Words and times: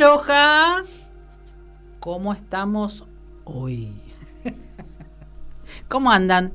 Aloha. 0.00 0.84
¿Cómo 1.98 2.32
estamos 2.32 3.04
hoy? 3.44 3.92
¿Cómo 5.88 6.10
andan? 6.10 6.54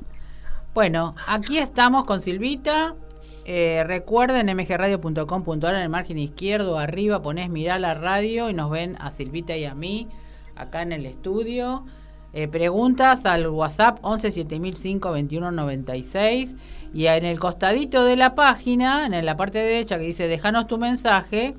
Bueno, 0.74 1.14
aquí 1.28 1.58
estamos 1.58 2.06
con 2.06 2.20
Silvita. 2.20 2.96
Eh, 3.44 3.84
recuerden 3.86 4.48
mgradio.com.ar 4.48 5.76
en 5.76 5.80
el 5.82 5.88
margen 5.88 6.18
izquierdo, 6.18 6.76
arriba 6.76 7.22
ponés 7.22 7.48
mirar 7.48 7.78
la 7.78 7.94
radio 7.94 8.50
y 8.50 8.52
nos 8.52 8.68
ven 8.68 8.96
a 8.98 9.12
Silvita 9.12 9.56
y 9.56 9.64
a 9.64 9.76
mí 9.76 10.08
acá 10.56 10.82
en 10.82 10.90
el 10.90 11.06
estudio. 11.06 11.84
Eh, 12.32 12.48
preguntas 12.48 13.24
al 13.26 13.46
WhatsApp 13.46 14.00
11 14.02 14.32
7005 14.32 15.08
2196 15.10 16.56
y 16.92 17.06
en 17.06 17.24
el 17.24 17.38
costadito 17.38 18.04
de 18.04 18.16
la 18.16 18.34
página, 18.34 19.06
en 19.06 19.24
la 19.24 19.36
parte 19.36 19.58
derecha 19.58 19.98
que 19.98 20.04
dice 20.04 20.26
déjanos 20.26 20.66
tu 20.66 20.78
mensaje, 20.78 21.54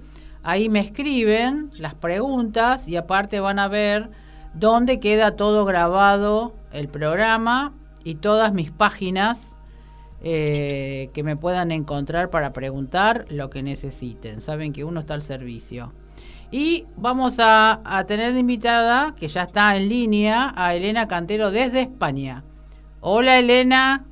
ahí 0.48 0.70
me 0.70 0.80
escriben 0.80 1.72
las 1.78 1.94
preguntas 1.94 2.88
y 2.88 2.96
aparte 2.96 3.42
van 3.42 3.60
a 3.60 3.68
ver 3.68 4.10
dónde 4.54 5.02
queda 5.02 5.36
todo 5.36 5.66
grabado 5.66 6.56
el 6.72 6.88
programa 6.88 7.73
y 8.06 8.16
todas 8.16 8.54
mis 8.54 8.72
páginas 8.72 9.58
eh, 10.23 11.09
que 11.14 11.22
me 11.22 11.36
puedan 11.36 11.73
encontrar 11.73 12.30
para 12.30 12.53
preguntar 12.53 13.25
lo 13.28 13.50
que 13.50 13.62
necesiten. 13.62 14.42
Saben 14.42 14.72
que 14.72 14.86
uno 14.86 15.02
está 15.02 15.16
al 15.16 15.23
servicio. 15.23 15.92
Y 16.50 16.86
vamos 16.95 17.36
a, 17.40 17.81
tener 18.08 18.31
de 18.31 18.40
invitada, 18.40 19.16
que 19.20 19.28
ya 19.28 19.44
está 19.44 19.75
en 19.75 19.90
línea, 19.90 20.53
a 20.56 20.75
Elena 20.75 21.09
Cantero 21.09 21.52
desde 21.52 21.81
España. 21.81 22.45
Hola 23.02 23.38
Elena. 23.38 24.06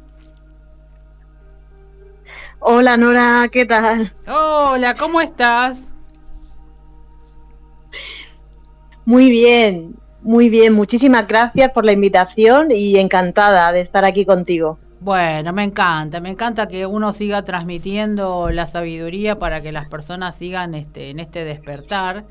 Hola 2.59 2.97
Nora, 2.97 3.47
¿qué 3.49 3.65
tal? 3.65 4.13
Hola, 4.27 4.95
¿cómo 4.95 5.21
estás? 5.21 5.94
Muy 9.05 9.29
bien, 9.29 9.95
muy 10.21 10.49
bien. 10.49 10.73
Muchísimas 10.73 11.27
gracias 11.27 11.71
por 11.71 11.85
la 11.85 11.91
invitación 11.91 12.71
y 12.71 12.97
encantada 12.97 13.71
de 13.71 13.81
estar 13.81 14.03
aquí 14.03 14.25
contigo. 14.25 14.79
Bueno, 14.99 15.53
me 15.53 15.63
encanta, 15.63 16.19
me 16.19 16.29
encanta 16.29 16.67
que 16.67 16.87
uno 16.87 17.13
siga 17.13 17.43
transmitiendo 17.43 18.49
la 18.49 18.65
sabiduría 18.65 19.37
para 19.37 19.61
que 19.61 19.71
las 19.71 19.87
personas 19.87 20.35
sigan 20.35 20.73
este, 20.73 21.11
en 21.11 21.19
este 21.19 21.43
despertar. 21.43 22.25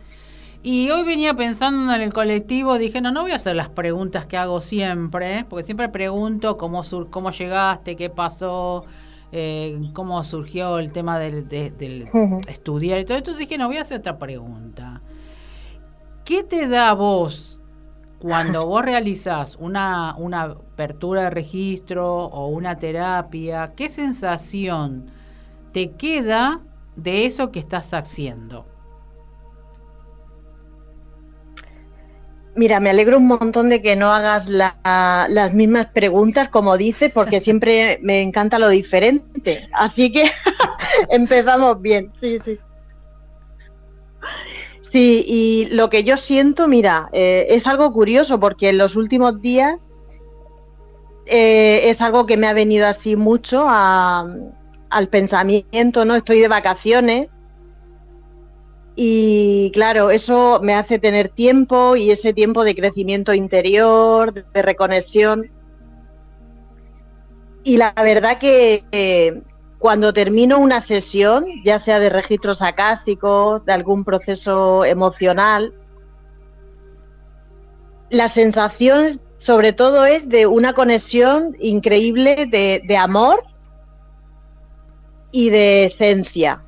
Y 0.64 0.91
hoy 0.91 1.05
venía 1.05 1.34
pensando 1.34 1.94
en 1.94 2.00
el 2.00 2.12
colectivo, 2.12 2.78
dije, 2.78 3.00
no, 3.00 3.12
no 3.12 3.22
voy 3.22 3.33
a 3.33 3.36
hacer 3.36 3.55
las 3.55 3.69
preguntas 3.69 4.27
que 4.27 4.36
hago 4.36 4.61
siempre, 4.61 5.44
porque 5.48 5.62
siempre 5.62 5.88
pregunto 5.91 6.56
cómo, 6.56 6.83
sur 6.83 7.11
cómo 7.11 7.31
llegaste, 7.31 7.94
qué 7.94 8.11
pasó, 8.11 8.86
eh, 9.31 9.78
cómo 9.92 10.25
surgió 10.25 10.78
el 10.78 10.91
tema 10.91 11.19
del, 11.19 11.47
estudiar 12.48 12.98
y 12.98 13.05
todo. 13.05 13.19
Entonces 13.19 13.41
dije, 13.41 13.59
no, 13.59 13.69
voy 13.69 13.77
a 13.77 13.83
hacer 13.83 13.98
otra 13.98 14.19
pregunta. 14.19 14.94
¿Qué 16.25 16.42
te 16.42 16.67
da 16.69 16.89
a 16.89 16.94
vos 16.94 17.58
cuando 18.19 18.67
vos 18.67 18.83
realizás 18.83 19.56
una, 19.61 20.14
una 20.17 20.42
apertura 20.44 21.25
de 21.25 21.31
registro 21.31 22.06
o 22.25 22.48
una 22.48 22.78
terapia, 22.78 23.75
¿qué 23.77 23.91
sensación 23.91 25.11
te 25.72 25.91
queda 25.92 26.62
de 26.97 27.27
eso 27.27 27.53
que 27.53 27.58
estás 27.58 27.92
haciendo? 27.92 28.65
Mira, 32.56 32.81
me 32.81 32.88
alegro 32.88 33.19
un 33.19 33.27
montón 33.27 33.69
de 33.69 33.82
que 33.82 33.94
no 33.94 34.10
hagas 34.10 34.47
las 34.48 35.53
mismas 35.53 35.88
preguntas, 35.88 36.48
como 36.48 36.78
dices, 36.78 37.12
porque 37.12 37.41
siempre 37.43 37.98
me 38.00 38.22
encanta 38.22 38.59
lo 38.59 38.71
diferente. 38.71 39.69
Así 39.75 40.10
que 40.10 40.31
empezamos 41.10 41.82
bien, 41.82 42.10
sí, 42.19 42.38
sí. 42.38 42.59
Sí, 44.94 45.25
y 45.27 45.66
lo 45.75 45.91
que 45.91 46.05
yo 46.05 46.16
siento, 46.16 46.69
mira, 46.69 47.09
eh, 47.12 47.47
es 47.49 47.66
algo 47.66 47.93
curioso 47.93 48.38
porque 48.38 48.69
en 48.69 48.78
los 48.78 48.94
últimos 48.94 49.43
días 49.43 49.88
eh, 51.27 51.91
es 51.91 52.00
algo 52.00 52.27
que 52.27 52.37
me 52.37 52.47
ha 52.47 52.53
venido 52.53 52.87
así 52.87 53.16
mucho 53.16 53.66
al 53.69 55.09
pensamiento, 55.10 56.04
¿no? 56.04 56.15
Estoy 56.15 56.38
de 56.38 56.47
vacaciones 56.47 57.41
y 58.94 59.72
claro, 59.75 60.10
eso 60.10 60.60
me 60.62 60.75
hace 60.75 61.00
tener 61.00 61.28
tiempo 61.28 61.97
y 61.97 62.12
ese 62.12 62.33
tiempo 62.33 62.62
de 62.62 62.77
crecimiento 62.77 63.34
interior, 63.34 64.33
de 64.33 64.62
reconexión. 64.62 65.50
Y 67.65 67.78
la 67.78 67.93
verdad 67.94 68.38
que 68.38 68.84
eh, 68.93 69.43
cuando 69.84 70.15
termino 70.15 70.61
una 70.61 70.81
sesión, 70.81 71.45
ya 71.62 71.78
sea 71.78 72.00
de 72.00 72.09
registros 72.09 72.62
acásicos, 72.62 73.62
de 73.67 73.75
algún 73.75 74.03
proceso 74.03 74.83
emocional, 74.83 75.75
la 78.09 78.31
sensación 78.31 79.21
sobre 79.37 79.75
todo 79.75 80.06
es 80.06 80.27
de 80.27 80.47
una 80.47 80.72
conexión 80.72 81.55
increíble 81.61 82.47
de, 82.47 82.97
amor 82.97 83.45
y 85.33 85.50
de 85.50 85.84
esencia. 85.84 86.62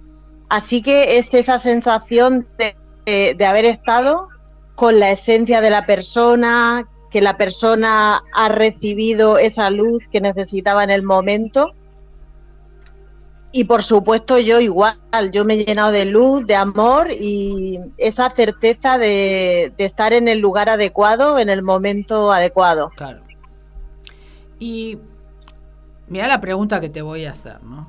Así 0.50 0.82
que 0.82 1.16
es 1.16 1.32
esa 1.32 1.58
sensación 1.58 2.46
de, 2.58 3.34
de, 3.34 3.46
haber 3.46 3.64
estado 3.64 4.28
con 4.74 5.00
la 5.00 5.10
esencia 5.10 5.62
de 5.62 5.70
la 5.70 5.86
persona, 5.86 6.86
que 7.10 7.22
la 7.22 7.38
persona 7.38 8.22
ha 8.34 8.48
recibido 8.50 9.38
esa 9.38 9.70
luz 9.70 10.06
que 10.06 10.20
necesitaba 10.20 10.84
en 10.84 10.90
el 10.90 11.02
momento 11.02 11.72
y 13.56 13.64
por 13.64 13.82
supuesto 13.82 14.38
yo 14.38 14.60
igual, 14.60 14.98
yo 15.32 15.46
me 15.46 15.54
he 15.54 15.64
llenado 15.64 15.90
de 15.90 16.04
luz, 16.04 16.46
de 16.46 16.54
amor 16.54 17.10
y 17.10 17.80
esa 17.96 18.28
certeza 18.28 18.98
de, 18.98 19.72
estar 19.78 20.12
en 20.12 20.28
el 20.28 20.40
lugar 20.40 20.68
adecuado, 20.68 21.38
en 21.38 21.48
el 21.48 21.62
momento 21.62 22.32
adecuado. 22.32 22.90
Claro. 22.96 23.22
Y 24.58 24.98
mira 26.06 26.28
la 26.28 26.38
pregunta 26.38 26.82
que 26.82 26.90
te 26.90 27.00
voy 27.00 27.24
a 27.24 27.30
hacer, 27.30 27.62
¿no? 27.62 27.88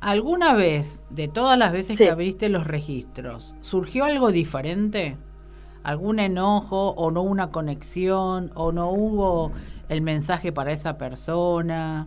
¿Alguna 0.00 0.54
vez, 0.54 1.04
de 1.10 1.26
todas 1.26 1.58
las 1.58 1.72
veces 1.72 1.98
que 1.98 2.10
abriste 2.10 2.48
los 2.48 2.64
registros, 2.64 3.56
surgió 3.60 4.04
algo 4.04 4.30
diferente? 4.30 5.16
¿Algún 5.82 6.20
enojo 6.20 6.90
o 6.90 7.10
no 7.10 7.22
una 7.22 7.50
conexión 7.50 8.52
o 8.54 8.70
no 8.70 8.90
hubo 8.90 9.50
el 9.88 10.00
mensaje 10.00 10.52
para 10.52 10.70
esa 10.70 10.96
persona? 10.96 12.06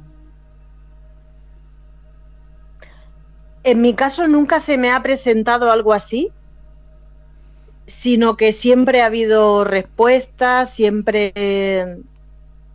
En 3.66 3.82
mi 3.82 3.96
caso 3.96 4.28
nunca 4.28 4.60
se 4.60 4.78
me 4.78 4.92
ha 4.92 5.02
presentado 5.02 5.72
algo 5.72 5.92
así, 5.92 6.32
sino 7.88 8.38
que 8.38 8.54
siempre 8.54 9.02
ha 9.02 9.08
habido 9.08 9.64
respuestas, 9.64 10.70
siempre 10.70 11.34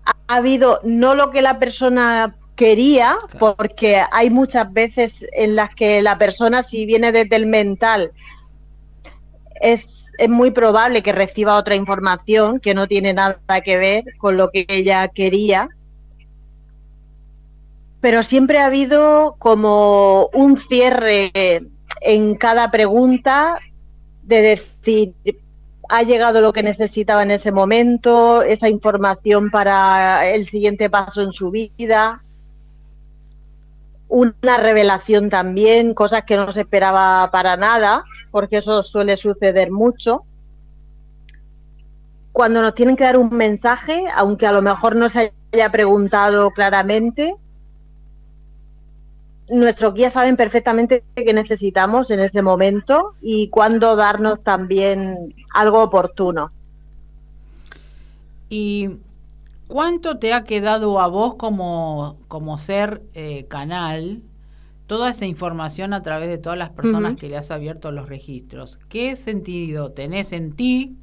ha 0.05 0.37
habido 0.37 0.81
no 0.83 1.15
lo 1.15 1.31
que 1.31 1.43
la 1.43 1.61
persona 1.61 2.34
quería, 2.56 3.17
porque 3.39 4.03
hay 4.11 4.31
muchas 4.31 4.73
veces 4.73 5.25
en 5.33 5.55
las 5.55 5.73
que 5.77 6.03
la 6.03 6.19
persona, 6.19 6.65
si 6.65 6.87
viene 6.87 7.12
desde 7.12 7.37
el 7.37 7.47
mental, 7.47 8.11
es, 9.61 10.12
es, 10.19 10.29
muy 10.29 10.50
probable 10.50 11.05
que 11.05 11.12
reciba 11.12 11.56
otra 11.56 11.77
información 11.77 12.59
que 12.59 12.75
no 12.75 12.89
tiene 12.89 13.15
nada 13.15 13.39
que 13.65 13.77
ver 13.77 14.05
con 14.19 14.37
lo 14.37 14.50
que 14.50 14.67
ella 14.67 15.06
quería 15.06 15.69
pero 18.00 18.23
siempre 18.23 18.58
ha 18.58 18.67
habido 18.67 19.37
como 19.38 20.31
un 20.32 20.56
cierre 20.61 21.31
en 22.00 22.35
cada 22.37 22.70
pregunta 22.70 23.58
de 24.23 24.43
decir, 24.43 25.14
ha 25.88 26.02
llegado 26.02 26.41
lo 26.41 26.52
que 26.52 26.62
necesitaba 26.62 27.23
en 27.23 27.32
ese 27.32 27.52
momento, 27.52 28.43
esa 28.43 28.69
información 28.69 29.50
para 29.50 30.29
el 30.29 30.47
siguiente 30.47 30.88
paso 30.88 31.20
en 31.23 31.32
su 31.32 31.50
vida, 31.50 32.23
una 34.08 34.56
revelación 34.56 35.31
también, 35.31 35.94
cosas 35.94 36.25
que 36.25 36.37
no 36.37 36.50
se 36.52 36.62
esperaba 36.62 37.31
para 37.31 37.56
nada, 37.56 38.05
porque 38.31 38.58
eso 38.58 38.82
suele 38.82 39.17
suceder 39.17 39.70
mucho. 39.70 40.25
Cuando 42.32 42.62
nos 42.62 42.75
tienen 42.75 42.97
que 42.97 43.05
dar 43.05 43.19
un 43.19 43.31
mensaje, 43.37 44.05
aunque 44.14 44.47
a 44.47 44.52
lo 44.52 44.62
mejor 44.62 44.97
no 44.97 45.08
se 45.08 45.32
haya 45.52 45.70
preguntado 45.70 46.50
claramente, 46.52 47.35
nuestros 49.50 49.94
guías 49.94 50.12
saben 50.12 50.37
perfectamente 50.37 51.02
qué 51.14 51.32
necesitamos 51.32 52.11
en 52.11 52.20
ese 52.20 52.43
momento 52.43 53.14
y 53.20 53.49
cuándo 53.49 53.97
darnos 53.97 54.43
también 54.43 55.35
algo 55.52 55.82
oportuno. 55.82 56.52
¿Y 58.49 58.91
cuánto 59.67 60.19
te 60.19 60.32
ha 60.32 60.44
quedado 60.44 60.99
a 61.00 61.08
vos 61.08 61.35
como, 61.35 62.19
como 62.29 62.58
ser 62.58 63.02
eh, 63.14 63.47
canal 63.47 64.23
toda 64.87 65.11
esa 65.11 65.26
información 65.26 65.93
a 65.93 66.02
través 66.02 66.29
de 66.29 66.38
todas 66.38 66.58
las 66.58 66.70
personas 66.70 67.17
que 67.17 67.29
le 67.29 67.37
has 67.37 67.50
abierto 67.50 67.93
los 67.93 68.08
registros? 68.08 68.79
¿Qué 68.88 69.14
sentido 69.14 69.93
tenés 69.93 70.32
en 70.32 70.52
ti 70.52 70.97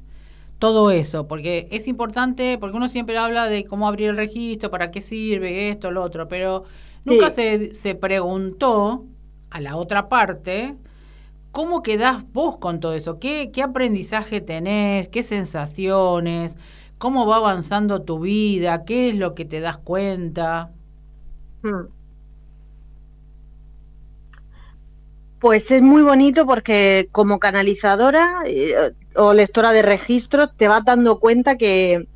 todo 0.58 0.90
eso? 0.90 1.26
Porque 1.26 1.68
es 1.70 1.88
importante, 1.88 2.58
porque 2.58 2.76
uno 2.76 2.88
siempre 2.88 3.16
habla 3.16 3.46
de 3.46 3.64
cómo 3.64 3.88
abrir 3.88 4.10
el 4.10 4.16
registro, 4.16 4.70
para 4.70 4.90
qué 4.90 5.00
sirve 5.00 5.70
esto, 5.70 5.90
lo 5.90 6.02
otro, 6.02 6.28
pero 6.28 6.64
Nunca 7.08 7.30
se, 7.30 7.74
se 7.74 7.94
preguntó 7.94 9.04
a 9.50 9.60
la 9.60 9.76
otra 9.76 10.08
parte 10.08 10.76
¿cómo 11.58 11.82
quedás 11.82 12.24
vos 12.32 12.58
con 12.58 12.80
todo 12.80 12.94
eso? 12.94 13.18
¿Qué, 13.18 13.50
qué 13.52 13.62
aprendizaje 13.62 14.40
tenés? 14.40 15.08
¿Qué 15.08 15.22
sensaciones? 15.22 16.56
¿Cómo 16.98 17.26
va 17.26 17.36
avanzando 17.36 18.02
tu 18.02 18.20
vida? 18.20 18.84
¿Qué 18.84 19.10
es 19.10 19.16
lo 19.16 19.34
que 19.34 19.44
te 19.44 19.60
das 19.60 19.78
cuenta? 19.78 20.70
Hmm. 21.62 21.86
Pues 25.40 25.70
es 25.70 25.82
muy 25.82 26.02
bonito 26.02 26.46
porque 26.46 27.08
como 27.12 27.38
canalizadora 27.38 28.42
eh, 28.46 28.92
o 29.14 29.34
lectora 29.34 29.72
de 29.72 29.82
registros 29.82 30.50
te 30.56 30.68
vas 30.68 30.84
dando 30.84 31.20
cuenta 31.20 31.56
que 31.56 32.06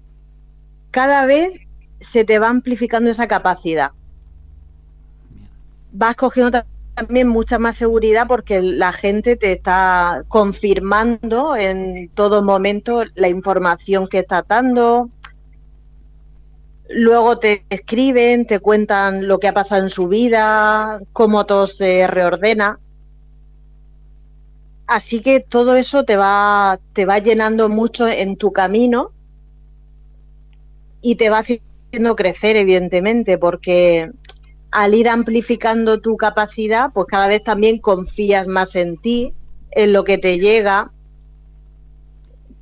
cada 0.91 1.25
vez 1.27 1.53
se 2.01 2.25
te 2.25 2.39
va 2.39 2.49
amplificando 2.49 3.11
esa 3.11 3.29
capacidad. 3.29 3.93
Vas 5.93 6.17
cogiendo 6.17 6.65
también 6.95 7.29
mucha 7.29 7.59
más 7.59 7.77
seguridad 7.77 8.27
porque 8.27 8.61
la 8.61 8.93
gente 8.93 9.37
te 9.37 9.53
está 9.53 10.25
confirmando 10.29 11.57
en 11.57 12.11
todo 12.15 12.43
momento 12.43 13.05
la 13.15 13.29
información 13.29 14.09
que 14.09 14.21
está 14.21 14.45
dando. 14.47 15.11
Luego 16.89 17.39
te 17.39 17.65
escriben, 17.71 18.47
te 18.47 18.61
cuentan 18.61 19.27
lo 19.27 19.39
que 19.39 19.49
ha 19.49 19.55
pasado 19.55 19.83
en 19.83 19.91
su 19.91 20.09
vida, 20.09 21.01
cómo 21.13 21.47
todo 21.47 21.67
se 21.67 22.07
reordena. 22.07 22.79
Así 24.87 25.23
que 25.23 25.41
todo 25.41 25.75
eso 25.75 26.05
te 26.05 26.17
va, 26.17 26.79
te 26.93 27.07
va 27.07 27.19
llenando 27.19 27.71
mucho 27.71 28.07
en 28.07 28.37
tu 28.37 28.53
camino 28.53 29.13
y 31.01 31.17
te 31.17 31.31
va 31.31 31.39
haciendo 31.39 32.15
crecer, 32.15 32.57
evidentemente, 32.57 33.39
porque 33.39 34.11
al 34.73 34.95
ir 34.95 35.09
amplificando 35.09 36.01
tu 36.01 36.17
capacidad, 36.17 36.91
pues 36.93 37.07
cada 37.07 37.29
vez 37.29 37.45
también 37.45 37.79
confías 37.79 38.47
más 38.47 38.75
en 38.75 38.97
ti, 38.97 39.35
en 39.71 39.93
lo 39.93 40.03
que 40.03 40.17
te 40.17 40.39
llega. 40.39 40.91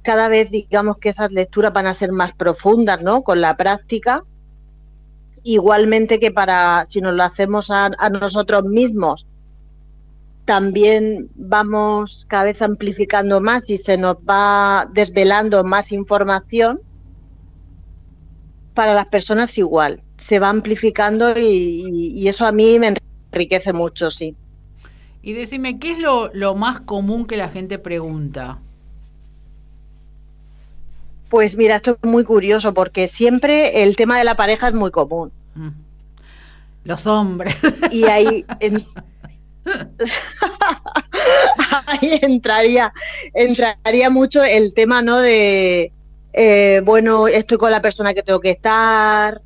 Cada 0.02 0.28
vez 0.28 0.50
digamos 0.50 0.98
que 0.98 1.10
esas 1.10 1.30
lecturas 1.30 1.72
van 1.72 1.86
a 1.86 1.94
ser 1.94 2.10
más 2.10 2.34
profundas, 2.34 3.00
¿no? 3.00 3.22
Con 3.22 3.40
la 3.40 3.56
práctica. 3.56 4.24
Igualmente 5.44 6.18
que 6.18 6.32
para, 6.32 6.84
si 6.86 7.00
nos 7.00 7.14
lo 7.14 7.22
hacemos 7.22 7.70
a, 7.70 7.90
a 7.96 8.10
nosotros 8.10 8.64
mismos, 8.64 9.26
también 10.46 11.30
vamos 11.36 12.26
cada 12.28 12.44
vez 12.44 12.60
amplificando 12.60 13.40
más 13.40 13.70
y 13.70 13.78
se 13.78 13.96
nos 13.96 14.16
va 14.16 14.88
desvelando 14.92 15.62
más 15.62 15.92
información. 15.92 16.80
Para 18.74 18.94
las 18.94 19.06
personas 19.06 19.56
igual 19.58 20.02
se 20.31 20.38
va 20.38 20.49
amplificando 20.49 21.37
y, 21.37 22.29
eso 22.29 22.47
a 22.47 22.53
mí 22.53 22.79
me 22.79 22.94
enriquece 23.32 23.73
mucho, 23.73 24.12
sí. 24.12 24.37
Y 25.23 25.32
decime, 25.32 25.81
¿qué 25.81 25.91
es 25.91 25.99
lo, 25.99 26.55
más 26.55 26.79
común 26.79 27.27
que 27.27 27.37
la 27.37 27.49
gente 27.49 27.81
pregunta? 27.81 28.61
Pues 31.31 31.56
mira, 31.56 31.75
esto 31.75 31.99
es 32.00 32.09
muy 32.09 32.23
curioso 32.23 32.73
porque 32.75 33.09
siempre 33.09 33.82
el 33.82 33.97
tema 33.97 34.19
de 34.19 34.25
la 34.25 34.37
pareja 34.37 34.69
es 34.69 34.75
muy 34.75 34.93
común. 34.93 35.32
Mm. 35.56 35.71
Los 36.85 37.09
hombres. 37.09 37.61
Y 37.91 38.05
ahí, 38.05 38.44
ahí 41.87 42.21
entraría, 42.23 42.93
entraría 43.35 44.11
mucho 44.11 44.44
el 44.44 44.75
tema, 44.75 45.03
¿no? 45.03 45.19
De, 45.19 45.91
eh, 46.32 46.82
bueno, 46.85 47.27
estoy 47.27 47.59
con 47.59 47.73
la 47.73 47.82
persona 47.82 48.15
que 48.15 48.23
tengo 48.23 48.38
que 48.38 48.50
estar, 48.50 49.43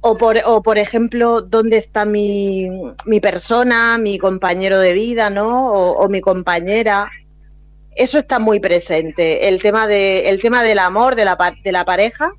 o 0.00 0.16
por, 0.16 0.38
o 0.44 0.62
por 0.62 0.78
ejemplo, 0.78 1.42
¿dónde 1.42 1.76
está 1.76 2.04
mi, 2.04 2.68
mi 3.04 3.20
persona, 3.20 3.98
mi 3.98 4.18
compañero 4.18 4.78
de 4.78 4.92
vida, 4.92 5.28
¿no? 5.30 5.72
O, 5.72 6.08
mi 6.08 6.20
compañera. 6.20 7.10
Eso 7.96 8.18
está 8.18 8.38
muy 8.38 8.60
presente. 8.60 9.48
El 9.48 9.60
tema, 9.60 9.88
de, 9.88 10.28
el 10.28 10.40
tema 10.40 10.62
del 10.62 10.78
amor, 10.78 11.16
de 11.16 11.24
la, 11.24 11.36
de 11.64 11.72
la 11.72 11.84
pareja. 11.84 12.32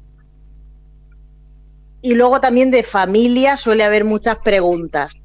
Y 2.02 2.14
luego 2.14 2.40
también 2.40 2.72
de 2.72 2.84
familia 2.84 3.58
suele 3.58 3.84
haber 3.84 4.06
muchas 4.06 4.38
preguntas. 4.38 5.22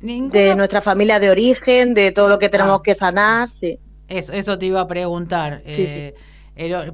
De 0.00 0.54
nuestra 0.54 0.80
familia 0.80 1.18
de 1.18 1.30
origen, 1.30 1.94
de 1.94 2.12
todo 2.12 2.28
lo 2.28 2.38
que 2.38 2.48
tenemos 2.48 2.78
ah. 2.78 2.82
que 2.84 2.94
sanar, 2.94 3.48
sí. 3.48 3.80
Eso, 4.06 4.32
eso 4.32 4.56
te 4.56 4.66
iba 4.66 4.80
a 4.80 4.86
preguntar. 4.86 5.62
Eh, 5.66 6.14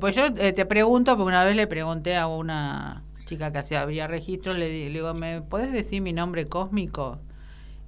pues 0.00 0.16
yo 0.16 0.26
eh, 0.38 0.54
te 0.54 0.64
pregunto, 0.64 1.14
porque 1.14 1.28
una 1.28 1.44
vez 1.44 1.54
le 1.54 1.66
pregunté 1.66 2.16
a 2.16 2.26
una 2.26 3.04
chica 3.24 3.52
que 3.52 3.58
hacía 3.58 3.82
había 3.82 4.06
registro, 4.06 4.52
le, 4.52 4.68
digo, 4.68 5.14
¿me 5.14 5.42
puedes 5.42 5.72
decir 5.72 6.02
mi 6.02 6.12
nombre 6.12 6.46
cósmico? 6.46 7.18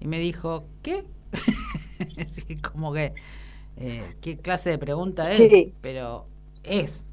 Y 0.01 0.07
me 0.07 0.19
dijo, 0.19 0.65
¿qué? 0.83 1.05
como 2.73 2.93
que, 2.93 3.15
eh, 3.77 4.17
¿qué 4.21 4.39
clase 4.39 4.71
de 4.71 4.79
pregunta 4.79 5.31
es? 5.31 5.69
Pero 5.81 6.27
es 6.63 7.05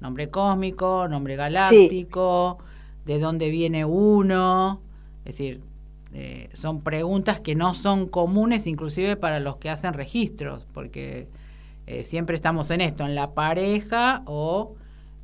nombre 0.00 0.30
cósmico, 0.30 1.08
nombre 1.08 1.36
galáctico, 1.36 2.58
de 3.04 3.18
dónde 3.18 3.50
viene 3.50 3.84
uno, 3.84 4.80
es 5.24 5.36
decir, 5.36 5.60
eh, 6.14 6.48
son 6.54 6.80
preguntas 6.80 7.40
que 7.40 7.54
no 7.54 7.74
son 7.74 8.08
comunes 8.08 8.66
inclusive 8.66 9.16
para 9.16 9.40
los 9.40 9.56
que 9.56 9.70
hacen 9.70 9.92
registros, 9.94 10.66
porque 10.72 11.28
eh, 11.86 12.04
siempre 12.04 12.36
estamos 12.36 12.70
en 12.70 12.80
esto, 12.80 13.04
en 13.04 13.14
la 13.14 13.34
pareja 13.34 14.22
o 14.26 14.74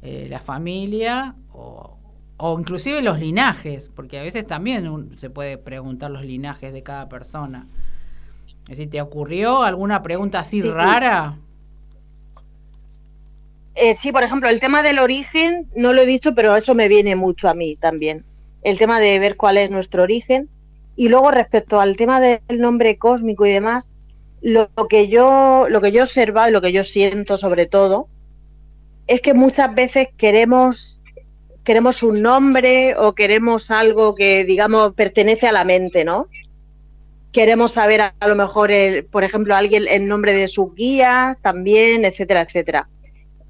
la 0.02 0.38
familia 0.38 1.34
o, 1.50 1.96
o 2.36 2.58
inclusive 2.58 3.02
los 3.02 3.18
linajes, 3.18 3.88
porque 3.94 4.18
a 4.18 4.22
veces 4.22 4.46
también 4.46 5.16
se 5.18 5.30
puede 5.30 5.56
preguntar 5.56 6.10
los 6.10 6.24
linajes 6.24 6.72
de 6.72 6.82
cada 6.82 7.08
persona. 7.08 7.66
Es 8.64 8.78
decir, 8.78 8.90
¿te 8.90 9.00
ocurrió 9.00 9.62
alguna 9.62 10.02
pregunta 10.02 10.40
así 10.40 10.62
rara? 10.62 11.36
Eh, 13.74 13.94
sí, 13.94 14.12
por 14.12 14.22
ejemplo, 14.22 14.48
el 14.48 14.60
tema 14.60 14.82
del 14.82 14.98
origen, 14.98 15.68
no 15.76 15.92
lo 15.92 16.02
he 16.02 16.06
dicho, 16.06 16.34
pero 16.34 16.56
eso 16.56 16.74
me 16.74 16.88
viene 16.88 17.16
mucho 17.16 17.48
a 17.48 17.54
mí 17.54 17.76
también. 17.76 18.24
El 18.62 18.78
tema 18.78 19.00
de 19.00 19.18
ver 19.18 19.36
cuál 19.36 19.58
es 19.58 19.70
nuestro 19.70 20.02
origen. 20.02 20.48
Y 20.96 21.08
luego 21.08 21.30
respecto 21.32 21.80
al 21.80 21.96
tema 21.96 22.20
del 22.20 22.40
nombre 22.56 22.96
cósmico 22.96 23.44
y 23.44 23.52
demás, 23.52 23.92
lo, 24.40 24.68
que 24.88 25.08
yo, 25.08 25.66
lo 25.68 25.80
que 25.80 25.90
yo 25.90 26.00
he 26.00 26.02
observado 26.02 26.48
y 26.48 26.52
lo 26.52 26.60
que 26.60 26.72
yo 26.72 26.84
siento 26.84 27.36
sobre 27.36 27.66
todo, 27.66 28.08
es 29.06 29.20
que 29.20 29.34
muchas 29.34 29.74
veces 29.74 30.08
queremos 30.16 30.93
queremos 31.64 32.02
un 32.02 32.22
nombre 32.22 32.94
o 32.96 33.14
queremos 33.14 33.70
algo 33.70 34.14
que, 34.14 34.44
digamos, 34.44 34.94
pertenece 34.94 35.48
a 35.48 35.52
la 35.52 35.64
mente, 35.64 36.04
¿no? 36.04 36.28
Queremos 37.32 37.72
saber 37.72 38.00
a, 38.00 38.14
lo 38.26 38.36
mejor, 38.36 38.70
el, 38.70 39.04
por 39.06 39.24
ejemplo, 39.24 39.56
alguien 39.56 39.84
el 39.88 40.06
nombre 40.06 40.34
de 40.34 40.46
sus 40.46 40.74
guías 40.74 41.36
también, 41.40 42.04
etcétera, 42.04 42.42
etcétera. 42.42 42.88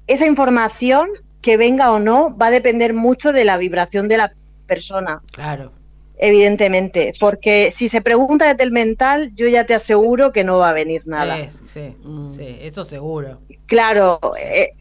Esa 0.07 0.25
información, 0.25 1.09
que 1.41 1.57
venga 1.57 1.91
o 1.91 1.99
no, 1.99 2.35
va 2.35 2.47
a 2.47 2.51
depender 2.51 2.93
mucho 2.93 3.31
de 3.31 3.45
la 3.45 3.57
vibración 3.57 4.07
de 4.07 4.17
la 4.17 4.33
persona. 4.65 5.21
Claro. 5.31 5.71
Evidentemente, 6.17 7.13
porque 7.19 7.69
si 7.71 7.89
se 7.89 8.01
pregunta 8.01 8.47
desde 8.47 8.63
el 8.63 8.71
mental, 8.71 9.31
yo 9.35 9.47
ya 9.47 9.65
te 9.65 9.73
aseguro 9.73 10.31
que 10.31 10.45
no 10.45 10.57
va 10.57 10.69
a 10.69 10.73
venir 10.73 11.05
nada. 11.05 11.37
sí, 11.67 11.93
sí, 12.31 12.57
eso 12.61 12.85
seguro. 12.85 13.39
Claro, 13.67 14.19
eh, 14.39 14.71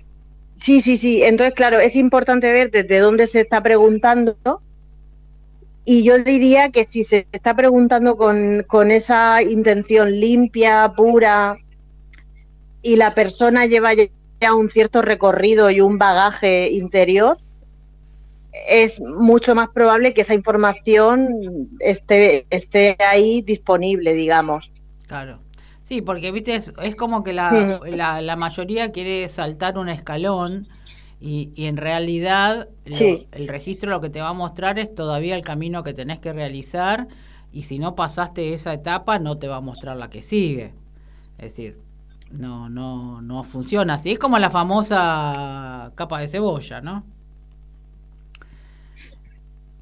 Sí, 0.64 0.80
sí, 0.80 0.96
sí. 0.96 1.22
Entonces, 1.22 1.52
claro, 1.52 1.78
es 1.78 1.94
importante 1.94 2.50
ver 2.50 2.70
desde 2.70 2.98
dónde 2.98 3.26
se 3.26 3.42
está 3.42 3.62
preguntando. 3.62 4.62
Y 5.84 6.04
yo 6.04 6.16
diría 6.20 6.70
que 6.70 6.86
si 6.86 7.04
se 7.04 7.26
está 7.32 7.54
preguntando 7.54 8.16
con, 8.16 8.64
con 8.66 8.90
esa 8.90 9.42
intención 9.42 10.18
limpia, 10.18 10.90
pura, 10.96 11.58
y 12.80 12.96
la 12.96 13.14
persona 13.14 13.66
lleva 13.66 13.90
ya 14.40 14.54
un 14.54 14.70
cierto 14.70 15.02
recorrido 15.02 15.70
y 15.70 15.82
un 15.82 15.98
bagaje 15.98 16.70
interior, 16.70 17.36
es 18.66 18.98
mucho 19.00 19.54
más 19.54 19.68
probable 19.68 20.14
que 20.14 20.22
esa 20.22 20.32
información 20.32 21.68
esté, 21.78 22.46
esté 22.48 22.96
ahí 23.00 23.42
disponible, 23.42 24.14
digamos. 24.14 24.72
Claro. 25.08 25.40
Sí, 25.84 26.00
porque 26.00 26.32
viste, 26.32 26.54
es, 26.54 26.96
como 26.96 27.22
que 27.22 27.34
la, 27.34 27.78
la, 27.82 28.36
mayoría 28.36 28.90
quiere 28.90 29.28
saltar 29.28 29.76
un 29.76 29.90
escalón 29.90 30.66
y, 31.20 31.52
y 31.54 31.66
en 31.66 31.76
realidad 31.76 32.70
el 32.86 33.48
registro 33.48 33.90
lo 33.90 34.00
que 34.00 34.08
te 34.08 34.22
va 34.22 34.30
a 34.30 34.32
mostrar 34.32 34.78
es 34.78 34.90
todavía 34.90 35.36
el 35.36 35.42
camino 35.42 35.82
que 35.82 35.92
tenés 35.92 36.20
que 36.20 36.32
realizar 36.32 37.06
y 37.52 37.64
si 37.64 37.78
no 37.78 37.94
pasaste 37.94 38.54
esa 38.54 38.72
etapa 38.72 39.18
no 39.18 39.36
te 39.36 39.46
va 39.46 39.56
a 39.56 39.60
mostrar 39.60 39.98
la 39.98 40.08
que 40.08 40.22
sigue. 40.22 40.72
Es 41.36 41.50
decir, 41.50 41.78
no, 42.30 42.70
no, 42.70 43.20
no 43.20 43.44
funciona 43.44 43.94
así. 43.94 44.12
Es 44.12 44.18
como 44.18 44.38
la 44.38 44.48
famosa 44.48 45.92
capa 45.96 46.18
de 46.18 46.28
cebolla, 46.28 46.80
¿no? 46.80 47.04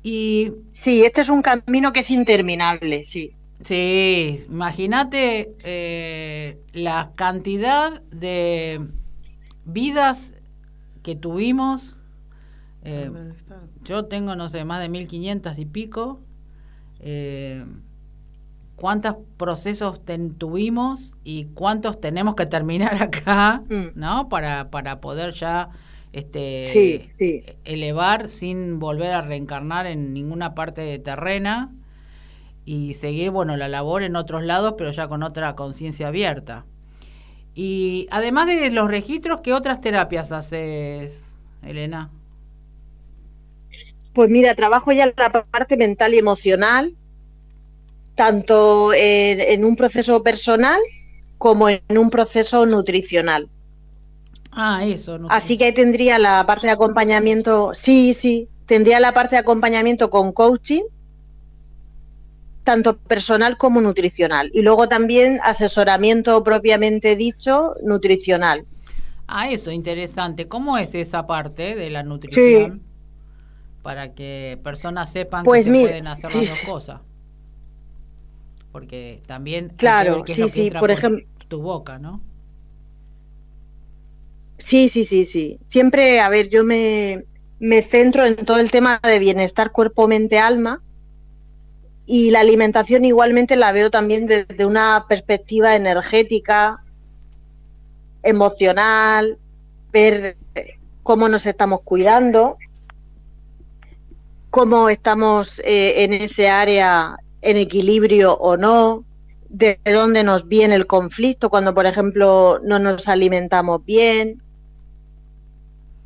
Y... 0.03 0.53
Sí, 0.73 1.05
este 1.05 1.21
es 1.21 1.29
un 1.29 1.43
camino 1.43 1.93
que 1.93 2.01
es 2.01 2.11
interminable, 2.11 3.05
sí. 3.05 3.33
Sí, 3.63 4.45
imagínate 4.49 5.55
eh, 5.63 6.59
la 6.73 7.13
cantidad 7.15 8.03
de 8.11 8.81
vidas 9.65 10.35
que 11.03 11.15
tuvimos. 11.15 12.01
Eh, 12.85 13.11
yo 13.85 14.07
tengo, 14.07 14.35
no 14.35 14.49
sé, 14.49 14.65
más 14.65 14.81
de 14.81 14.89
1500 14.89 15.59
y 15.59 15.65
pico. 15.65 16.21
Eh, 16.99 17.65
cuántos 18.75 19.17
procesos 19.37 20.01
tuvimos 20.39 21.15
y 21.23 21.45
cuántos 21.55 22.01
tenemos 22.01 22.35
que 22.35 22.47
terminar 22.47 22.95
acá, 23.03 23.63
mm. 23.69 23.93
¿no? 23.95 24.29
Para, 24.29 24.71
para 24.71 25.01
poder 25.01 25.35
ya 25.35 25.71
este, 26.13 27.07
elevar 27.65 28.29
sin 28.29 28.81
volver 28.81 29.13
a 29.13 29.23
reencarnar 29.23 29.87
en 29.87 30.13
ninguna 30.13 30.57
parte 30.57 30.99
terrena 30.99 31.73
y 32.65 32.95
seguir, 32.95 33.31
bueno, 33.31 33.57
la 33.57 33.69
labor 33.69 34.03
en 34.03 34.17
otros 34.17 34.43
lados, 34.43 34.75
pero 34.79 34.91
ya 34.91 35.09
con 35.09 35.23
otra 35.23 35.55
conciencia 35.55 36.09
abierta. 36.09 36.65
Y 37.55 38.07
además 38.11 38.47
de 38.47 38.71
los 38.71 38.89
registros, 38.89 39.41
¿qué 39.43 39.53
otras 39.53 39.81
terapias 39.81 40.33
haces, 40.33 41.19
Elena? 41.63 42.11
Pues 44.13 44.31
mira, 44.31 44.55
trabajo 44.55 44.93
ya 44.93 45.07
la 45.07 45.31
parte 45.31 45.77
mental 45.77 46.15
y 46.15 46.19
emocional, 46.19 46.95
tanto 48.15 48.93
en, 48.95 49.65
un 49.65 49.77
proceso 49.77 50.23
personal 50.23 50.79
como 51.39 51.69
en 51.69 51.81
un 51.97 52.11
proceso 52.11 52.67
nutricional. 52.67 53.49
Ah, 54.51 54.85
eso. 54.85 55.19
Así 55.31 55.57
que 55.57 55.65
ahí 55.65 55.73
tendría 55.73 56.19
la 56.19 56.45
parte 56.47 56.67
de 56.67 56.75
acompañamiento, 56.75 57.73
sí, 57.75 58.13
sí, 58.13 58.49
tendría 58.67 59.01
la 59.01 59.13
parte 59.13 59.37
de 59.37 59.41
acompañamiento 59.41 60.11
con 60.11 60.33
coaching, 60.33 60.83
tanto 62.65 62.97
personal 62.97 63.57
como 63.59 63.81
nutricional. 63.81 64.51
Y 64.55 64.63
luego 64.63 64.89
también 64.89 65.41
asesoramiento 65.43 66.43
propiamente 66.45 67.17
dicho, 67.17 67.75
nutricional. 67.83 68.65
Ah, 69.27 69.51
eso, 69.51 69.71
interesante. 69.71 70.49
¿Cómo 70.49 70.79
es 70.79 70.95
esa 70.95 71.27
parte 71.27 71.75
de 71.75 71.91
la 71.91 72.03
nutrición? 72.03 72.83
Para 73.83 74.15
que 74.15 74.59
personas 74.63 75.11
sepan 75.11 75.45
pues 75.45 75.65
que 75.65 75.73
se 75.73 75.81
pueden 75.81 76.07
hacer 76.07 76.35
las 76.35 76.49
dos 76.49 76.61
cosas. 76.61 77.01
Porque 78.71 79.21
también 79.27 79.71
claro, 79.77 80.25
sí, 80.27 80.49
sí, 80.49 80.71
por, 80.71 80.91
ejemplo, 80.91 81.27
tu 81.49 81.61
boca, 81.61 81.99
¿no? 81.99 82.21
Sí, 84.59 84.89
sí, 84.89 85.05
sí, 85.05 85.27
sí. 85.27 85.59
Siempre, 85.69 86.21
a 86.21 86.29
ver, 86.29 86.49
yo 86.49 86.65
me, 86.65 87.25
me 87.59 87.83
centro 87.83 88.25
en 88.25 88.37
todo 88.37 88.59
el 88.59 88.71
tema 88.71 89.01
de 89.03 89.19
bienestar 89.19 89.73
cuerpo, 89.73 90.09
mente, 90.09 90.39
alma 90.39 90.81
y 92.07 92.31
la 92.31 92.41
alimentación 92.41 93.05
igualmente 93.05 93.57
la 93.57 93.73
veo 93.73 93.91
también 93.91 94.27
desde 94.27 94.67
una 94.67 95.07
perspectiva 95.09 95.77
energética, 95.77 96.83
emocional, 98.23 99.39
ver 99.93 100.37
cómo 101.03 101.29
nos 101.29 101.47
estamos 101.47 101.81
cuidando, 101.83 102.57
cómo 104.51 104.89
estamos 104.89 105.61
eh, 105.61 106.05
en 106.05 106.13
ese 106.13 106.49
área 106.49 107.17
en 107.41 107.57
equilibrio 107.57 108.35
o 108.35 108.57
no, 108.57 109.05
de 109.49 109.79
dónde 109.85 110.25
nos 110.25 110.49
viene 110.49 110.75
el 110.75 110.87
conflicto 110.87 111.51
cuando, 111.51 111.75
por 111.75 111.87
ejemplo, 111.87 112.61
no 112.65 112.79
nos 112.79 113.09
alimentamos 113.09 113.85
bien. 113.85 114.43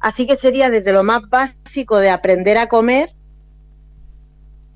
Así 0.00 0.26
que 0.26 0.36
sería 0.36 0.68
desde 0.68 0.92
lo 0.92 1.04
más 1.04 1.28
básico 1.28 1.98
de 1.98 2.10
aprender 2.10 2.58
a 2.58 2.68
comer 2.68 3.15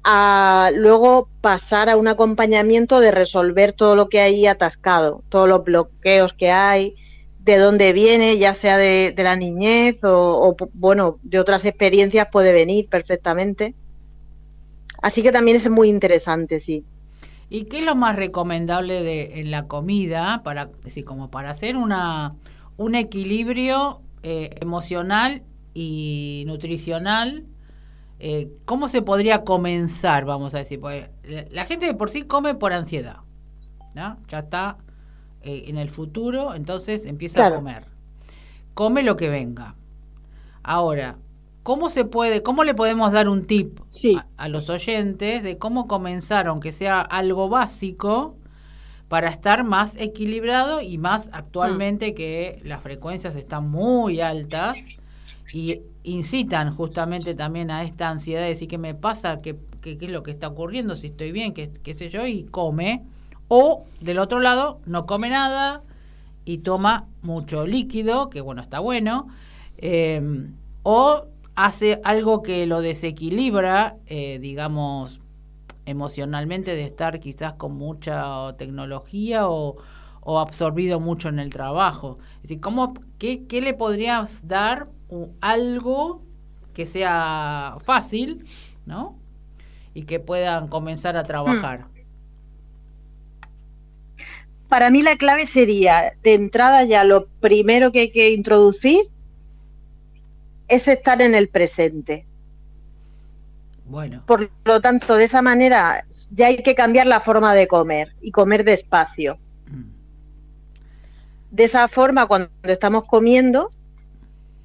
a 0.03 0.71
luego 0.75 1.29
pasar 1.41 1.91
a 1.91 1.97
un 1.97 2.09
acompañamiento 2.09 3.01
de 3.01 3.11
resolver 3.11 3.73
todo 3.73 3.97
lo 3.97 4.09
que 4.09 4.21
hay 4.21 4.47
atascado, 4.47 5.23
todos 5.29 5.49
los 5.49 5.65
bloqueos 5.65 6.33
que 6.33 6.51
hay, 6.51 6.97
de 7.41 7.59
dónde 7.59 7.93
viene, 7.93 8.39
ya 8.39 8.55
sea 8.55 8.77
de, 8.77 9.15
la 9.17 9.37
niñez 9.37 9.99
o, 10.03 10.57
bueno, 10.73 11.19
de 11.23 11.39
otras 11.39 11.65
experiencias 11.65 12.29
puede 12.31 12.53
venir 12.53 12.89
perfectamente. 12.89 13.75
Así 15.03 15.23
que 15.23 15.33
también 15.33 15.57
es 15.57 15.69
muy 15.71 15.89
interesante, 15.89 16.59
sí. 16.59 16.85
¿Y 17.49 17.65
qué 17.65 17.81
es 17.81 17.85
lo 17.85 17.97
más 17.97 18.15
recomendable 18.17 19.03
de, 19.03 19.41
en 19.41 19.51
la 19.51 19.67
comida 19.67 20.43
para, 20.45 20.67
decir, 20.85 21.05
como 21.05 21.31
para 21.31 21.51
hacer 21.51 21.77
una, 21.77 22.35
un 22.77 22.95
equilibrio 22.95 24.03
eh, 24.23 24.51
emocional 24.61 25.43
y 25.75 26.45
nutricional 26.47 27.45
eh, 28.23 28.51
¿cómo 28.67 28.89
se 28.89 29.01
podría 29.01 29.45
comenzar, 29.45 30.27
vamos 30.27 30.55
a 30.55 30.59
decir? 30.59 30.79
Pues 30.79 31.09
la, 31.25 31.65
gente 31.65 31.87
de 31.87 31.95
por 31.95 32.11
sí 32.11 32.23
come 32.23 32.55
por 32.55 32.75
ansiedad, 32.75 33.21
¿no? 33.95 34.19
Ya 34.29 34.41
está 34.41 34.77
eh, 35.43 35.65
en 35.69 35.79
el 35.79 35.89
futuro, 35.89 36.55
entonces 36.55 37.07
empieza 37.07 37.47
a 37.47 37.55
comer. 37.55 37.87
Come 38.75 39.03
lo 39.03 39.17
que 39.17 39.31
venga. 39.31 39.75
Ahora, 40.63 41.17
¿cómo 41.63 41.89
se 41.89 42.05
puede, 42.05 42.43
cómo 42.43 42.63
le 42.63 42.75
podemos 42.75 43.11
dar 43.11 43.27
un 43.27 43.47
tip 43.47 43.81
a, 44.37 44.49
los 44.49 44.69
oyentes 44.69 45.43
de 45.43 45.57
cómo 45.57 45.89
comenzar, 45.89 46.47
aunque 46.47 46.73
sea 46.73 47.01
algo 47.01 47.49
básico, 47.49 48.37
para 49.09 49.31
estar 49.31 49.65
más 49.65 49.97
equilibrado 49.97 50.83
y 50.83 50.99
más 50.99 51.31
actualmente 51.33 52.13
mm. 52.13 52.15
que 52.15 52.61
las 52.65 52.83
frecuencias 52.83 53.35
están 53.35 53.71
muy 53.71 54.21
altas 54.21 54.77
y 55.55 55.81
incitan 56.03 56.75
justamente 56.75 57.35
también 57.35 57.71
a 57.71 57.85
esta 57.85 58.09
ansiedad 58.09 58.43
de 58.43 58.49
decir 58.49 58.69
qué 58.69 58.79
me 58.79 58.95
pasa, 58.95 59.41
qué, 59.41 59.57
qué, 59.83 59.99
es 60.01 60.09
lo 60.09 60.23
que 60.23 60.31
está 60.31 60.49
ocurriendo, 60.49 60.97
si 60.97 61.09
estoy 61.09 61.33
bien, 61.33 61.53
qué, 61.53 61.71
qué 61.71 61.95
sé 61.95 62.09
yo, 62.09 62.27
y 62.27 62.45
come. 62.45 63.05
O 63.49 63.85
del 64.01 64.19
otro 64.19 64.39
lado, 64.39 64.81
no 64.87 65.07
come 65.07 65.29
nada 65.29 65.83
y 66.45 66.59
toma 66.59 67.09
mucho 67.23 67.67
líquido, 67.67 68.31
que 68.31 68.41
bueno, 68.41 68.63
está 68.63 68.79
bueno. 68.79 69.29
Em, 69.77 70.55
o 70.83 71.27
hace 71.55 72.01
algo 72.05 72.43
que 72.43 72.67
lo 72.67 72.81
desequilibra, 72.81 73.97
eh, 74.07 74.39
digamos, 74.39 75.21
emocionalmente 75.85 76.75
de 76.75 76.85
estar 76.85 77.21
quizás 77.21 77.55
con 77.55 77.77
mucha 77.77 78.55
tecnología 78.57 79.49
o, 79.49 79.77
o 80.21 80.39
absorbido 80.39 81.01
mucho 81.01 81.29
en 81.29 81.39
el 81.39 81.51
trabajo. 81.53 82.19
Es 82.43 82.57
¿cómo, 82.61 82.95
qué, 83.19 83.47
¿qué 83.47 83.61
le 83.61 83.75
podrías 83.75 84.47
dar 84.47 84.89
algo 85.41 86.23
que 86.75 86.87
sea 86.87 87.77
fácil, 87.85 88.47
¿no? 88.87 89.19
Y 89.95 90.03
que 90.03 90.21
puedan 90.21 90.69
comenzar 90.69 91.17
a 91.17 91.25
trabajar. 91.25 91.81
Hmm. 91.81 91.91
Para 94.69 94.91
mí 94.91 95.03
la 95.03 95.17
clave 95.17 95.47
sería, 95.47 96.13
de 96.23 96.35
entrada 96.35 96.85
ya, 96.85 97.03
lo 97.03 97.27
primero 97.41 97.91
que 97.91 98.01
hay 98.01 98.11
que 98.13 98.31
introducir 98.31 99.09
es 100.69 100.87
estar 100.87 101.21
en 101.21 101.35
el 101.35 101.49
presente. 101.49 102.25
Bueno. 103.85 104.23
Por 104.27 104.49
lo 104.65 104.81
tanto, 104.81 105.17
de 105.17 105.25
esa 105.25 105.43
manera 105.43 106.05
ya 106.31 106.47
hay 106.47 106.63
que 106.63 106.77
cambiar 106.77 107.09
la 107.09 107.21
forma 107.21 107.53
de 107.55 107.67
comer 107.67 108.15
y 108.21 108.31
comer 108.31 108.63
despacio. 108.63 109.39
Hmm. 109.67 109.91
De 111.51 111.65
esa 111.65 111.89
forma, 111.89 112.27
cuando 112.27 112.51
estamos 112.63 113.05
comiendo, 113.07 113.73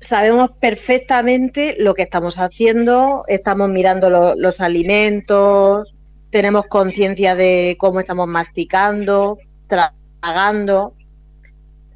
sabemos 0.05 0.51
perfectamente 0.59 1.75
lo 1.79 1.93
que 1.93 2.03
estamos 2.03 2.37
haciendo, 2.39 3.25
estamos 3.27 3.69
mirando 3.69 4.35
los 4.35 4.61
alimentos, 4.61 5.93
tenemos 6.29 6.67
conciencia 6.67 7.35
de 7.35 7.75
cómo 7.79 7.99
estamos 7.99 8.27
masticando, 8.27 9.37
tragando. 9.67 10.93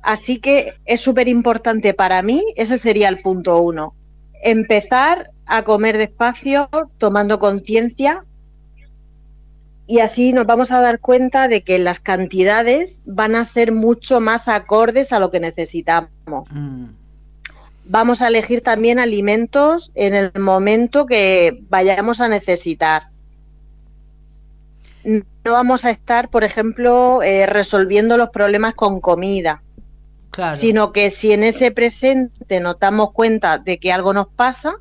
Así 0.01 0.39
que 0.39 0.73
es 0.85 1.01
súper 1.01 1.27
importante 1.27 1.93
para 1.93 2.21
mí, 2.21 2.43
ese 2.55 2.77
sería 2.77 3.09
el 3.09 3.21
punto 3.21 3.61
uno, 3.61 3.93
empezar 4.41 5.31
a 5.45 5.63
comer 5.63 5.97
despacio, 5.97 6.69
tomando 6.97 7.39
conciencia 7.39 8.23
y 9.87 9.99
así 9.99 10.33
nos 10.33 10.45
vamos 10.45 10.71
a 10.71 10.81
dar 10.81 10.99
cuenta 10.99 11.47
de 11.47 11.61
que 11.61 11.79
las 11.79 11.99
cantidades 11.99 13.01
van 13.05 13.35
a 13.35 13.43
ser 13.45 13.71
mucho 13.71 14.19
más 14.19 14.47
acordes 14.47 15.11
a 15.11 15.19
lo 15.19 15.31
que 15.31 15.39
necesitamos. 15.39 16.47
Mm 16.51 16.85
vamos 17.89 18.21
a 18.21 18.27
elegir 18.27 18.61
también 18.61 18.99
alimentos 18.99 19.91
en 19.95 20.13
el 20.13 20.31
momento 20.39 21.07
que 21.07 21.59
vayamos 21.69 22.21
a 22.21 22.29
necesitar. 22.29 23.09
No 25.03 25.23
vamos 25.43 25.85
a 25.85 25.89
estar, 25.89 26.29
por 26.29 26.43
ejemplo, 26.43 27.23
eh, 27.23 27.47
resolviendo 27.47 28.15
los 28.17 28.29
problemas 28.29 28.75
con 28.75 29.01
comida, 29.01 29.63
sino 30.55 30.91
que 30.93 31.09
si 31.09 31.31
en 31.31 31.43
ese 31.43 31.71
presente 31.71 32.59
nos 32.59 32.79
damos 32.79 33.11
cuenta 33.11 33.57
de 33.57 33.79
que 33.79 33.91
algo 33.91 34.13
nos 34.13 34.27
pasa, 34.27 34.75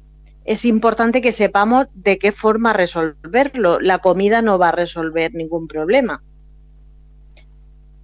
es 0.45 0.67
importante 0.67 1.23
que 1.23 1.33
sepamos 1.33 1.87
de 1.95 2.19
qué 2.19 2.33
forma 2.33 2.75
resolverlo. 2.75 3.81
La 3.81 3.99
comida 3.99 4.43
no 4.43 4.59
va 4.59 4.69
a 4.69 4.73
resolver 4.73 5.35
ningún 5.35 5.67
problema. 5.67 6.23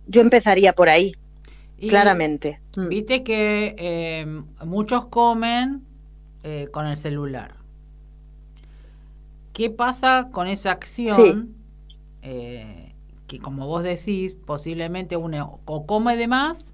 Yo 0.07 0.23
empezaría 0.23 0.73
por 0.73 0.89
ahí 0.89 1.15
claramente. 1.79 2.61
Mm. 2.77 2.89
Viste 2.89 3.23
que 3.23 3.75
em, 3.79 4.45
muchos 4.65 5.07
comen 5.07 5.83
eh, 6.43 6.69
con 6.73 6.87
el 6.87 6.97
celular. 6.97 7.57
¿Qué 9.53 9.71
pasa 9.71 10.29
con 10.33 10.47
esa 10.47 10.73
acción? 10.73 11.55
Eh, 12.23 12.95
que 13.27 13.39
como 13.39 13.67
vos 13.67 13.83
decís, 13.85 14.35
posiblemente 14.35 15.17
uno 15.17 15.61
o 15.65 15.87
come 15.87 16.17
de 16.17 16.29
más 16.29 16.73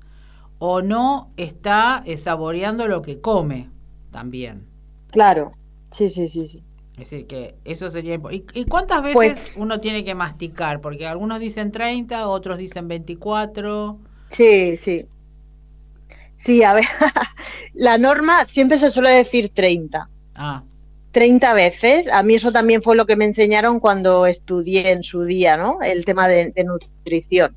o 0.59 0.83
no 0.83 1.30
está 1.37 2.04
saboreando 2.16 2.88
lo 2.88 3.02
que 3.02 3.21
come 3.21 3.69
también. 4.11 4.66
Claro, 5.11 5.52
sí, 5.90 6.09
sí, 6.09 6.28
sí, 6.28 6.47
sí. 6.47 6.64
Es 6.92 7.11
decir, 7.11 7.26
que 7.26 7.57
eso 7.64 7.90
sería... 7.90 8.16
¿Y, 8.30 8.45
y 8.52 8.64
cuántas 8.66 9.02
veces 9.02 9.14
Pues- 9.14 9.57
uno 9.57 9.80
tiene 9.80 10.04
que 10.04 10.14
masticar? 10.14 10.80
Porque 10.83 11.07
algunos 11.07 11.40
dicen 11.40 11.73
30, 11.73 12.28
otros 12.28 12.59
dicen 12.59 12.88
24. 12.88 13.99
Sí, 14.31 14.77
sí. 14.79 15.07
Sí, 16.37 16.63
a 16.63 16.73
ver, 16.73 16.85
la 17.75 17.99
norma 17.99 18.47
siempre 18.47 18.79
se 18.79 18.91
suele 18.91 19.11
decir 19.11 19.53
30. 19.55 20.11
Ah, 20.35 20.65
30 21.13 21.53
veces. 21.55 22.07
A 22.13 22.23
mí 22.23 22.35
eso 22.37 22.53
también 22.53 22.83
fue 22.83 22.97
lo 22.97 23.07
que 23.07 23.17
me 23.17 23.25
enseñaron 23.27 23.81
cuando 23.81 24.27
estudié 24.27 24.91
en 24.93 25.03
su 25.05 25.25
día, 25.25 25.57
¿no? 25.57 25.83
El 25.83 26.05
tema 26.05 26.29
de, 26.29 26.53
de 26.53 26.65
nutrición. 26.65 27.57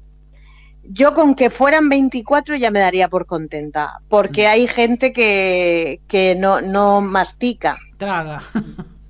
Yo 0.83 1.13
con 1.15 1.35
que 1.35 1.49
fueran 1.51 1.89
24 1.89 2.55
ya 2.57 2.71
me 2.71 2.79
daría 2.81 3.09
por 3.09 3.25
contenta, 3.27 4.01
porque 4.09 4.47
Mm. 4.47 4.51
hay 4.51 4.67
gente 4.67 5.13
que, 5.13 6.01
que 6.07 6.35
no, 6.35 6.61
no 6.61 7.01
mastica. 7.01 7.77
traga. 7.97 8.39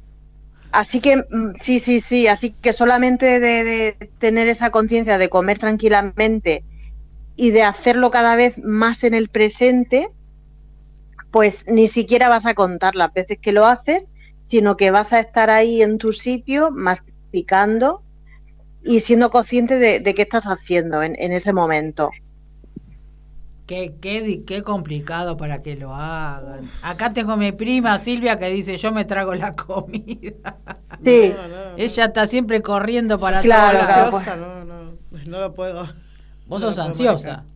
Así 0.72 1.02
que 1.02 1.18
mm, 1.18 1.54
sí, 1.62 1.80
sí, 1.80 2.02
sí, 2.02 2.28
así 2.28 2.52
que 2.62 2.74
solamente 2.74 3.40
de, 3.40 3.64
de 3.64 4.12
tener 4.20 4.48
esa 4.48 4.72
conciencia 4.72 5.18
de 5.18 5.30
comer 5.30 5.60
tranquilamente 5.60 6.66
y 7.36 7.52
de 7.52 7.64
hacerlo 7.64 8.12
cada 8.12 8.36
vez 8.36 8.58
más 8.60 9.04
en 9.04 9.14
el 9.14 9.30
presente, 9.30 10.10
pues 11.32 11.66
ni 11.68 11.88
siquiera 11.88 12.30
vas 12.30 12.46
a 12.46 12.54
contar 12.54 12.96
las 12.96 13.12
veces 13.14 13.38
que 13.42 13.52
lo 13.52 13.66
haces, 13.66 14.10
sino 14.38 14.78
que 14.78 14.92
vas 14.92 15.14
a 15.14 15.20
estar 15.20 15.50
ahí 15.50 15.82
en 15.82 15.98
tu 15.98 16.14
sitio 16.14 16.70
masticando 16.72 18.04
y 18.82 19.02
siendo 19.02 19.32
consciente 19.32 19.78
de, 19.80 20.00
de 20.02 20.16
qué 20.16 20.24
estás 20.24 20.46
haciendo 20.46 21.04
en, 21.04 21.16
en 21.20 21.34
ese 21.34 21.54
momento. 21.54 22.12
Qué, 23.66 23.98
qué, 24.02 24.44
qué 24.46 24.62
complicado 24.62 25.38
para 25.38 25.62
que 25.62 25.76
lo 25.78 25.94
hagan. 25.96 26.78
Acá 26.82 27.14
tengo 27.14 27.38
mi 27.38 27.54
prima 27.54 27.98
Silvia 27.98 28.38
que 28.38 28.50
dice, 28.50 28.76
yo 28.78 28.92
me 28.92 29.06
trago 29.06 29.34
la 29.36 29.56
comida. 29.56 30.60
Sí, 30.94 31.36
No, 31.36 31.48
no, 31.48 31.78
no. 31.78 31.78
Ella 31.78 32.06
está 32.06 32.28
siempre 32.28 32.62
corriendo 32.62 33.20
para 33.20 33.42
Claro, 33.42 33.80
todos 33.80 33.86
claro. 33.86 34.12
lados. 34.12 34.28
ansiosa, 34.28 34.36
no, 34.36 34.66
no, 34.66 35.00
no 35.26 35.40
lo 35.40 35.54
puedo. 35.54 35.88
Vos 36.54 36.62
no 36.62 36.68
sos 36.70 36.80
ansiosa. 36.80 37.28
manejar. 37.28 37.54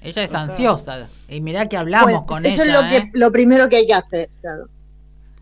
Ella 0.00 0.22
es 0.22 0.34
ansiosa. 0.34 1.08
Y 1.28 1.40
mirá 1.40 1.68
que 1.68 1.76
hablamos 1.76 2.24
Pues 2.24 2.26
con 2.26 2.46
eso 2.46 2.62
ella. 2.62 2.72
es 2.72 2.82
lo, 2.82 2.88
que, 2.88 2.96
¿eh? 2.98 3.10
lo 3.14 3.32
primero 3.32 3.68
que 3.68 3.76
hay 3.76 3.86
que 3.86 3.94
hacer. 3.94 4.28
claro. 4.40 4.66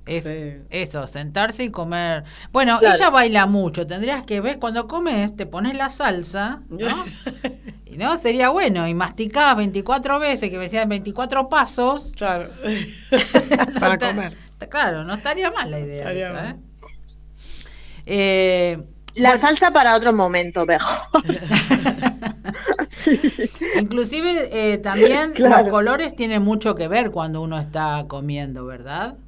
Es 0.06 0.22
Sí. 0.22 0.58
eso, 0.70 1.04
sentarse 1.08 1.64
y 1.64 1.70
comer. 1.70 2.22
Bueno, 2.52 2.78
Claro. 2.78 2.94
ella 2.94 3.10
baila 3.10 3.46
mucho. 3.46 3.88
Tendrías 3.88 4.24
que 4.24 4.40
ver 4.40 4.60
cuando 4.60 4.86
comes, 4.86 5.34
te 5.34 5.46
pones 5.46 5.74
la 5.76 5.90
salsa, 5.90 6.60
¿no? 6.68 6.78
y 7.86 7.96
no, 7.96 8.16
sería 8.16 8.50
bueno. 8.50 8.86
Y 8.86 8.94
masticás 8.94 9.56
24 9.56 10.20
veces, 10.20 10.48
que 10.48 10.58
decían 10.58 10.88
24 10.88 11.48
pasos. 11.48 12.12
Claro. 12.16 12.50
Para 13.80 13.98
comer. 13.98 14.32
Claro, 14.70 15.02
no 15.02 15.14
estaría 15.14 15.50
mal 15.50 15.70
la 15.72 15.80
idea. 15.80 15.98
Estaría. 16.12 16.50
¿eh? 16.50 16.54
Eh, 18.06 18.78
La 19.16 19.38
salsa 19.40 19.72
para 19.72 19.96
otro 19.96 20.12
momento, 20.12 20.64
mejor. 20.66 20.98
inclusive 23.80 24.48
eh, 24.74 24.78
también 24.78 25.32
Claro. 25.32 25.64
los 25.64 25.70
colores 25.70 26.16
tienen 26.16 26.42
mucho 26.42 26.74
que 26.74 26.88
ver 26.88 27.10
cuando 27.10 27.42
uno 27.42 27.58
está 27.58 28.06
comiendo, 28.08 28.66
¿verdad? 28.66 29.18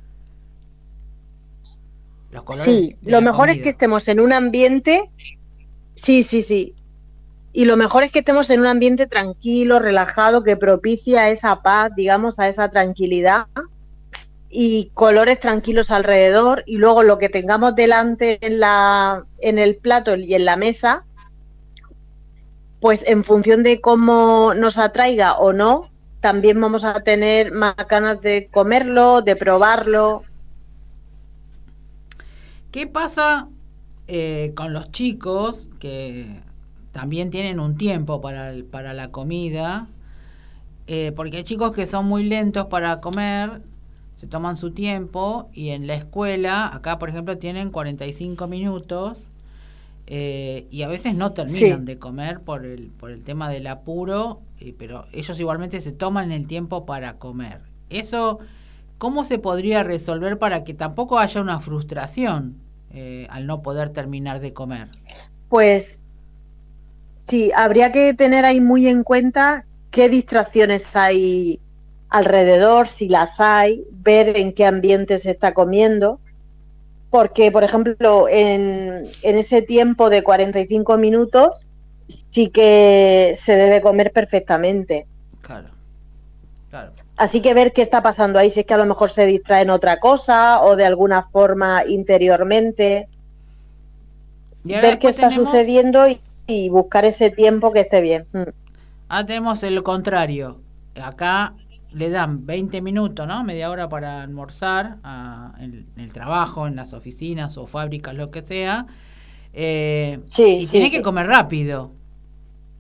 Los 2.31 2.43
colores 2.45 2.65
Sí, 2.65 2.97
lo 3.03 3.21
mejor 3.23 3.51
es 3.51 3.63
que 3.63 3.71
estemos 3.71 4.09
en 4.09 4.21
un 4.21 4.33
ambiente. 4.33 5.11
Sí, 5.97 6.25
sí, 6.25 6.43
sí. 6.43 6.75
Y 7.53 7.65
lo 7.65 7.77
mejor 7.77 8.05
es 8.05 8.13
que 8.13 8.21
estemos 8.21 8.51
en 8.51 8.61
un 8.61 8.67
ambiente 8.67 9.07
tranquilo, 9.07 9.79
relajado, 9.81 10.45
que 10.45 10.57
propicia 10.57 11.31
esa 11.31 11.63
paz, 11.63 11.93
digamos, 11.97 12.39
a 12.39 12.49
esa 12.49 12.71
tranquilidad 12.71 13.47
y 14.51 14.91
colores 14.95 15.41
tranquilos 15.41 15.91
alrededor. 15.91 16.63
Y 16.67 16.79
luego 16.79 17.03
lo 17.03 17.19
que 17.19 17.29
tengamos 17.31 17.75
delante 17.77 18.39
en, 18.47 18.61
la, 18.61 19.27
en 19.41 19.59
el 19.59 19.77
plato 19.77 20.17
y 20.17 20.35
en 20.35 20.45
la 20.45 20.57
mesa, 20.57 21.05
pues 22.81 23.05
en 23.07 23.25
función 23.25 23.63
de 23.63 23.81
cómo 23.81 24.55
nos 24.55 24.79
atraiga 24.79 25.39
o 25.39 25.53
no, 25.53 25.91
también 26.21 26.61
vamos 26.61 26.85
a 26.85 27.01
tener 27.03 27.53
más 27.53 27.75
ganas 27.89 28.21
de 28.21 28.49
comerlo, 28.53 29.23
de 29.23 29.37
probarlo. 29.37 30.25
¿Qué 32.71 32.87
pasa 32.87 33.49
eh, 34.07 34.53
con 34.57 34.73
los 34.73 34.91
chicos 34.93 35.71
que 35.81 36.43
también 36.93 37.31
tienen 37.31 37.61
un 37.61 37.77
tiempo 37.77 38.21
para, 38.21 38.51
el- 38.51 38.65
para 38.65 38.93
la 38.95 39.11
comida? 39.11 39.89
Eh, 40.87 41.13
porque 41.17 41.39
hay 41.39 41.45
chicos 41.45 41.75
que 41.75 41.87
son 41.87 42.07
muy 42.07 42.25
lentos 42.25 42.67
para 42.67 43.01
comer, 43.01 43.63
se 44.17 44.27
toman 44.27 44.57
su 44.57 44.73
tiempo 44.73 45.51
y 45.53 45.71
en 45.71 45.87
la 45.87 45.95
escuela, 45.95 46.75
acá 46.75 46.99
por 46.99 47.11
ejemplo, 47.11 47.39
tienen 47.39 47.71
45 47.71 48.47
minutos 48.49 49.25
eh, 50.11 50.67
y 50.71 50.83
a 50.83 50.89
veces 50.89 51.15
no 51.15 51.33
terminan 51.35 51.81
Sí. 51.81 51.85
de 51.85 51.99
comer 51.99 52.41
por 52.41 52.65
el, 52.65 52.93
por 52.93 53.11
el 53.11 53.25
tema 53.25 53.51
del 53.51 53.67
apuro, 53.67 54.41
eh, 54.59 54.75
pero 54.79 55.07
ellos 55.13 55.39
igualmente 55.39 55.81
se 55.83 55.93
toman 55.93 56.33
el 56.33 56.47
tiempo 56.47 56.87
para 56.87 57.19
comer. 57.19 57.61
Eso, 57.91 58.39
¿cómo 58.99 59.25
se 59.25 59.39
podría 59.39 59.83
resolver 59.85 60.39
para 60.39 60.65
que 60.65 60.75
tampoco 60.75 61.19
haya 61.19 61.43
una 61.43 61.61
frustración 61.61 62.57
eh, 62.91 63.27
al 63.31 63.47
no 63.47 63.63
poder 63.63 63.91
terminar 63.91 64.41
de 64.41 64.53
comer? 64.55 64.89
Pues 65.49 66.01
sí, 67.19 67.51
habría 67.55 67.93
que 67.93 68.15
tener 68.15 68.45
ahí 68.45 68.61
muy 68.61 68.87
en 68.89 69.03
cuenta 69.05 69.67
qué 69.91 70.09
distracciones 70.09 70.97
hay 70.97 71.61
alrededor, 72.11 72.87
si 72.87 73.09
las 73.09 73.41
hay, 73.41 73.85
ver 73.91 74.37
en 74.37 74.53
qué 74.53 74.67
ambiente 74.67 75.19
se 75.19 75.33
está 75.33 75.55
comiendo. 75.55 76.21
Porque, 77.11 77.51
por 77.51 77.65
ejemplo, 77.65 78.29
en, 78.29 79.07
en 79.23 79.37
ese 79.37 79.63
tiempo 79.63 80.11
de 80.11 80.23
45 80.23 80.99
minutos 80.99 81.65
sí 82.07 82.49
que 82.51 83.35
se 83.37 83.55
debe 83.57 83.81
comer 83.81 84.13
perfectamente. 84.13 85.07
Claro, 85.41 85.69
claro. 86.71 86.93
Así 87.17 87.41
que 87.43 87.55
ver 87.55 87.73
qué 87.73 87.83
está 87.83 88.03
pasando 88.03 88.39
ahí, 88.39 88.51
si 88.51 88.61
es 88.61 88.67
que 88.67 88.75
a 88.75 88.79
lo 88.79 88.85
mejor 88.87 89.11
se 89.11 89.27
distrae 89.27 89.63
en 89.63 89.71
otra 89.71 89.99
cosa 90.01 90.61
o 90.63 90.77
de 90.77 90.85
alguna 90.85 91.23
forma 91.31 91.83
interiormente. 91.87 93.09
Y 94.65 94.75
ahora 94.75 94.89
ver 94.89 94.99
qué 94.99 95.09
está 95.09 95.29
tenemos- 95.29 95.51
sucediendo 95.51 96.07
y, 96.09 96.21
y 96.47 96.69
buscar 96.69 97.05
ese 97.05 97.31
tiempo 97.31 97.73
que 97.73 97.81
esté 97.81 98.01
bien. 98.01 98.27
Mm. 98.33 98.43
Ah, 99.09 99.25
tenemos 99.25 99.63
el 99.63 99.83
contrario. 99.83 100.61
Acá 101.03 101.55
le 101.93 102.11
dan 102.11 102.47
20 102.47 102.83
minutos, 102.83 103.27
¿no? 103.27 103.45
Media 103.45 103.71
hora 103.71 103.89
para 103.89 104.23
almorzar 104.23 104.99
ah, 105.05 105.55
en, 105.61 105.87
en 105.97 106.05
el 106.05 106.13
trabajo, 106.13 106.67
en 106.67 106.77
las 106.77 106.93
oficinas 106.95 107.57
o 107.59 107.67
fábricas, 107.67 108.15
lo 108.15 108.31
que 108.31 108.43
sea. 108.43 108.87
Eh, 109.53 110.21
Sí, 110.27 110.45
y 110.57 110.67
sí, 110.67 110.71
tiene 110.71 110.91
sí. 110.91 110.93
que 110.93 111.03
comer 111.03 111.27
rápido. 111.27 111.93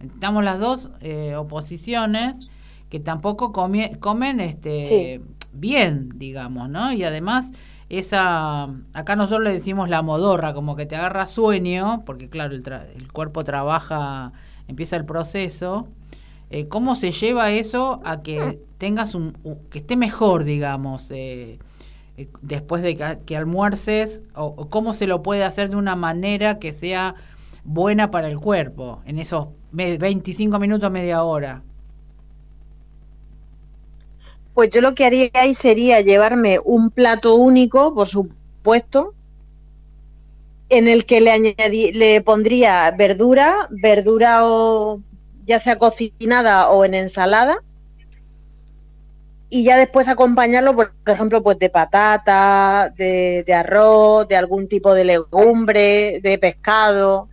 Estamos 0.01 0.45
las 0.45 0.61
dos 0.61 0.91
eh, 1.01 1.35
oposiciones 1.37 2.47
que 2.89 3.01
tampoco 3.01 3.53
comie- 3.53 3.99
comen 3.99 4.41
este 4.41 5.23
bien, 5.53 6.11
digamos, 6.17 6.69
¿no? 6.71 6.93
Y 6.93 7.03
además 7.05 7.53
esa 7.89 8.65
acá 8.93 9.17
nosotros 9.17 9.43
le 9.43 9.53
decimos 9.53 9.89
la 9.89 10.03
modorra, 10.03 10.55
como 10.55 10.77
que 10.77 10.87
te 10.87 10.97
agarra 10.97 11.27
sueño, 11.27 12.05
porque 12.07 12.29
claro, 12.29 12.55
el, 12.55 12.63
tra- 12.63 12.87
el 12.95 13.11
cuerpo 13.13 13.45
trabaja, 13.45 14.33
empieza 14.69 14.97
el 14.97 15.05
proceso. 15.05 15.89
Eh, 16.51 16.67
¿Cómo 16.69 16.95
se 16.97 17.13
lleva 17.13 17.51
eso 17.53 18.01
a 18.05 18.23
que 18.23 18.61
tengas 18.79 19.15
un, 19.15 19.35
que 19.71 19.79
esté 19.81 19.97
mejor, 19.97 20.45
digamos, 20.45 21.11
eh, 21.11 21.59
eh, 22.17 22.29
después 22.43 22.83
de 22.83 22.97
que, 22.97 23.19
que 23.27 23.37
almuerces? 23.37 24.23
O, 24.35 24.47
o 24.57 24.69
cómo 24.71 24.95
se 24.95 25.07
lo 25.07 25.23
puede 25.23 25.45
hacer 25.45 25.69
de 25.71 25.77
una 25.77 25.97
manera 25.97 26.59
que 26.59 26.73
sea 26.73 27.15
buena 27.65 28.11
para 28.11 28.29
el 28.29 28.39
cuerpo 28.41 29.03
en 29.07 29.19
esos 29.19 29.49
me- 29.73 29.99
25 29.99 30.59
minutos, 30.59 30.91
media 30.91 31.23
hora? 31.25 31.63
Pues 34.55 34.71
yo 34.71 34.81
lo 34.83 34.95
que 34.95 35.05
haría 35.07 35.31
ahí 35.35 35.55
sería 35.55 36.01
llevarme 36.03 36.59
un 36.65 36.91
plato 36.91 37.35
único, 37.37 37.95
por 37.95 38.07
supuesto, 38.09 39.15
en 40.71 40.89
el 40.89 41.07
que 41.07 41.21
le 41.21 41.31
añadí, 41.31 41.93
le 41.93 42.21
pondría 42.21 42.91
verdura, 42.91 43.69
verdura 43.71 44.47
o 44.47 45.01
ya 45.49 45.59
sea 45.59 45.79
cocinada 45.79 46.69
o 46.71 46.85
en 46.85 46.95
ensalada, 46.95 47.63
y 49.51 49.65
ya 49.65 49.79
después 49.79 50.09
acompañarlo, 50.09 50.77
por 50.77 50.93
ejemplo, 51.07 51.43
pues 51.43 51.59
de 51.59 51.71
patata, 51.71 52.93
de, 52.95 53.43
de 53.47 53.55
arroz, 53.55 54.29
de 54.29 54.37
algún 54.37 54.69
tipo 54.69 54.93
de 54.93 55.05
legumbre, 55.05 56.21
de 56.23 56.39
pescado, 56.39 57.29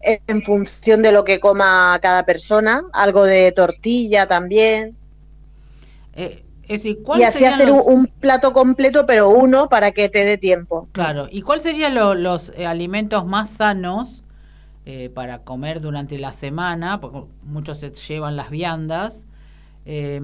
en 0.00 0.42
función 0.42 1.02
de 1.02 1.12
lo 1.12 1.24
que 1.24 1.40
coma 1.40 1.98
cada 2.00 2.24
persona, 2.24 2.84
algo 2.92 3.24
de 3.24 3.52
tortilla 3.52 4.26
también. 4.26 4.96
Eh, 6.14 6.42
es 6.62 6.82
decir, 6.82 6.98
y 7.00 7.02
¿cuáles 7.02 7.34
así 7.34 7.44
hacer 7.44 7.68
los- 7.68 7.84
un, 7.86 8.06
plato 8.06 8.52
completo, 8.54 9.04
pero 9.06 9.28
uno 9.28 9.68
para 9.68 9.92
que 9.92 10.08
te 10.08 10.24
dé 10.24 10.38
tiempo. 10.38 10.88
Claro, 10.92 11.26
¿y 11.30 11.42
cuáles 11.42 11.64
serían 11.64 11.94
lo- 11.94 12.14
los 12.14 12.52
eh, 12.56 12.66
alimentos 12.66 13.26
más 13.26 13.50
sanos 13.50 14.22
eh, 14.90 15.10
para 15.10 15.44
comer 15.44 15.80
durante 15.82 16.18
la 16.18 16.32
semana? 16.32 16.98
Porque 16.98 17.24
muchos 17.42 17.76
se 17.78 17.90
llevan 17.90 18.36
las 18.36 18.48
viandas. 18.48 19.26
eh, 19.84 20.20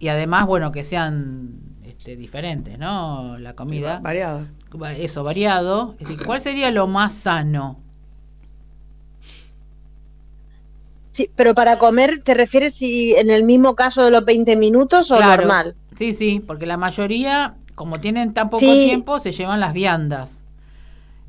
y 0.00 0.06
además, 0.06 0.46
bueno, 0.46 0.70
que 0.70 0.84
sean 0.84 1.58
este, 1.84 2.14
diferentes, 2.14 2.78
¿no? 2.78 3.36
La 3.38 3.54
comida. 3.54 3.98
Variado. 3.98 4.46
Eso, 4.96 5.24
variado. 5.24 5.96
Es 5.98 6.06
decir, 6.06 6.24
¿Cuál 6.24 6.40
sería 6.40 6.70
lo 6.70 6.86
más 6.86 7.12
sano? 7.14 7.80
Sí, 11.04 11.28
pero 11.34 11.52
para 11.54 11.78
comer, 11.78 12.22
¿te 12.24 12.34
refieres 12.34 12.74
si 12.74 13.14
en 13.16 13.30
el 13.30 13.42
mismo 13.42 13.74
caso 13.74 14.04
de 14.04 14.12
los 14.12 14.24
20 14.24 14.54
minutos 14.54 15.10
o 15.10 15.16
Claro. 15.16 15.42
normal? 15.42 15.74
Sí, 15.96 16.12
sí, 16.12 16.38
porque 16.46 16.66
la 16.66 16.76
mayoría, 16.76 17.56
como 17.74 17.98
tienen 17.98 18.32
tan 18.34 18.50
poco 18.50 18.64
Sí. 18.74 18.80
tiempo, 18.80 19.18
se 19.18 19.32
llevan 19.32 19.58
las 19.58 19.72
viandas. 19.72 20.44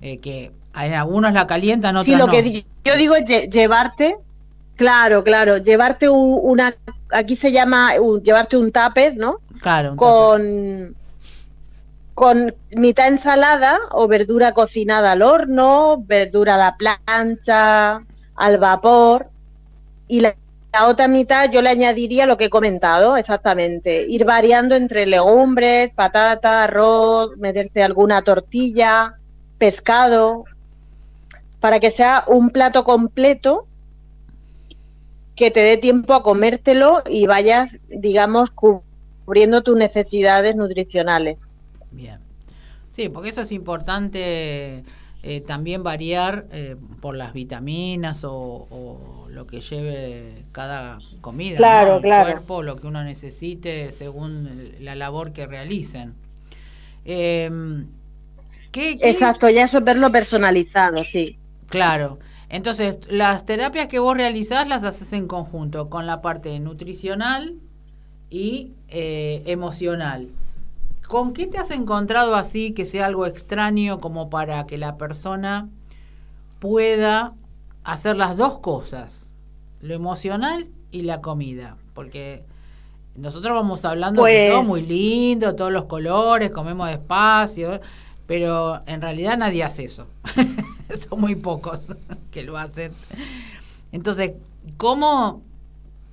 Eh, 0.02 0.20
que 0.20 0.52
en 0.76 0.94
algunos 0.94 1.34
la 1.34 1.46
calientan, 1.48 1.96
otros 1.96 2.06
Sí, 2.06 2.16
lo 2.16 2.26
no. 2.28 2.32
que 2.32 2.64
yo 2.86 2.96
digo 2.96 3.16
es 3.16 3.26
lle- 3.26 3.52
llevarte, 3.52 4.16
claro, 4.76 5.24
claro, 5.24 5.58
llevarte 5.58 6.08
un- 6.10 6.40
una, 6.42 6.74
aquí 7.12 7.36
se 7.36 7.52
llama 7.52 7.92
un- 8.00 8.22
llevarte 8.22 8.56
un 8.58 8.72
tupper, 8.72 9.18
¿no? 9.18 9.40
Claro, 9.62 9.96
Con, 9.98 10.96
con 12.14 12.54
mitad 12.72 13.08
ensalada 13.08 13.78
o 13.92 14.08
verdura 14.08 14.54
cocinada 14.54 15.14
al 15.14 15.22
horno, 15.22 16.02
verdura 16.06 16.56
a 16.56 16.58
la 16.58 16.78
plancha, 16.78 18.02
al 18.36 18.58
vapor, 18.58 19.28
y 20.08 20.22
la, 20.22 20.36
la 20.72 20.88
otra 20.88 21.08
mitad 21.08 21.50
yo 21.52 21.62
le 21.62 21.70
añadiría 21.70 22.26
lo 22.26 22.38
que 22.38 22.46
he 22.46 22.50
comentado, 22.50 23.18
exactamente, 23.18 24.06
ir 24.08 24.24
variando 24.26 24.76
entre 24.76 25.06
legumbres, 25.06 25.92
patata, 25.94 26.64
arroz, 26.64 27.36
meterte 27.38 27.84
alguna 27.84 28.22
tortilla, 28.22 29.16
pescado, 29.60 30.46
para 31.60 31.80
que 31.80 31.92
sea 31.92 32.24
un 32.28 32.50
plato 32.50 32.84
completo 32.84 33.68
que 35.36 35.52
te 35.52 35.60
dé 35.60 35.78
tiempo 35.78 36.14
a 36.14 36.24
comértelo 36.24 37.04
y 37.10 37.28
vayas, 37.28 37.78
digamos, 37.88 38.50
cubriendo 38.52 39.62
tus 39.62 39.78
necesidades 39.78 40.56
nutricionales. 40.56 41.48
Bien. 41.92 42.20
Sí, 42.92 43.08
porque 43.08 43.30
eso 43.30 43.42
es 43.42 43.52
importante 43.52 44.84
eh, 45.22 45.42
también 45.46 45.84
variar 45.84 46.48
eh, 46.52 46.76
por 47.02 47.16
las 47.16 47.34
vitaminas 47.34 48.24
o, 48.24 48.34
o 48.34 49.28
lo 49.30 49.48
que 49.48 49.62
lleve 49.62 50.44
cada 50.52 51.00
comida. 51.22 51.58
Claro, 51.58 51.92
¿no? 51.92 51.96
El 51.98 52.02
claro. 52.04 52.32
cuerpo, 52.32 52.64
lo 52.64 52.76
que 52.76 52.88
uno 52.88 53.04
necesite 53.04 53.92
según 53.92 54.74
la 54.80 54.96
labor 54.96 55.32
que 55.32 55.46
realicen. 55.46 56.14
Em, 57.06 57.88
¿qué- 58.72 58.98
qué- 58.98 59.10
Exacto, 59.10 59.50
ya 59.50 59.64
eso 59.64 59.80
es 59.80 59.84
verlo 59.84 60.12
personalizado, 60.12 61.04
sí. 61.04 61.38
Claro. 61.68 62.20
Entonces, 62.50 62.98
las 63.10 63.46
terapias 63.46 63.88
que 63.88 64.00
vos 64.00 64.18
realizás 64.18 64.68
las 64.68 64.84
haces 64.84 65.14
en 65.14 65.28
conjunto 65.28 65.90
con 65.90 66.08
la 66.08 66.22
parte 66.22 66.60
nutricional 66.60 67.56
y 68.32 68.74
eh, 68.88 69.44
emocional. 69.46 70.30
¿Con 71.08 71.34
qué 71.34 71.46
te 71.48 71.58
has 71.60 71.72
encontrado 71.72 72.36
así 72.36 72.72
que 72.74 72.86
sea 72.86 73.06
algo 73.08 73.26
extraño 73.28 74.00
como 74.00 74.30
para 74.30 74.66
que 74.66 74.78
la 74.80 74.98
persona 74.98 75.70
pueda 76.60 77.34
hacer 77.84 78.18
las 78.18 78.38
dos 78.38 78.60
cosas, 78.60 79.32
lo 79.82 79.94
emocional 79.94 80.68
y 80.92 81.04
la 81.04 81.22
comida? 81.22 81.78
Porque 81.94 82.44
nosotros 83.16 83.54
vamos 83.56 83.86
hablando 83.86 84.24
de 84.24 84.32
Pues- 84.32 84.52
todo 84.52 84.64
muy 84.64 84.82
lindo, 84.84 85.56
todos 85.56 85.72
los 85.72 85.86
colores, 85.86 86.52
comemos 86.52 86.90
despacio, 86.90 87.80
pero 88.30 88.84
en 88.86 89.02
realidad 89.02 89.40
nadie 89.40 89.64
hace 89.64 89.86
eso. 89.86 90.06
Son 91.10 91.20
muy 91.20 91.34
pocos 91.34 91.88
que 92.32 92.44
lo 92.44 92.60
hacen. 92.60 92.94
Entonces, 93.92 94.34
¿cómo 94.78 95.42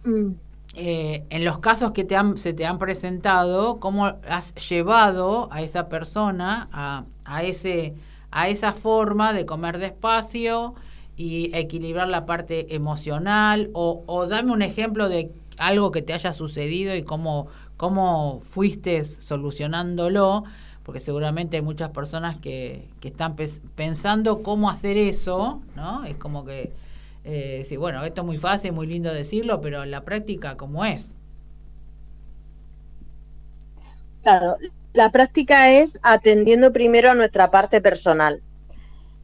Mm. 0.05 0.31
eh, 0.76 1.24
en 1.31 1.44
los 1.44 1.59
casos 1.59 1.92
que 1.92 2.05
te 2.05 2.16
han, 2.16 2.38
se 2.38 2.55
te 2.55 2.64
han 2.64 2.79
presentado, 2.79 3.81
cómo 3.81 4.07
has 4.07 4.55
llevado 4.55 5.48
a 5.50 5.61
esa 5.61 5.88
persona 5.88 6.68
a, 6.72 7.05
a, 7.24 7.42
ese, 7.42 7.94
a 8.31 8.48
esa 8.48 8.72
forma 8.72 9.33
de 9.35 9.44
comer 9.44 9.79
despacio 9.79 10.74
y 11.16 11.50
equilibrar 11.55 12.09
la 12.09 12.24
parte 12.24 12.74
emocional? 12.74 13.68
O, 13.74 14.05
o 14.07 14.26
dame 14.26 14.52
un 14.52 14.62
ejemplo 14.62 15.09
de 15.11 15.33
algo 15.59 15.90
que 15.90 16.02
te 16.02 16.14
haya 16.14 16.33
sucedido 16.33 16.94
y 16.94 17.02
cómo, 17.02 17.48
cómo 17.76 18.40
fuiste 18.48 19.05
solucionándolo, 19.05 20.44
porque 20.87 21.01
seguramente 21.01 21.57
hay 21.57 21.64
muchas 21.64 21.90
personas 21.90 22.37
que, 22.37 22.88
que 23.01 23.09
están 23.09 23.35
pensando 23.75 24.44
cómo 24.44 24.70
hacer 24.70 24.96
eso, 24.96 25.61
¿no? 25.75 26.05
Es 26.05 26.16
como 26.16 26.44
que 26.44 26.72
eh, 27.25 27.57
decir, 27.59 27.81
bueno, 27.81 28.05
esto 28.05 28.20
es 28.20 28.27
muy 28.27 28.38
fácil, 28.38 28.72
muy 28.72 28.87
lindo 28.87 29.12
decirlo, 29.12 29.61
pero 29.61 29.83
en 29.83 29.90
la 29.90 30.05
práctica, 30.05 30.57
¿cómo 30.57 30.85
es? 30.85 31.16
Claro, 34.22 34.59
la 34.92 35.11
práctica 35.11 35.72
es 35.72 35.99
atendiendo 36.05 36.72
primero 36.72 37.11
a 37.11 37.14
nuestra 37.14 37.51
parte 37.51 37.81
personal. 37.81 38.40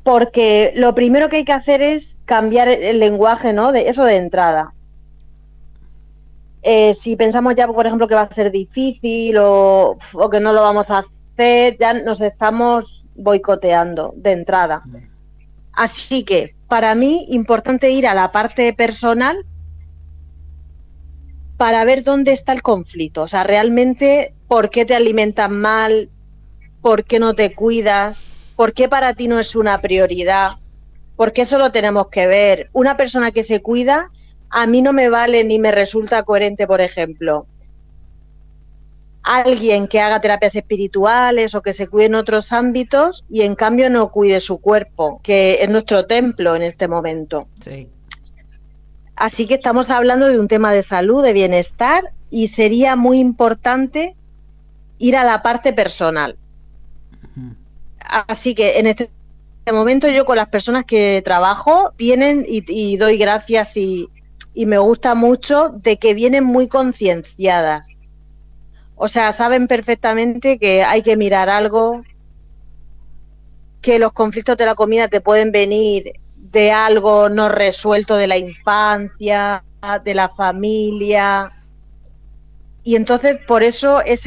Porque 0.03 0.73
lo 0.75 0.97
primero 0.97 1.29
que 1.29 1.37
hay 1.37 1.45
que 1.45 1.53
hacer 1.53 1.81
es 1.81 2.17
cambiar 2.25 2.67
el 2.67 2.99
lenguaje, 2.99 3.53
¿no? 3.53 3.71
De 3.71 3.89
eso 3.89 4.03
de 4.03 4.17
entrada. 4.17 4.75
Eh, 6.63 6.95
si 6.95 7.15
pensamos 7.15 7.55
ya, 7.55 7.69
por 7.69 7.87
ejemplo, 7.87 8.09
que 8.09 8.17
va 8.17 8.23
a 8.23 8.33
ser 8.33 8.51
difícil 8.51 9.39
o, 9.39 9.97
o 10.13 10.29
que 10.29 10.41
no 10.41 10.53
lo 10.53 10.63
vamos 10.63 10.91
a 10.91 10.99
hacer, 10.99 11.22
ya 11.37 11.95
nos 11.95 12.21
estamos 12.21 13.09
boicoteando 13.15 14.13
de 14.17 14.33
entrada. 14.33 14.83
Así 15.73 16.25
que, 16.25 16.55
para 16.69 16.95
mí, 16.95 17.27
importante 17.31 17.91
ir 17.91 18.07
a 18.07 18.15
la 18.15 18.33
parte 18.33 18.73
personal 18.73 19.45
para 21.57 21.85
ver 21.85 22.03
dónde 22.03 22.33
está 22.33 22.53
el 22.53 22.63
conflicto. 22.63 23.23
O 23.23 23.29
sea, 23.29 23.45
realmente, 23.45 24.35
¿por 24.49 24.71
qué 24.71 24.85
te 24.85 24.95
alimentas 24.95 25.51
mal? 25.51 26.11
¿Por 26.81 27.05
qué 27.05 27.19
no 27.19 27.35
te 27.35 27.55
cuidas? 27.55 28.21
¿Por 28.57 28.75
qué 28.75 28.89
para 28.89 29.15
ti 29.15 29.29
no 29.29 29.39
es 29.39 29.55
una 29.55 29.81
prioridad? 29.81 30.57
Porque 31.17 31.43
eso 31.43 31.59
lo 31.59 31.73
tenemos 31.73 32.09
que 32.09 32.27
ver. 32.27 32.69
Una 32.73 32.97
persona 32.97 33.31
que 33.31 33.45
se 33.45 33.63
cuida, 33.63 34.11
a 34.51 34.67
mí 34.67 34.83
no 34.83 34.93
me 34.93 35.09
vale 35.09 35.45
ni 35.45 35.59
me 35.59 35.73
resulta 35.73 36.25
coherente, 36.25 36.67
por 36.67 36.81
ejemplo, 36.81 37.47
alguien 39.23 39.87
que 39.87 40.01
haga 40.01 40.21
terapias 40.21 40.55
espirituales 40.55 41.55
o 41.55 41.63
que 41.63 41.73
se 41.73 41.87
cuide 41.87 42.07
en 42.07 42.15
otros 42.15 42.53
ámbitos 42.53 43.25
y 43.31 43.43
en 43.43 43.55
cambio 43.55 43.89
no 43.91 44.11
cuide 44.11 44.41
su 44.41 44.61
cuerpo, 44.61 45.21
que 45.23 45.59
es 45.61 45.71
nuestro 45.71 46.07
templo 46.07 46.57
en 46.57 46.63
este 46.63 46.89
momento. 46.89 47.47
Sí. 47.61 47.89
Así 49.15 49.47
que 49.47 49.55
estamos 49.55 49.91
hablando 49.91 50.27
de 50.27 50.39
un 50.39 50.49
tema 50.49 50.73
de 50.73 50.83
salud, 50.83 51.23
de 51.23 51.33
bienestar, 51.33 52.13
y 52.31 52.49
sería 52.49 52.97
muy 52.97 53.21
importante 53.21 54.17
ir 54.99 55.17
a 55.17 55.25
la 55.25 55.43
parte 55.43 55.73
personal. 55.73 56.37
Así 58.01 58.55
que 58.55 58.79
en 58.79 58.87
este 58.87 59.11
momento 59.73 60.09
yo 60.09 60.25
con 60.25 60.37
las 60.37 60.49
personas 60.49 60.85
que 60.85 61.23
trabajo 61.25 61.93
vienen 61.97 62.45
y, 62.49 62.65
y 62.67 62.97
doy 62.97 63.17
gracias 63.17 63.77
y, 63.77 64.09
y 64.55 64.67
me 64.67 64.79
gusta 64.79 65.15
mucho 65.15 65.71
de 65.75 65.99
que 65.99 66.15
vienen 66.15 66.45
muy 66.45 66.69
concienciadas. 66.69 67.92
O 69.05 69.09
sea, 69.09 69.33
saben 69.33 69.67
perfectamente 69.67 70.61
que 70.61 70.85
hay 70.85 71.03
que 71.03 71.17
mirar 71.17 71.51
algo, 71.51 72.05
que 73.81 73.99
los 73.99 74.13
conflictos 74.13 74.57
de 74.57 74.65
la 74.65 74.77
comida 74.77 75.09
te 75.09 75.21
pueden 75.21 75.51
venir 75.51 76.13
de 76.37 76.71
algo 76.71 77.29
no 77.29 77.49
resuelto 77.49 78.15
de 78.15 78.29
la 78.29 78.39
infancia, 78.39 79.65
de 80.05 80.15
la 80.15 80.29
familia. 80.29 81.51
Y 82.85 82.95
entonces 82.95 83.41
por 83.45 83.65
eso 83.65 84.01
es 84.03 84.21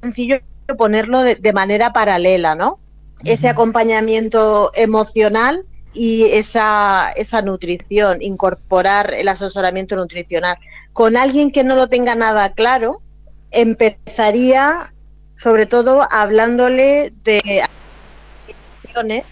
sencillo 0.00 0.38
ponerlo 0.78 1.22
de, 1.22 1.34
de 1.34 1.52
manera 1.52 1.92
paralela, 1.92 2.54
¿no? 2.54 2.78
Ese 3.24 3.48
acompañamiento 3.48 4.70
emocional 4.76 5.66
y 5.92 6.26
esa, 6.26 7.10
esa 7.16 7.42
nutrición, 7.42 8.22
incorporar 8.22 9.12
el 9.12 9.26
asesoramiento 9.26 9.96
nutricional. 9.96 10.56
Con 10.92 11.16
alguien 11.16 11.50
que 11.50 11.64
no 11.64 11.74
lo 11.74 11.88
tenga 11.88 12.14
nada 12.14 12.52
claro, 12.52 13.01
empezaría 13.52 14.92
sobre 15.34 15.66
todo 15.66 16.06
hablándole 16.10 17.12
de 17.24 17.64
acciones 18.84 19.24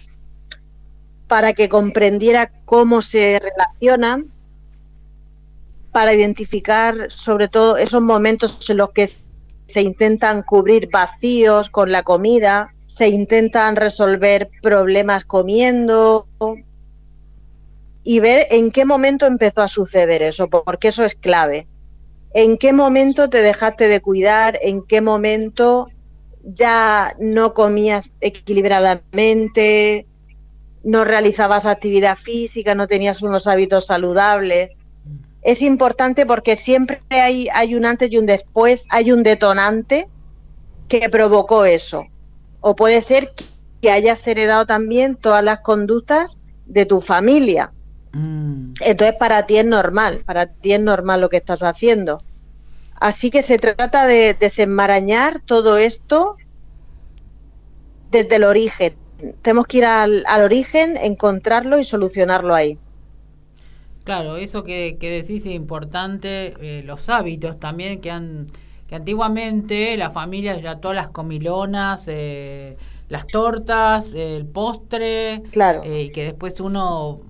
para 1.27 1.53
que 1.53 1.69
comprendiera 1.69 2.51
cómo 2.65 3.03
se 3.03 3.39
relacionan, 3.39 4.33
para 5.93 6.15
identificar 6.15 7.11
sobre 7.11 7.49
todo 7.49 7.77
esos 7.77 8.03
momentos 8.03 8.69
en 8.69 8.79
los 8.79 8.91
que 8.91 9.09
se 9.09 9.81
intentan 9.83 10.43
cubrir 10.43 10.89
vacíos 10.91 11.71
con 11.71 11.93
la 11.93 12.03
comida, 12.03 12.75
se 12.87 13.09
intentan 13.09 13.77
resolver 13.77 14.51
problemas 14.63 15.25
comiendo 15.25 16.27
y 18.03 18.19
ver 18.19 18.49
en 18.51 18.73
qué 18.73 18.85
momento 18.85 19.27
empezó 19.27 19.63
a 19.63 19.69
suceder 19.69 20.23
eso, 20.23 20.49
porque 20.49 20.89
eso 20.89 21.05
es 21.05 21.15
clave. 21.15 21.69
¿En 22.33 22.59
qué 22.59 22.73
momento 22.73 23.29
te 23.29 23.43
dejaste 23.43 23.89
de 23.89 24.01
cuidar? 24.01 24.59
¿En 24.63 24.83
qué 24.83 25.01
momento 25.01 25.89
ya 26.45 27.15
no 27.19 27.55
comías 27.55 28.11
equilibradamente? 28.21 30.07
¿No 30.85 31.05
realizabas 31.05 31.67
actividad 31.67 32.17
física? 32.17 32.75
¿No 32.75 32.87
tenías 32.87 33.23
unos 33.23 33.47
hábitos 33.47 33.87
saludables? 33.87 34.79
Es 35.43 35.63
importante 35.63 36.25
porque 36.25 36.55
siempre 36.55 37.01
hay, 37.11 37.75
un 37.75 37.85
antes 37.85 38.13
y 38.13 38.19
un 38.19 38.27
después, 38.27 38.85
hay 38.91 39.11
un 39.11 39.23
detonante 39.23 40.07
que 40.89 41.09
provocó 41.09 41.65
eso. 41.65 42.07
O 42.61 42.77
puede 42.77 43.01
ser 43.01 43.31
que 43.81 43.91
hayas 43.91 44.27
heredado 44.27 44.67
también 44.67 45.17
todas 45.17 45.43
las 45.43 45.61
conductas 45.61 46.37
de 46.67 46.87
tu 46.87 47.01
familia. 47.01 47.73
Mm. 48.13 48.75
Entonces 48.81 49.17
para 49.19 49.47
ti 49.47 49.59
es 49.59 49.65
normal, 49.67 50.25
para 50.27 50.53
ti 50.55 50.73
es 50.73 50.81
normal 50.81 51.21
lo 51.21 51.29
que 51.29 51.37
estás 51.39 51.63
haciendo. 51.63 52.25
Así 52.97 53.31
que 53.31 53.43
se 53.43 53.59
trata 53.59 54.07
de 54.07 54.35
desenmarañar 54.35 55.43
todo 55.47 55.79
esto 55.79 56.37
desde 58.03 58.37
el 58.37 58.45
origen. 58.45 58.99
Tenemos 59.43 59.67
que 59.67 59.79
ir 59.79 59.85
al, 59.87 60.25
al 60.27 60.43
origen, 60.43 60.97
encontrarlo 60.99 61.79
y 61.79 61.85
solucionarlo 61.85 62.55
ahí. 62.55 62.79
Claro, 64.05 64.37
eso 64.37 64.65
que, 64.65 64.97
que 64.99 65.11
decís 65.11 65.45
es 65.47 65.53
importante, 65.53 66.55
eh, 66.81 66.83
los 66.85 67.09
hábitos 67.09 67.59
también 67.61 68.01
que 68.01 68.11
han 68.11 68.49
que 68.87 68.97
antiguamente 68.97 69.97
las 69.97 70.13
familias 70.13 70.61
ya 70.63 70.81
todas 70.81 70.97
las 70.97 71.11
comilonas, 71.11 72.09
eh, 72.09 72.77
las 73.09 73.29
tortas, 73.31 74.13
el 74.15 74.49
postre, 74.49 75.43
Claro. 75.51 75.83
eh, 75.83 76.03
y 76.05 76.11
que 76.11 76.25
después 76.25 76.59
uno, 76.61 77.30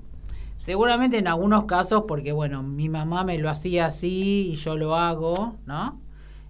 seguramente 0.61 1.19
en 1.19 1.27
algunos 1.29 1.65
casos, 1.65 2.05
porque 2.07 2.33
bueno, 2.33 2.63
mi 2.63 2.89
mamá 2.89 3.25
me 3.25 3.39
lo 3.39 3.51
hacía 3.51 3.87
así 3.87 4.51
y 4.53 4.57
yo 4.57 4.77
lo 4.77 4.95
hago, 4.97 5.57
¿no? 5.67 6.01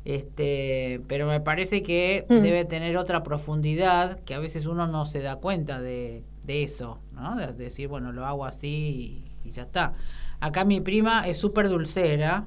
Este, 0.05 1.01
pero 1.09 1.27
me 1.29 1.40
parece 1.40 1.83
que 1.83 2.27
Mm. 2.29 2.42
debe 2.42 2.64
tener 2.64 2.96
otra 2.99 3.23
profundidad 3.23 4.20
que 4.25 4.35
a 4.35 4.40
veces 4.40 4.66
uno 4.66 4.87
no 4.88 5.07
se 5.07 5.20
da 5.23 5.37
cuenta 5.37 5.81
de, 5.81 6.25
de 6.44 6.62
eso, 6.64 6.99
¿no? 7.12 7.37
De 7.37 7.53
decir, 7.53 7.88
bueno, 7.88 8.12
lo 8.12 8.27
hago 8.27 8.44
así 8.46 9.25
y, 9.44 9.49
y 9.49 9.53
ya 9.53 9.62
está. 9.62 9.92
Acá 10.40 10.64
mi 10.64 10.81
prima 10.81 11.27
es 11.29 11.38
súper 11.38 11.68
dulcera 11.68 12.46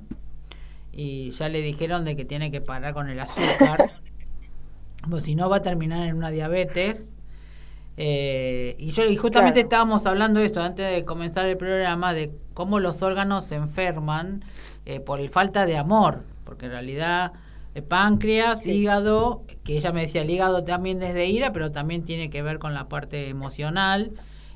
y 0.92 1.32
ya 1.32 1.50
le 1.50 1.62
dijeron 1.62 2.06
de 2.06 2.16
que 2.16 2.26
tiene 2.26 2.52
que 2.52 2.62
parar 2.62 2.94
con 2.94 3.10
el 3.10 3.20
azúcar, 3.20 3.92
pues 5.10 5.26
si 5.26 5.36
no 5.36 5.50
va 5.50 5.58
a 5.58 5.62
terminar 5.62 6.08
en 6.08 6.16
una 6.18 6.32
diabetes. 6.32 7.13
Eh, 7.98 8.76
y 8.80 8.92
yo 8.92 9.06
y 9.06 9.16
justamente 9.16 9.60
Claro. 9.62 9.66
estábamos 9.68 10.06
hablando 10.06 10.40
de 10.40 10.48
esto 10.48 10.62
antes 10.64 10.92
de 10.94 11.06
comenzar 11.06 11.46
el 11.46 11.58
programa 11.58 12.14
de 12.14 12.32
cómo 12.54 12.80
los 12.80 13.04
órganos 13.04 13.46
se 13.46 13.56
enferman 13.56 14.44
eh, 14.86 15.00
por 15.00 15.20
el 15.20 15.30
falta 15.30 15.66
de 15.66 15.78
amor, 15.78 16.24
porque 16.44 16.66
en 16.66 16.72
realidad 16.72 17.34
el 17.76 17.84
páncreas, 17.84 18.64
Sí. 18.64 18.72
hígado, 18.72 19.44
que 19.64 19.78
ella 19.78 19.92
me 19.92 20.02
decía 20.02 20.22
el 20.24 20.30
hígado 20.30 20.64
también 20.64 21.00
desde 21.00 21.28
ira, 21.28 21.54
pero 21.54 21.72
también 21.72 22.04
tiene 22.04 22.30
que 22.30 22.42
ver 22.42 22.60
con 22.60 22.74
la 22.74 22.88
parte 22.90 23.30
emocional. 23.30 24.12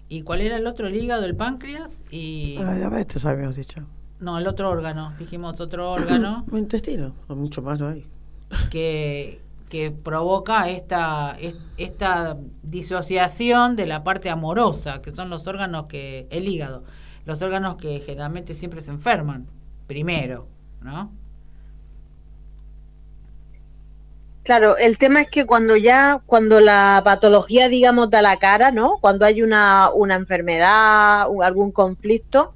¿Y 0.09 0.21
cuál 0.21 0.41
era 0.41 0.57
el 0.57 0.65
otro? 0.67 0.87
El 0.87 0.95
hígado, 0.95 1.25
el 1.25 1.35
páncreas 1.35 2.03
y 2.11 2.57
La 2.59 2.75
diabetes 2.75 3.25
habíamos 3.25 3.55
dicho. 3.55 3.81
no, 4.19 4.37
el 4.39 4.47
otro 4.47 4.69
órgano, 4.69 5.13
dijimos 5.19 5.59
otro 5.61 5.91
órgano 5.91 6.45
Un 6.51 6.59
intestino, 6.59 7.13
no, 7.29 7.35
mucho 7.35 7.61
más 7.61 7.77
no 7.79 7.89
hay. 7.89 8.05
que, 8.71 9.41
que 9.69 9.91
provoca 9.91 10.69
esta, 10.69 11.37
es- 11.39 11.55
esta 11.77 12.37
disociación 12.63 13.75
de 13.75 13.85
la 13.87 14.03
parte 14.03 14.29
amorosa, 14.29 15.01
que 15.01 15.15
son 15.15 15.29
los 15.29 15.47
órganos 15.47 15.87
que, 15.87 16.27
el 16.31 16.47
hígado, 16.47 16.83
los 17.25 17.41
órganos 17.41 17.77
que 17.77 17.99
generalmente 18.01 18.55
siempre 18.55 18.81
se 18.81 18.91
enferman, 18.91 19.47
primero, 19.87 20.47
¿no? 20.81 21.11
Claro, 24.43 24.77
el 24.77 24.97
tema 24.97 25.21
es 25.21 25.29
que 25.29 25.45
cuando 25.45 25.75
ya, 25.75 26.21
cuando 26.25 26.61
la 26.61 27.01
patología, 27.03 27.67
digamos, 27.69 28.09
da 28.09 28.21
la 28.21 28.37
cara, 28.39 28.71
¿no? 28.71 28.97
Cuando 29.01 29.25
hay 29.25 29.41
una, 29.41 29.89
una 29.93 30.15
enfermedad, 30.15 31.27
o 31.29 31.41
algún 31.43 31.71
conflicto, 31.73 32.55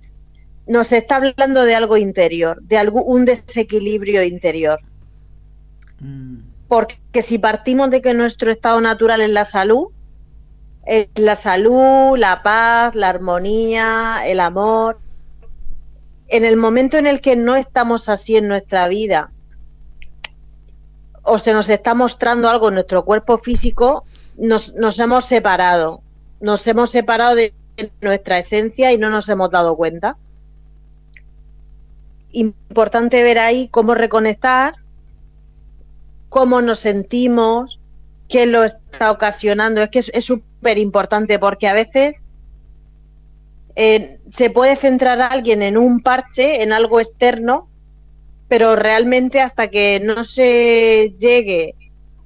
nos 0.67 0.91
está 0.93 1.17
hablando 1.17 1.63
de 1.63 1.75
algo 1.75 1.97
interior, 1.97 2.61
de 2.63 2.77
algún, 2.79 3.03
un 3.07 3.25
desequilibrio 3.25 4.23
interior. 4.23 4.79
Mm, 6.01 6.50
Porque 6.71 7.21
si 7.21 7.37
partimos 7.37 7.89
de 7.89 8.01
que 8.01 8.13
nuestro 8.13 8.49
estado 8.49 8.79
natural 8.79 9.19
es 9.19 9.29
la 9.29 9.43
salud, 9.43 9.89
es 10.85 11.09
la 11.15 11.35
salud, 11.35 12.17
la 12.17 12.43
paz, 12.43 12.95
la 12.95 13.09
armonía, 13.09 14.21
el 14.25 14.39
amor, 14.39 14.97
en 16.29 16.45
el 16.45 16.55
momento 16.55 16.97
en 16.97 17.07
el 17.07 17.19
que 17.19 17.35
no 17.35 17.57
estamos 17.57 18.07
así 18.07 18.37
en 18.37 18.47
nuestra 18.47 18.87
vida, 18.87 19.31
o 21.23 21.39
se 21.39 21.51
nos 21.51 21.67
está 21.67 21.93
mostrando 21.93 22.47
algo 22.47 22.69
en 22.69 22.75
nuestro 22.75 23.03
cuerpo 23.03 23.37
físico, 23.37 24.05
nos, 24.37 24.73
nos 24.75 24.97
hemos 24.97 25.25
separado, 25.25 25.99
nos 26.39 26.65
hemos 26.67 26.89
separado 26.89 27.35
de 27.35 27.53
nuestra 27.99 28.37
esencia 28.37 28.93
y 28.93 28.97
no 28.97 29.09
nos 29.09 29.27
hemos 29.27 29.51
dado 29.51 29.75
cuenta. 29.75 30.15
Importante 32.31 33.23
ver 33.23 33.39
ahí 33.39 33.67
cómo 33.67 33.93
reconectar, 33.93 34.75
cómo 36.31 36.61
nos 36.61 36.79
sentimos, 36.79 37.81
qué 38.29 38.45
lo 38.45 38.63
está 38.63 39.11
ocasionando. 39.11 39.81
Es 39.81 39.89
que 39.89 39.99
es 39.99 40.25
súper 40.25 40.77
importante 40.77 41.37
porque 41.37 41.67
a 41.67 41.73
veces 41.73 42.15
eh, 43.75 44.17
se 44.33 44.49
puede 44.49 44.77
centrar 44.77 45.19
a 45.21 45.27
alguien 45.27 45.61
en 45.61 45.77
un 45.77 45.99
parche, 45.99 46.63
en 46.63 46.71
algo 46.71 47.01
externo, 47.01 47.67
pero 48.47 48.77
realmente 48.77 49.41
hasta 49.41 49.69
que 49.69 49.99
no 50.01 50.23
se 50.23 51.13
llegue 51.19 51.75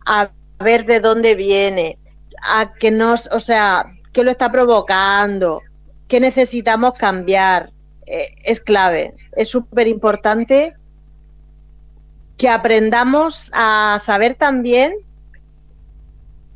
a 0.05 0.29
ver 0.59 0.85
de 0.85 0.99
dónde 0.99 1.33
viene, 1.33 1.97
a 2.43 2.75
que 2.75 2.91
nos, 2.91 3.27
o 3.31 3.39
sea, 3.39 3.91
qué 4.13 4.23
lo 4.23 4.29
está 4.29 4.51
provocando, 4.51 5.63
qué 6.07 6.19
necesitamos 6.19 6.93
cambiar, 6.93 7.71
eh, 8.05 8.35
es 8.43 8.61
clave. 8.61 9.15
Es 9.35 9.49
súper 9.49 9.87
importante 9.87 10.75
que 12.37 12.49
aprendamos 12.49 13.49
a 13.53 13.99
saber 14.03 14.35
también 14.35 14.93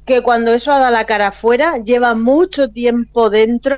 que 0.06 0.22
cuando 0.24 0.52
eso 0.52 0.72
ha 0.72 0.80
dado 0.80 0.92
la 0.92 1.06
cara 1.06 1.28
afuera, 1.28 1.78
lleva 1.78 2.16
mucho 2.16 2.70
tiempo 2.70 3.30
dentro 3.30 3.78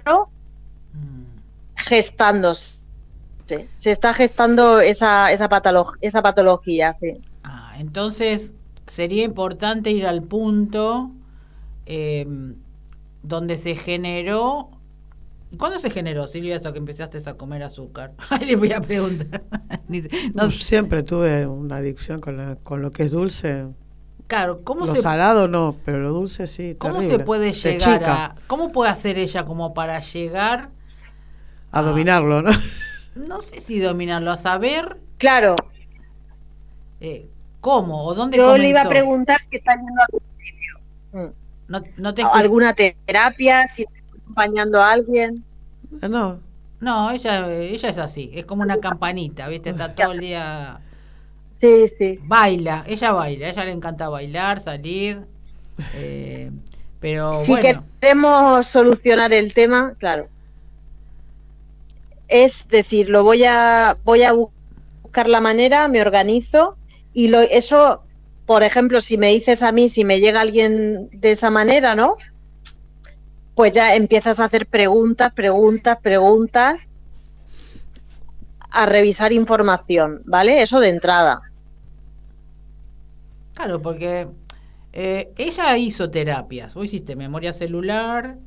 gestándose. 1.75 2.77
Se 3.75 3.91
está 3.91 4.13
gestando 4.13 4.79
esa, 4.79 5.31
esa, 5.31 5.49
patolo- 5.49 5.93
esa 5.99 6.21
patología, 6.21 6.93
sí. 6.93 7.17
Ah, 7.43 7.75
entonces 7.79 8.53
sería 8.87 9.25
importante 9.25 9.91
ir 9.91 10.07
al 10.07 10.23
punto 10.23 11.11
eh, 11.85 12.25
donde 13.23 13.57
se 13.57 13.75
generó. 13.75 14.70
¿Cuándo 15.57 15.79
se 15.79 15.89
generó, 15.89 16.27
Silvia, 16.27 16.55
eso 16.55 16.71
que 16.71 16.79
empezaste 16.79 17.19
a 17.29 17.33
comer 17.35 17.63
azúcar? 17.63 18.13
Ay, 18.29 18.45
le 18.45 18.55
voy 18.55 18.71
a 18.71 18.81
preguntar. 18.81 19.43
No. 20.33 20.47
Siempre 20.47 21.03
tuve 21.03 21.45
una 21.45 21.77
adicción 21.77 22.21
con, 22.21 22.37
la- 22.37 22.55
con 22.55 22.81
lo 22.81 22.91
que 22.91 23.03
es 23.03 23.11
dulce. 23.11 23.67
claro, 24.27 24.61
¿cómo 24.63 24.85
lo 24.85 24.93
se, 24.95 25.01
salado 25.01 25.49
no, 25.49 25.75
pero 25.83 25.99
lo 25.99 26.11
dulce 26.11 26.47
sí. 26.47 26.75
cómo 26.79 27.01
se 27.01 27.19
puede 27.19 27.47
De 27.47 27.53
llegar 27.53 28.03
a. 28.05 28.35
¿Cómo 28.47 28.71
puede 28.71 28.89
hacer 28.91 29.17
ella 29.17 29.43
como 29.43 29.73
para 29.73 29.99
llegar, 29.99 30.69
a 31.71 31.81
dominarlo, 31.81 32.41
¿no? 32.41 32.51
no 33.15 33.41
sé 33.41 33.59
si 33.59 33.79
dominarlo, 33.79 34.31
a 34.31 34.37
saber 34.37 34.97
Claro, 35.17 35.55
eh, 37.01 37.27
cómo 37.59 38.05
o 38.05 38.15
dónde 38.15 38.37
yo 38.37 38.43
comenzó? 38.45 38.61
le 38.63 38.69
iba 38.69 38.81
a 38.81 38.89
preguntar 38.89 39.39
si 39.49 39.57
está 39.57 39.75
yendo 39.75 40.01
a 40.01 40.05
algún 40.05 40.21
sitio. 40.39 41.33
No, 41.67 41.83
no 41.97 42.13
te 42.13 42.21
¿A 42.23 42.25
escu- 42.27 42.39
alguna 42.39 42.73
terapia, 42.73 43.67
si 43.73 43.85
acompañando 44.31 44.79
a 44.81 44.91
alguien. 44.91 45.45
Ah, 46.01 46.07
No, 46.09 46.39
No, 46.79 47.11
ella, 47.11 47.47
ella 47.53 47.89
es 47.89 47.97
así, 47.99 48.31
es 48.33 48.45
como 48.45 48.63
una 48.63 48.79
campanita, 48.79 49.47
¿viste? 49.47 49.69
Está 49.69 49.93
todo 49.95 50.13
el 50.13 50.19
día. 50.21 50.81
Sí, 51.41 51.87
sí. 51.87 52.19
Baila, 52.31 52.83
ella 52.87 53.11
baila, 53.11 53.47
a 53.47 53.49
ella 53.49 53.65
le 53.65 53.71
encanta 53.71 54.07
bailar, 54.09 54.59
salir. 54.59 55.27
eh, 55.93 56.51
pero 56.99 57.43
si 57.43 57.43
bueno, 57.45 57.85
queremos 57.99 58.67
solucionar 58.67 59.33
el 59.33 59.53
tema, 59.55 59.95
claro. 59.97 60.29
Es 62.27 62.67
decir, 62.69 63.09
lo 63.09 63.23
voy 63.23 63.43
a 63.45 63.97
voy 64.03 64.23
a 64.23 64.33
bu- 64.33 64.51
buscar 65.03 65.27
la 65.29 65.41
manera, 65.41 65.87
me 65.87 66.01
organizo 66.01 66.77
y 67.13 67.27
lo 67.27 67.39
eso, 67.41 68.07
por 68.45 68.63
ejemplo, 68.63 69.01
si 69.01 69.17
me 69.17 69.29
dices 69.31 69.61
a 69.63 69.71
mí, 69.71 69.89
si 69.89 70.05
me 70.05 70.19
llega 70.19 70.41
alguien 70.41 71.09
de 71.11 71.31
esa 71.33 71.49
manera, 71.51 71.95
¿no? 71.95 72.15
Pues 73.55 73.73
ya 73.73 73.95
empiezas 73.95 74.39
a 74.39 74.45
hacer 74.45 74.67
preguntas, 74.67 75.33
preguntas, 75.33 75.97
preguntas 76.01 76.81
a 78.69 78.85
revisar 78.85 79.33
información, 79.33 80.21
¿vale? 80.25 80.61
Eso 80.61 80.79
de 80.79 80.89
entrada. 80.89 81.41
claro, 83.53 83.81
porque 83.81 84.27
eh, 84.93 85.31
ella 85.37 85.77
hizo 85.77 86.09
terapias. 86.09 86.73
Vos 86.73 86.85
hiciste 86.85 87.15
memoria 87.15 87.53
celular, 87.53 88.37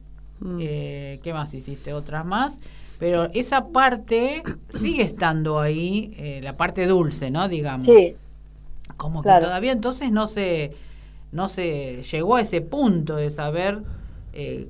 Mm. 0.41 0.59
eh, 0.61 1.21
¿qué 1.23 1.33
más 1.33 1.55
hiciste? 1.55 1.93
Otras 1.95 2.25
más. 2.27 2.59
Pero 2.99 3.29
esa 3.33 3.69
parte 3.69 4.43
sigue 4.71 5.03
estando 5.03 5.61
ahí, 5.61 6.13
eh, 6.17 6.41
la 6.43 6.57
parte 6.57 6.87
dulce, 6.87 7.31
¿no? 7.31 7.49
Digamos. 7.49 7.85
Sí, 7.85 8.17
Como 8.97 9.23
que 9.23 9.29
Claro. 9.29 9.47
todavía 9.47 9.73
entonces 9.73 10.11
no 10.13 10.27
se, 10.27 10.73
no 11.33 11.49
se 11.49 12.03
llegó 12.03 12.37
a 12.37 12.41
ese 12.43 12.61
punto 12.61 13.17
de 13.17 13.31
saber, 13.31 13.83
eh, 14.33 14.69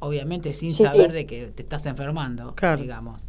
obviamente 0.00 0.54
sin 0.54 0.72
Sí. 0.72 0.82
saber 0.84 1.12
de 1.12 1.26
que 1.26 1.46
te 1.46 1.62
estás 1.62 1.86
enfermando, 1.86 2.54
Claro. 2.54 2.80
digamos. 2.80 3.20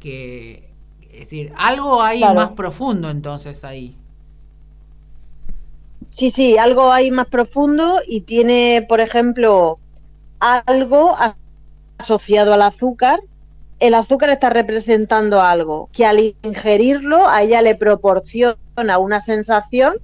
Que, 0.00 0.70
es 1.12 1.20
decir, 1.20 1.52
algo 1.56 2.02
hay 2.02 2.18
Claro. 2.18 2.34
más 2.34 2.50
profundo 2.50 3.10
entonces 3.10 3.64
ahí. 3.64 3.96
Sí, 6.10 6.30
sí, 6.30 6.58
algo 6.58 6.92
ahí 6.92 7.10
más 7.10 7.26
profundo 7.26 8.00
y 8.06 8.22
tiene, 8.22 8.84
por 8.88 9.00
ejemplo, 9.00 9.78
algo 10.40 11.16
asociado 11.98 12.52
al 12.52 12.62
azúcar. 12.62 13.20
El 13.80 13.94
azúcar 13.94 14.30
está 14.30 14.50
representando 14.50 15.40
algo 15.40 15.88
que 15.92 16.04
al 16.04 16.34
ingerirlo 16.42 17.26
a 17.28 17.42
ella 17.42 17.62
le 17.62 17.74
proporciona 17.74 18.98
una 18.98 19.20
sensación 19.20 19.94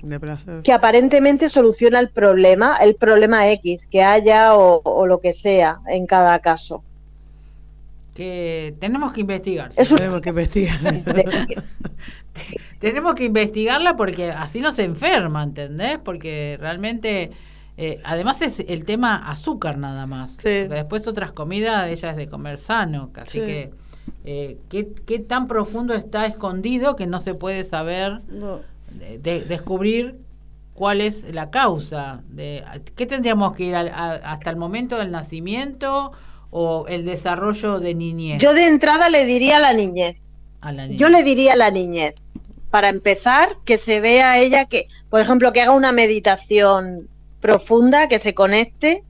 De 0.00 0.18
placer. 0.18 0.62
que 0.62 0.72
aparentemente 0.72 1.48
soluciona 1.48 2.00
el 2.00 2.08
problema, 2.08 2.76
el 2.78 2.94
problema 2.96 3.48
X 3.50 3.86
que 3.90 4.02
haya 4.02 4.56
o, 4.56 4.80
o 4.82 5.06
lo 5.06 5.20
que 5.20 5.32
sea 5.32 5.80
en 5.86 6.06
cada 6.06 6.38
caso. 6.40 6.82
Que 8.14 8.74
tenemos 8.78 9.12
que 9.12 9.20
investigar. 9.22 9.70
Es 9.76 9.90
un- 9.90 9.96
Tenemos 9.98 10.20
que 10.20 10.28
investigar. 10.30 10.78
Tenemos 12.78 13.14
que 13.14 13.24
investigarla 13.24 13.96
porque 13.96 14.30
así 14.30 14.60
no 14.60 14.72
se 14.72 14.84
enferma, 14.84 15.42
¿entendés? 15.44 15.98
Porque 15.98 16.56
realmente, 16.60 17.30
eh, 17.76 18.00
además 18.04 18.42
es 18.42 18.60
el 18.60 18.84
tema 18.84 19.16
azúcar 19.30 19.78
nada 19.78 20.06
más. 20.06 20.32
Sí. 20.32 20.38
Porque 20.62 20.68
después 20.74 21.06
otras 21.06 21.32
comidas, 21.32 21.90
ella 21.90 22.10
es 22.10 22.16
de 22.16 22.28
comer 22.28 22.58
sano, 22.58 23.10
así 23.16 23.40
Sí. 23.40 23.46
que 23.46 23.70
eh, 24.24 24.58
¿qué, 24.68 24.92
qué 25.06 25.18
tan 25.20 25.46
profundo 25.48 25.94
está 25.94 26.26
escondido 26.26 26.96
que 26.96 27.06
no 27.06 27.20
se 27.20 27.34
puede 27.34 27.64
saber, 27.64 28.20
No. 28.28 28.60
De- 28.98 29.18
de- 29.18 29.44
descubrir 29.44 30.16
cuál 30.74 31.00
es 31.00 31.24
la 31.32 31.50
causa? 31.50 32.22
de 32.28 32.62
¿Qué 32.96 33.06
tendríamos 33.06 33.54
que 33.56 33.64
ir 33.64 33.74
a- 33.74 34.14
hasta 34.24 34.50
el 34.50 34.56
momento 34.56 34.98
del 34.98 35.10
nacimiento 35.10 36.12
o 36.50 36.86
el 36.88 37.04
desarrollo 37.04 37.80
de 37.80 37.94
niñez? 37.94 38.40
Yo 38.40 38.52
de 38.54 38.66
entrada 38.66 39.08
le 39.08 39.24
diría 39.26 39.56
a 39.58 39.60
la 39.60 39.72
niñez. 39.72 40.16
a 40.60 40.70
la 40.72 40.86
niña? 40.86 40.98
Yo 40.98 41.08
le 41.08 41.22
diría 41.24 41.54
a 41.54 41.56
la 41.56 41.70
niñez, 41.70 42.14
para 42.70 42.88
empezar, 42.88 43.56
que 43.64 43.78
se 43.78 44.00
vea 44.00 44.38
ella 44.38 44.66
que, 44.66 44.86
por 45.10 45.20
ejemplo, 45.20 45.52
que 45.52 45.60
haga 45.60 45.72
una 45.72 45.92
meditación 45.92 47.08
profunda, 47.40 48.06
que 48.08 48.18
se 48.20 48.32
conecte 48.34 49.02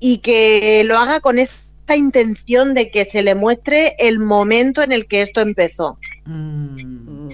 y 0.00 0.18
que 0.18 0.82
lo 0.84 0.96
haga 0.98 1.20
con 1.20 1.38
esa 1.38 1.94
intención 1.96 2.74
de 2.74 2.90
que 2.90 3.04
se 3.04 3.22
le 3.22 3.34
muestre 3.34 3.94
el 3.98 4.18
momento 4.18 4.82
en 4.82 4.92
el 4.92 5.06
que 5.06 5.22
esto 5.22 5.40
empezó. 5.40 5.98
Mm. 6.24 7.32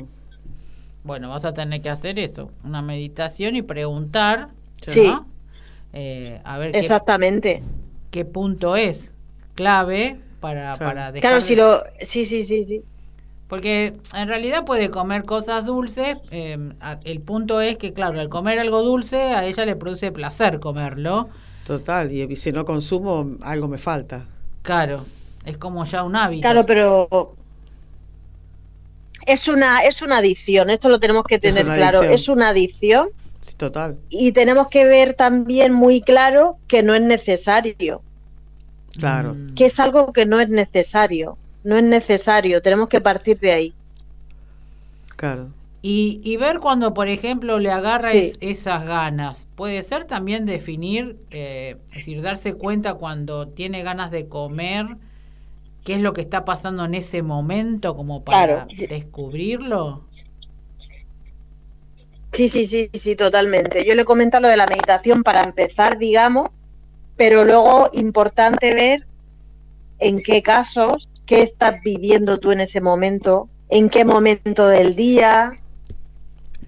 Bueno, 1.05 1.29
vas 1.29 1.45
a 1.45 1.53
tener 1.53 1.81
que 1.83 1.91
hacer 1.91 2.19
eso, 2.19 2.51
una 2.65 2.83
meditación 2.83 3.57
y 3.57 3.63
preguntar, 3.63 4.49
Sí. 4.87 5.03
¿no? 5.03 5.27
Eh, 5.93 6.41
a 6.45 6.59
ver 6.59 6.73
qué, 6.73 6.79
Exactamente. 6.79 7.63
qué 8.11 8.25
punto 8.25 8.75
es 8.77 9.13
clave 9.55 10.19
para, 10.41 10.73
Claro. 10.73 10.79
para 10.79 11.13
dejar 11.13 11.21
Claro, 11.21 11.41
de- 11.43 11.47
si 11.47 11.55
lo... 11.57 11.83
Sí, 12.03 12.25
sí, 12.25 12.43
sí, 12.43 12.65
sí. 12.65 12.83
Porque 13.49 13.95
en 14.15 14.29
realidad 14.29 14.65
puede 14.65 14.91
comer 14.91 15.25
cosas 15.25 15.67
dulces, 15.67 16.17
eh, 16.31 16.57
el 17.05 17.21
punto 17.21 17.61
es 17.61 17.77
que, 17.77 17.93
claro, 17.93 18.19
al 18.19 18.29
comer 18.31 18.59
algo 18.59 18.83
dulce 18.83 19.19
a 19.35 19.45
ella 19.45 19.67
le 19.67 19.77
produce 19.77 20.11
placer 20.13 20.59
comerlo, 20.61 21.29
Total, 21.65 22.13
y, 22.13 22.23
y 22.23 22.37
si 22.37 22.53
no 22.53 22.65
consumo, 22.65 23.37
algo 23.43 23.69
me 23.69 23.79
falta. 23.79 24.27
claro, 24.63 25.05
es 25.45 25.57
como 25.57 25.85
ya 25.85 26.03
un 26.05 26.17
hábito. 26.17 26.43
Claro, 26.43 26.67
pero 26.67 27.37
es 29.27 29.49
una, 29.49 29.81
es 29.85 30.03
una 30.03 30.19
adicción, 30.19 30.71
esto 30.71 30.89
lo 30.89 30.99
tenemos 31.01 31.25
que 31.25 31.39
tener 31.39 31.65
claro, 31.65 32.03
es 32.03 32.29
una 32.29 32.49
adicción 32.51 33.09
Sí, 33.41 33.55
total, 33.57 33.99
y 34.09 34.33
tenemos 34.33 34.69
que 34.69 34.87
ver 34.87 35.15
también 35.15 35.73
muy 35.73 36.01
claro 36.01 36.57
que 36.67 36.83
no 36.83 36.95
es 36.95 37.03
necesario, 37.03 38.03
claro. 38.99 39.35
Mm. 39.35 39.55
que 39.55 39.67
es 39.67 39.79
algo 39.81 40.13
que 40.13 40.25
no 40.27 40.41
es 40.41 40.49
necesario, 40.49 41.37
no 41.63 41.77
es 41.77 41.85
necesario, 41.85 42.63
tenemos 42.63 42.89
que 42.89 43.01
partir 43.01 43.39
de 43.41 43.53
ahí. 43.53 43.75
Claro. 45.17 45.49
Y, 45.83 46.21
y 46.25 46.39
ver 46.39 46.61
cuando, 46.61 46.95
por 46.95 47.09
ejemplo, 47.09 47.59
le 47.59 47.71
agarra 47.71 48.13
Sí. 48.13 48.19
es- 48.19 48.39
esas 48.41 48.85
ganas. 48.87 49.47
Puede 49.55 49.83
ser 49.83 50.05
también 50.05 50.47
definir, 50.47 51.19
eh, 51.31 51.77
es 51.91 51.97
decir, 51.97 52.23
darse 52.23 52.55
cuenta 52.55 52.95
cuando 52.95 53.49
tiene 53.49 53.83
ganas 53.83 54.11
de 54.11 54.27
comer, 54.29 54.87
qué 55.85 55.95
es 55.95 56.01
lo 56.01 56.13
que 56.13 56.23
está 56.23 56.45
pasando 56.45 56.85
en 56.85 56.95
ese 56.95 57.23
momento 57.23 57.95
como 57.97 58.25
para 58.25 58.67
Claro. 58.67 58.67
descubrirlo. 58.89 60.05
Sí, 62.33 62.49
sí, 62.49 62.65
sí, 62.65 62.91
sí, 62.93 63.15
totalmente. 63.15 63.85
Yo 63.85 63.95
le 63.95 64.05
comento 64.05 64.41
lo 64.41 64.49
de 64.49 64.57
la 64.57 64.67
meditación 64.67 65.23
para 65.23 65.45
empezar, 65.45 65.99
digamos, 65.99 66.51
pero 67.17 67.45
luego 67.45 67.91
importante 67.93 68.75
ver 68.75 69.07
en 70.01 70.21
qué 70.23 70.43
casos, 70.43 71.09
qué 71.27 71.43
estás 71.43 71.77
viviendo 71.85 72.39
tú 72.39 72.51
en 72.51 72.61
ese 72.61 72.81
momento, 72.81 73.49
en 73.69 73.89
qué 73.89 74.05
momento 74.05 74.67
del 74.67 74.97
día, 74.97 75.53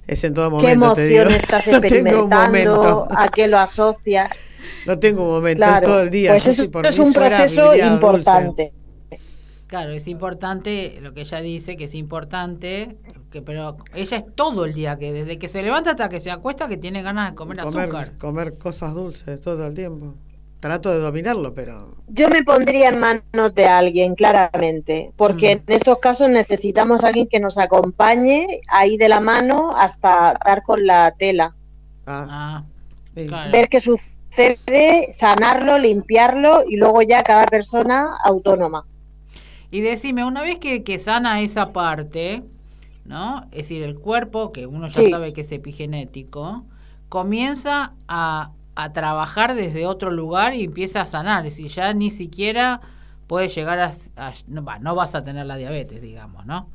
Es 0.07 0.23
en 0.23 0.35
todo 0.35 0.51
qué 0.61 0.77
momento, 0.77 0.93
te 0.95 1.07
digo. 1.07 1.23
emoción 1.23 1.41
estás 1.43 1.67
experimentando, 1.69 2.47
momento. 2.47 3.09
a 3.11 3.29
qué 3.29 3.49
lo 3.49 3.59
asocias. 3.59 4.31
No 4.87 4.99
tengo 5.01 5.23
un 5.25 5.31
momento, 5.31 5.63
Claro, 5.65 5.77
es 5.79 5.83
todo 5.93 6.03
el 6.03 6.11
día. 6.11 6.31
pues 6.31 6.47
eso 6.47 6.63
si 6.63 6.69
por 6.69 6.87
es 6.87 6.99
un 7.01 7.13
proceso 7.13 7.75
importante. 7.75 8.73
Claro, 9.67 9.91
es 9.91 10.07
importante, 10.07 10.99
lo 11.03 11.13
que 11.13 11.23
ella 11.23 11.41
dice, 11.41 11.77
que 11.77 11.85
es 11.85 11.95
importante, 11.97 12.97
que 13.33 13.43
pero 13.43 13.77
ella 13.95 14.17
es 14.19 14.25
todo 14.37 14.65
el 14.65 14.73
día, 14.75 14.97
que 14.97 15.13
desde 15.13 15.39
que 15.41 15.49
se 15.49 15.63
levanta 15.63 15.91
hasta 15.91 16.09
que 16.09 16.21
se 16.21 16.31
acuesta, 16.31 16.69
que 16.69 16.77
tiene 16.77 17.03
ganas 17.03 17.31
de 17.31 17.37
comer, 17.37 17.61
azúcar. 17.61 18.17
comer 18.19 18.59
cosas 18.59 18.95
dulces 18.95 19.41
todo 19.41 19.67
el 19.67 19.75
tiempo. 19.75 20.15
Trato 20.61 20.91
de 20.91 20.99
dominarlo, 21.01 21.53
pero 21.53 21.95
Yo 22.09 22.29
me 22.29 22.43
pondría 22.45 22.89
en 22.91 22.99
manos 23.01 23.55
de 23.55 23.67
alguien, 23.67 24.15
claramente, 24.15 25.13
porque 25.17 25.57
Mm. 25.57 25.59
en 25.69 25.75
estos 25.77 25.99
casos 25.99 26.29
necesitamos 26.31 27.05
a 27.05 27.09
alguien 27.09 27.27
que 27.29 27.41
nos 27.41 27.59
acompañe 27.59 28.61
ahí 28.69 28.97
de 28.97 29.09
la 29.09 29.21
mano 29.21 29.77
hasta 29.77 30.39
dar 30.45 30.63
con 30.63 30.87
la 30.87 31.13
tela, 31.19 31.55
ah, 32.07 32.27
Ah, 32.31 32.65
sí. 33.17 33.27
claro. 33.27 33.53
ver 33.53 33.69
qué 33.69 33.81
sucede, 33.81 35.09
sanarlo, 35.13 35.77
limpiarlo 35.79 36.63
y 36.69 36.77
luego 36.77 37.03
ya 37.03 37.23
cada 37.25 37.47
persona 37.47 38.17
autónoma. 38.25 38.87
Y 39.71 39.81
decime, 39.81 40.25
una 40.25 40.43
vez 40.43 40.59
que, 40.59 40.83
que 40.85 40.99
sana 40.99 41.41
esa 41.41 41.73
parte, 41.73 42.45
¿no? 43.05 43.43
Es 43.53 43.59
decir, 43.69 43.83
el 43.83 43.97
cuerpo, 43.99 44.53
que 44.53 44.67
uno 44.67 44.87
ya 44.89 45.03
Sí. 45.03 45.11
sabe 45.11 45.33
que 45.33 45.43
es 45.43 45.53
epigenético, 45.53 46.65
comienza 47.09 47.95
a, 48.09 48.53
a 48.75 48.93
trabajar 48.93 49.55
desde 49.55 49.87
otro 49.87 50.11
lugar 50.11 50.55
y 50.55 50.65
empieza 50.65 51.03
a 51.03 51.07
sanar. 51.07 51.47
Es 51.47 51.57
decir, 51.57 51.71
ya 51.71 51.93
ni 51.95 52.11
siquiera 52.11 52.81
puede 53.27 53.49
llegar 53.49 53.81
a... 53.81 53.93
a- 54.17 54.33
no, 54.49 54.65
va, 54.65 54.79
no 54.79 54.95
vas 54.95 55.15
a 55.15 55.25
tener 55.25 55.47
la 55.47 55.57
diabetes, 55.57 56.01
digamos, 56.03 56.47
¿no? 56.47 56.71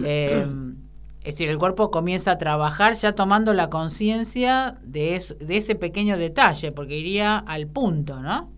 Eh, 0.00 0.46
es 1.22 1.34
decir, 1.36 1.48
el 1.48 1.58
cuerpo 1.58 1.90
comienza 1.90 2.32
a 2.32 2.38
trabajar 2.38 2.96
ya 2.98 3.14
tomando 3.14 3.54
la 3.54 3.70
conciencia 3.70 4.78
de, 4.84 5.22
de 5.40 5.56
ese 5.56 5.74
pequeño 5.74 6.18
detalle, 6.18 6.72
porque 6.72 6.98
iría 6.98 7.38
al 7.38 7.66
punto, 7.68 8.20
¿no? 8.22 8.50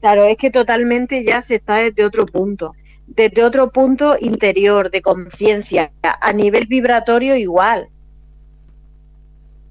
Claro, 0.00 0.24
es 0.24 0.36
que 0.36 0.50
totalmente 0.50 1.24
ya 1.24 1.42
se 1.42 1.56
está 1.56 1.76
desde 1.76 2.04
otro 2.04 2.24
punto, 2.26 2.74
desde 3.06 3.42
otro 3.42 3.70
punto 3.70 4.16
interior 4.20 4.90
de 4.90 5.02
conciencia, 5.02 5.90
a 6.02 6.32
nivel 6.32 6.66
vibratorio 6.66 7.36
igual. 7.36 7.88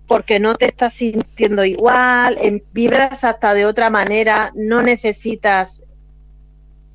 Porque 0.05 0.39
no 0.39 0.55
te 0.55 0.65
estás 0.65 0.93
sintiendo 0.95 1.63
igual, 1.63 2.39
vibras 2.73 3.23
hasta 3.23 3.53
de 3.53 3.65
otra 3.65 3.89
manera, 3.89 4.51
no 4.55 4.81
necesitas 4.81 5.81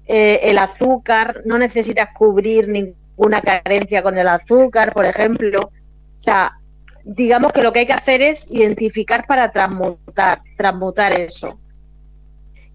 eh, 0.07 0.41
el 0.43 0.59
azúcar, 0.59 1.43
no 1.47 1.59
necesitas 1.59 2.11
cubrir 2.15 2.69
ninguna 2.69 3.41
carencia 3.41 4.03
con 4.03 4.19
el 4.19 4.29
azúcar, 4.29 4.93
por 4.93 5.07
ejemplo. 5.07 5.61
O 5.61 6.21
sea, 6.21 6.59
digamos 7.05 7.53
que 7.53 7.63
lo 7.63 7.73
que 7.73 7.81
hay 7.81 7.87
que 7.87 7.93
hacer 7.93 8.21
es 8.21 8.51
identificar 8.51 9.27
para 9.27 9.51
transmutar, 9.53 10.43
transmutar 10.57 11.13
eso 11.13 11.59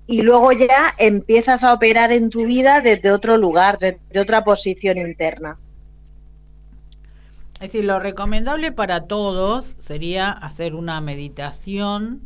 y 0.08 0.22
luego 0.24 0.52
ya 0.54 0.96
empiezas 0.98 1.64
a 1.64 1.74
operar 1.74 2.12
en 2.12 2.30
tu 2.32 2.46
vida 2.46 2.82
desde 2.82 3.12
otro 3.12 3.38
lugar, 3.38 3.78
desde 3.80 4.20
otra 4.20 4.44
posición 4.44 4.98
interna. 4.98 5.60
Es 7.56 7.72
decir, 7.72 7.86
lo 7.86 8.00
recomendable 8.00 8.72
para 8.72 9.08
todos 9.08 9.76
sería 9.80 10.30
hacer 10.32 10.76
una 10.76 11.02
meditación 11.02 12.22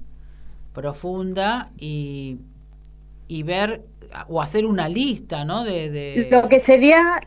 profunda 0.73 1.71
y, 1.77 2.39
y 3.27 3.43
ver 3.43 3.81
o 4.27 4.41
hacer 4.41 4.65
una 4.65 4.89
lista, 4.89 5.45
¿no? 5.45 5.63
De, 5.63 5.89
de- 5.89 6.27
Lo 6.29 6.49
que 6.49 6.59
sería 6.59 7.21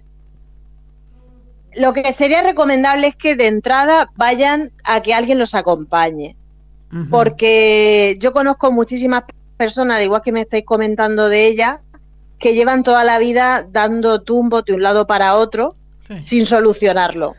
lo 1.77 1.93
que 1.93 2.13
sería 2.13 2.43
recomendable 2.43 3.09
es 3.09 3.17
que 3.17 3.35
de 3.37 3.47
entrada 3.47 4.11
vayan 4.17 4.73
a 4.85 5.03
que 5.03 5.13
alguien 5.15 5.39
los 5.39 5.55
acompañe, 5.55 6.37
porque 7.11 8.17
yo 8.21 8.33
conozco 8.33 8.71
muchísimas 8.73 9.23
personas, 9.25 9.44
de 9.99 10.05
igual 10.05 10.23
que 10.23 10.33
me 10.33 10.43
estáis 10.43 10.65
comentando 10.65 11.29
de 11.29 11.47
ella, 11.47 11.81
que 12.39 12.55
llevan 12.55 12.83
toda 12.83 13.05
la 13.05 13.19
vida 13.19 13.67
dando 13.71 14.23
tumbos 14.23 14.65
de 14.65 14.75
un 14.75 14.83
lado 14.83 15.07
para 15.07 15.35
otro 15.35 15.75
Sí. 16.09 16.23
sin 16.23 16.47
solucionarlo. 16.47 17.35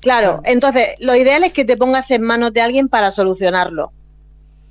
Claro, 0.00 0.40
Claro. 0.40 0.40
entonces 0.44 0.88
lo 0.98 1.14
ideal 1.14 1.44
es 1.44 1.52
que 1.52 1.64
te 1.64 1.76
pongas 1.76 2.10
en 2.10 2.22
manos 2.22 2.52
de 2.52 2.60
alguien 2.60 2.88
para 2.88 3.10
solucionarlo. 3.10 3.92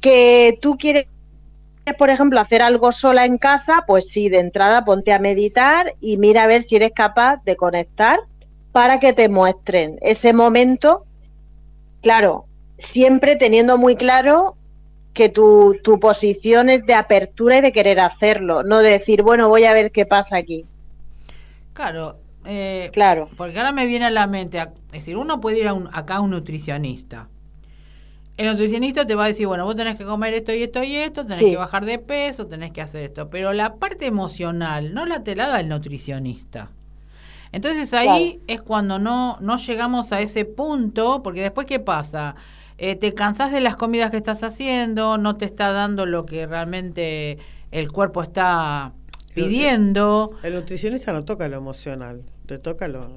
Que 0.01 0.57
tú 0.61 0.78
quieres 0.78 1.07
por 1.97 2.09
ejemplo, 2.09 2.39
hacer 2.39 2.61
algo 2.61 2.93
sola 2.93 3.26
en 3.26 3.38
casa, 3.38 3.84
pues 3.86 4.07
sí, 4.09 4.30
de 4.30 4.39
entrada 4.39 4.86
ponte 4.86 5.11
a 5.11 5.19
meditar 5.19 5.93
y 5.99 6.15
mira 6.15 6.43
a 6.43 6.47
ver 6.47 6.61
si 6.63 6.78
eres 6.78 6.91
capaz 6.95 7.43
de 7.43 7.57
conectar 7.57 8.19
para 8.71 8.99
que 8.99 9.11
te 9.11 9.28
muestren 9.28 9.97
ese 10.01 10.32
momento. 10.32 11.03
Claro, 12.01 12.45
siempre 12.78 13.36
teniendo 13.36 13.78
muy 13.78 13.95
claro 13.97 14.55
que 15.14 15.30
tu, 15.30 15.78
tu 15.84 15.99
posición 15.99 16.70
es 16.70 16.86
de 16.86 16.95
apertura 16.95 17.57
y 17.57 17.61
de 17.61 17.72
querer 17.72 17.99
hacerlo, 17.99 18.64
no 18.64 18.80
de 18.80 18.91
decir, 18.91 19.22
bueno, 19.22 19.47
voy 19.47 19.64
a 19.66 19.74
ver 19.74 19.91
qué 19.91 20.05
pasa 20.05 20.38
aquí. 20.38 20.66
Claro, 21.74 22.18
eh, 22.45 22.89
Claro. 22.93 23.30
Porque 23.38 23.57
ahora 23.57 23.72
me 23.72 23.86
viene 23.86 24.05
a 24.05 24.11
la 24.11 24.28
mente, 24.28 24.59
es 24.59 24.68
decir, 24.91 25.18
uno 25.18 25.39
puede 25.39 25.59
ir 25.59 25.68
a 25.68 25.74
un- 25.74 25.89
acá 25.93 26.16
a 26.16 26.22
un 26.22 26.32
nutricionista. 26.32 27.28
El 28.36 28.47
nutricionista 28.47 29.05
te 29.05 29.14
va 29.14 29.26
a 29.26 29.28
decir, 29.28 29.45
bueno, 29.45 29.64
vos 29.66 29.76
tenés 29.76 29.95
que 29.95 30.05
comer 30.05 30.34
esto 30.34 30.51
y 30.53 30.64
esto 30.64 30.84
y 30.84 30.95
esto, 30.95 31.24
tenés 31.24 31.38
Sí. 31.39 31.49
que 31.51 31.57
bajar 31.57 31.86
de 31.86 31.99
peso, 31.99 32.47
tenés 32.47 32.72
que 32.72 32.82
hacer 32.82 33.03
esto. 33.03 33.30
Pero 33.30 33.53
la 33.53 33.76
parte 33.76 34.07
emocional 34.07 34.93
no 34.93 35.05
la 35.05 35.24
te 35.24 35.36
la 35.36 35.47
da 35.47 35.59
el 35.59 35.70
nutricionista. 35.70 36.70
Entonces 37.51 37.93
ahí 37.93 38.39
es 38.47 38.64
cuando 38.64 38.97
no, 38.97 39.38
no 39.39 39.57
llegamos 39.57 40.11
a 40.11 40.22
ese 40.22 40.45
punto, 40.45 41.22
porque 41.22 41.43
después 41.43 41.68
¿qué 41.68 41.80
pasa? 41.80 42.36
Eh, 42.86 42.98
te 42.98 43.14
cansás 43.14 43.54
de 43.54 43.62
las 43.62 43.78
comidas 43.78 44.12
que 44.12 44.18
estás 44.18 44.44
haciendo, 44.44 45.18
no 45.18 45.38
te 45.38 45.46
está 45.46 45.72
dando 45.72 46.06
lo 46.06 46.26
que 46.26 46.46
realmente 46.46 47.38
el 47.72 47.90
cuerpo 47.94 48.22
está 48.22 48.92
pidiendo. 49.34 50.32
El 50.44 50.56
nutricionista 50.56 51.14
no 51.14 51.24
toca 51.24 51.48
lo 51.48 51.56
emocional, 51.56 52.24
te 52.46 52.60
toca 52.60 52.90
lo, 52.90 53.08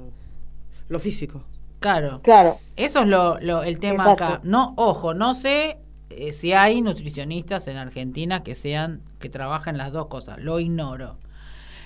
lo 0.87 0.99
físico. 0.99 1.43
Claro. 1.81 2.21
Claro. 2.23 2.57
Eso 2.77 3.01
es 3.01 3.07
lo, 3.07 3.39
lo- 3.41 3.63
el 3.63 3.79
tema 3.79 4.03
Exacto. 4.03 4.23
acá. 4.23 4.39
No, 4.43 4.73
ojo, 4.77 5.13
no 5.13 5.35
sé 5.35 5.79
eh, 6.11 6.31
si 6.31 6.53
hay 6.53 6.81
nutricionistas 6.81 7.67
en 7.67 7.75
Argentina 7.75 8.43
que 8.43 8.55
sean 8.55 9.01
que 9.19 9.27
trabajen 9.29 9.77
las 9.77 9.91
dos 9.91 10.07
cosas. 10.07 10.39
Lo 10.39 10.61
ignoro. 10.61 11.17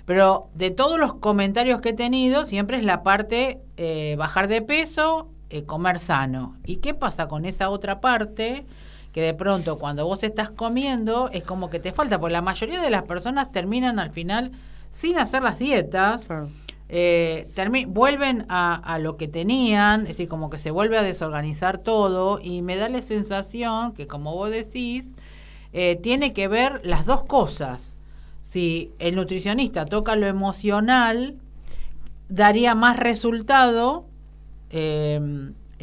Pero 0.05 0.49
de 0.53 0.69
todos 0.69 0.99
los 0.99 1.15
comentarios 1.15 1.81
que 1.81 1.89
he 1.89 1.93
tenido, 1.93 2.45
siempre 2.45 2.77
es 2.77 2.83
la 2.83 3.01
parte 3.01 3.59
eh, 3.77 4.15
bajar 4.19 4.47
de 4.47 4.61
peso, 4.61 5.29
eh, 5.51 5.63
comer 5.65 5.99
sano. 5.99 6.55
¿Y 6.65 6.77
qué 6.77 6.93
pasa 6.93 7.27
con 7.27 7.45
esa 7.45 7.69
otra 7.69 8.01
parte? 8.01 8.65
Que 9.11 9.21
de 9.21 9.33
pronto 9.33 9.77
cuando 9.77 10.05
vos 10.05 10.23
estás 10.23 10.49
comiendo 10.49 11.29
es 11.31 11.43
como 11.43 11.69
que 11.69 11.79
te 11.79 11.91
falta, 11.91 12.19
porque 12.19 12.33
la 12.33 12.41
mayoría 12.41 12.81
de 12.81 12.89
las 12.89 13.03
personas 13.03 13.51
terminan 13.51 13.99
al 13.99 14.11
final 14.11 14.51
sin 14.89 15.17
hacer 15.17 15.43
las 15.43 15.59
dietas, 15.59 16.25
Claro. 16.25 16.49
eh, 16.89 17.47
vuelven 17.87 18.45
a, 18.49 18.75
a 18.75 18.99
lo 18.99 19.17
que 19.17 19.27
tenían, 19.27 20.01
es 20.01 20.07
decir, 20.09 20.27
como 20.27 20.49
que 20.49 20.57
se 20.57 20.71
vuelve 20.71 20.97
a 20.97 21.03
desorganizar 21.03 21.77
todo 21.77 22.39
y 22.41 22.61
me 22.61 22.75
da 22.77 22.89
la 22.89 23.01
sensación 23.01 23.93
que, 23.93 24.07
como 24.07 24.33
vos 24.33 24.49
decís, 24.49 25.11
eh, 25.73 25.95
tiene 26.01 26.33
que 26.33 26.47
ver 26.49 26.81
las 26.83 27.05
dos 27.05 27.23
cosas. 27.23 27.95
Si 28.41 28.91
el 28.99 29.15
nutricionista 29.15 29.85
toca 29.85 30.15
lo 30.17 30.27
emocional, 30.27 31.35
daría 32.27 32.75
más 32.75 32.97
resultado, 32.97 34.05
eh, 34.71 35.19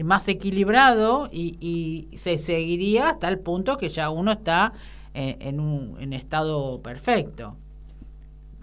más 0.04 0.28
equilibrado 0.28 1.28
y, 1.32 1.56
y 1.60 2.16
se 2.18 2.38
seguiría 2.38 3.10
hasta 3.10 3.28
el 3.28 3.38
punto 3.40 3.78
que 3.78 3.88
ya 3.88 4.10
uno 4.10 4.32
está 4.32 4.72
eh, 5.14 5.36
en 5.40 5.60
un 5.60 5.96
en 6.00 6.12
estado 6.12 6.80
perfecto. 6.82 7.56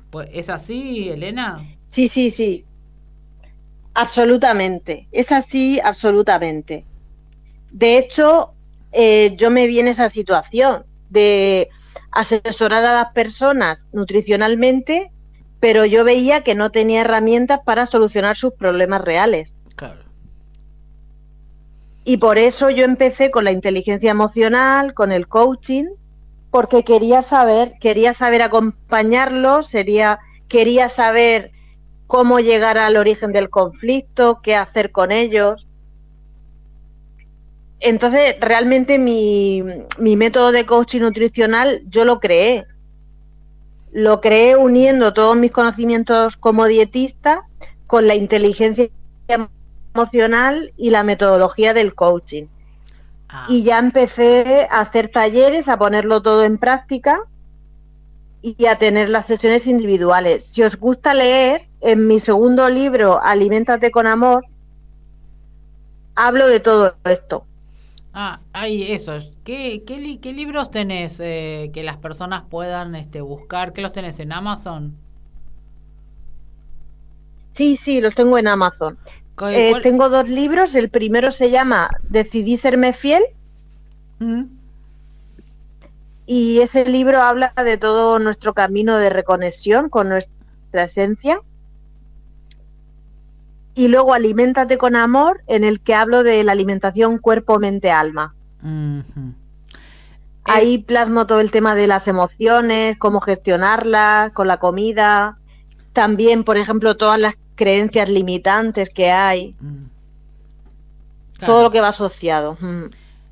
Pues, 0.09 0.29
¿Es 0.31 0.49
así, 0.49 1.09
Elena? 1.09 1.67
Sí, 1.85 2.07
sí, 2.07 2.29
sí. 2.29 2.65
Absolutamente. 3.93 5.07
Es 5.11 5.31
así, 5.31 5.79
absolutamente. 5.79 6.85
De 7.71 7.97
hecho, 7.97 8.53
eh, 8.91 9.35
yo 9.37 9.51
me 9.51 9.67
vi 9.67 9.79
en 9.79 9.87
esa 9.87 10.09
situación 10.09 10.85
de 11.09 11.69
asesorar 12.11 12.85
a 12.85 12.93
las 12.93 13.13
personas 13.13 13.87
nutricionalmente, 13.93 15.11
pero 15.59 15.85
yo 15.85 16.03
veía 16.03 16.43
que 16.43 16.55
no 16.55 16.71
tenía 16.71 17.01
herramientas 17.01 17.61
para 17.65 17.85
solucionar 17.85 18.37
sus 18.37 18.53
problemas 18.55 19.01
reales. 19.01 19.53
Y 22.07 22.17
por 22.17 22.37
eso 22.37 22.69
yo 22.69 22.85
empecé 22.85 23.31
con 23.31 23.45
la 23.45 23.51
inteligencia 23.51 24.11
emocional, 24.11 24.93
con 24.93 25.11
el 25.11 25.27
coaching, 25.27 25.85
porque 26.51 26.83
quería 26.83 27.23
saber, 27.23 27.73
quería 27.81 28.13
saber 28.13 28.43
acompañarlos, 28.43 29.67
sería, 29.67 30.19
quería 30.47 30.87
saber 30.87 31.51
cómo 32.05 32.39
llegar 32.39 32.77
al 32.77 32.95
origen 32.95 33.31
del 33.33 33.49
conflicto, 33.49 34.39
qué 34.43 34.55
hacer 34.55 34.91
con 34.91 35.11
ellos. 35.11 35.65
Entonces, 37.79 38.35
realmente 38.39 38.99
mi, 38.99 39.63
mi 39.97 40.15
método 40.15 40.51
de 40.51 40.67
coaching 40.67 41.01
nutricional 41.01 41.81
yo 41.87 42.05
lo 42.05 42.19
creé. 42.19 42.65
Lo 43.91 44.21
creé 44.21 44.55
uniendo 44.55 45.11
todos 45.11 45.35
mis 45.35 45.51
conocimientos 45.51 46.37
como 46.37 46.65
dietista 46.65 47.47
con 47.87 48.05
la 48.05 48.13
inteligencia 48.13 48.89
emocional 49.27 49.54
y 50.77 50.89
la 50.91 51.03
metodología 51.03 51.73
del 51.73 51.95
coaching. 51.95 52.47
Ah, 53.29 53.45
Y 53.45 53.63
ya 53.63 53.79
empecé 53.79 54.67
a 54.69 54.81
hacer 54.81 55.09
talleres, 55.09 55.69
a 55.69 55.77
ponerlo 55.77 56.21
todo 56.21 56.43
en 56.43 56.57
práctica 56.57 57.19
y 58.41 58.67
a 58.67 58.77
tener 58.77 59.09
las 59.09 59.27
sesiones 59.27 59.67
individuales. 59.67 60.45
Si 60.45 60.63
os 60.63 60.77
gusta 60.77 61.13
leer, 61.13 61.67
en 61.81 62.07
mi 62.07 62.19
segundo 62.19 62.69
libro, 62.69 63.19
Aliméntate 63.21 63.91
con 63.91 64.07
Amor, 64.07 64.45
hablo 66.15 66.47
de 66.47 66.59
todo 66.59 66.97
esto. 67.05 67.47
ah, 68.13 68.41
hay 68.53 68.91
esos. 68.91 69.33
¿Qué, 69.43 69.83
qué, 69.85 70.19
qué 70.21 70.33
libros 70.33 70.71
tenés 70.71 71.19
eh, 71.19 71.71
que 71.73 71.83
las 71.83 71.97
personas 71.97 72.43
puedan 72.49 72.95
este, 72.95 73.21
buscar? 73.21 73.73
¿Qué 73.73 73.81
los 73.81 73.93
tenés 73.93 74.19
en 74.19 74.31
Amazon? 74.31 74.97
Sí, 77.53 77.75
sí, 77.77 78.01
los 78.01 78.13
tengo 78.15 78.37
en 78.37 78.47
Amazon. 78.47 78.99
¿Cu- 79.35 79.45
Eh, 79.47 79.73
tengo 79.83 80.09
dos 80.09 80.29
libros. 80.29 80.75
El 80.75 80.89
primero 80.89 81.31
se 81.31 81.49
llama 81.51 81.89
Decidí 82.09 82.57
serme 82.57 82.93
fiel 82.93 83.23
¿Mm? 84.19 84.43
y 86.25 86.59
ese 86.61 86.85
libro 86.85 87.21
habla 87.21 87.53
de 87.55 87.77
todo 87.77 88.17
nuestro 88.19 88.53
camino 88.53 88.97
de 88.97 89.09
reconexión 89.09 89.89
con 89.89 90.09
nuestra 90.09 90.83
esencia. 90.83 91.39
Y 93.75 93.89
luego 93.89 94.13
Aliméntate 94.13 94.77
con 94.77 94.95
amor, 94.95 95.41
en 95.47 95.63
el 95.65 95.81
que 95.81 95.93
hablo 95.93 96.23
de 96.23 96.43
la 96.45 96.53
alimentación 96.53 97.17
cuerpo-mente-alma. 97.17 98.33
Ujú. 98.63 99.33
Ahí 100.45 100.77
plasmo 100.77 101.27
todo 101.27 101.41
el 101.41 101.51
tema 101.51 101.75
de 101.75 101.87
las 101.87 102.07
emociones, 102.07 102.97
cómo 102.97 103.19
gestionarlas, 103.19 104.31
con 104.31 104.47
la 104.47 104.57
comida. 104.57 105.37
También, 105.91 106.43
por 106.45 106.57
ejemplo, 106.57 106.95
todas 106.95 107.19
las 107.19 107.35
creencias 107.55 108.09
limitantes 108.09 108.89
que 108.89 109.11
hay, 109.11 109.55
Mm. 109.59 109.85
todo 111.45 111.63
lo 111.63 111.71
que 111.71 111.81
va 111.81 111.89
asociado. 111.89 112.57
Mm. 112.59 112.85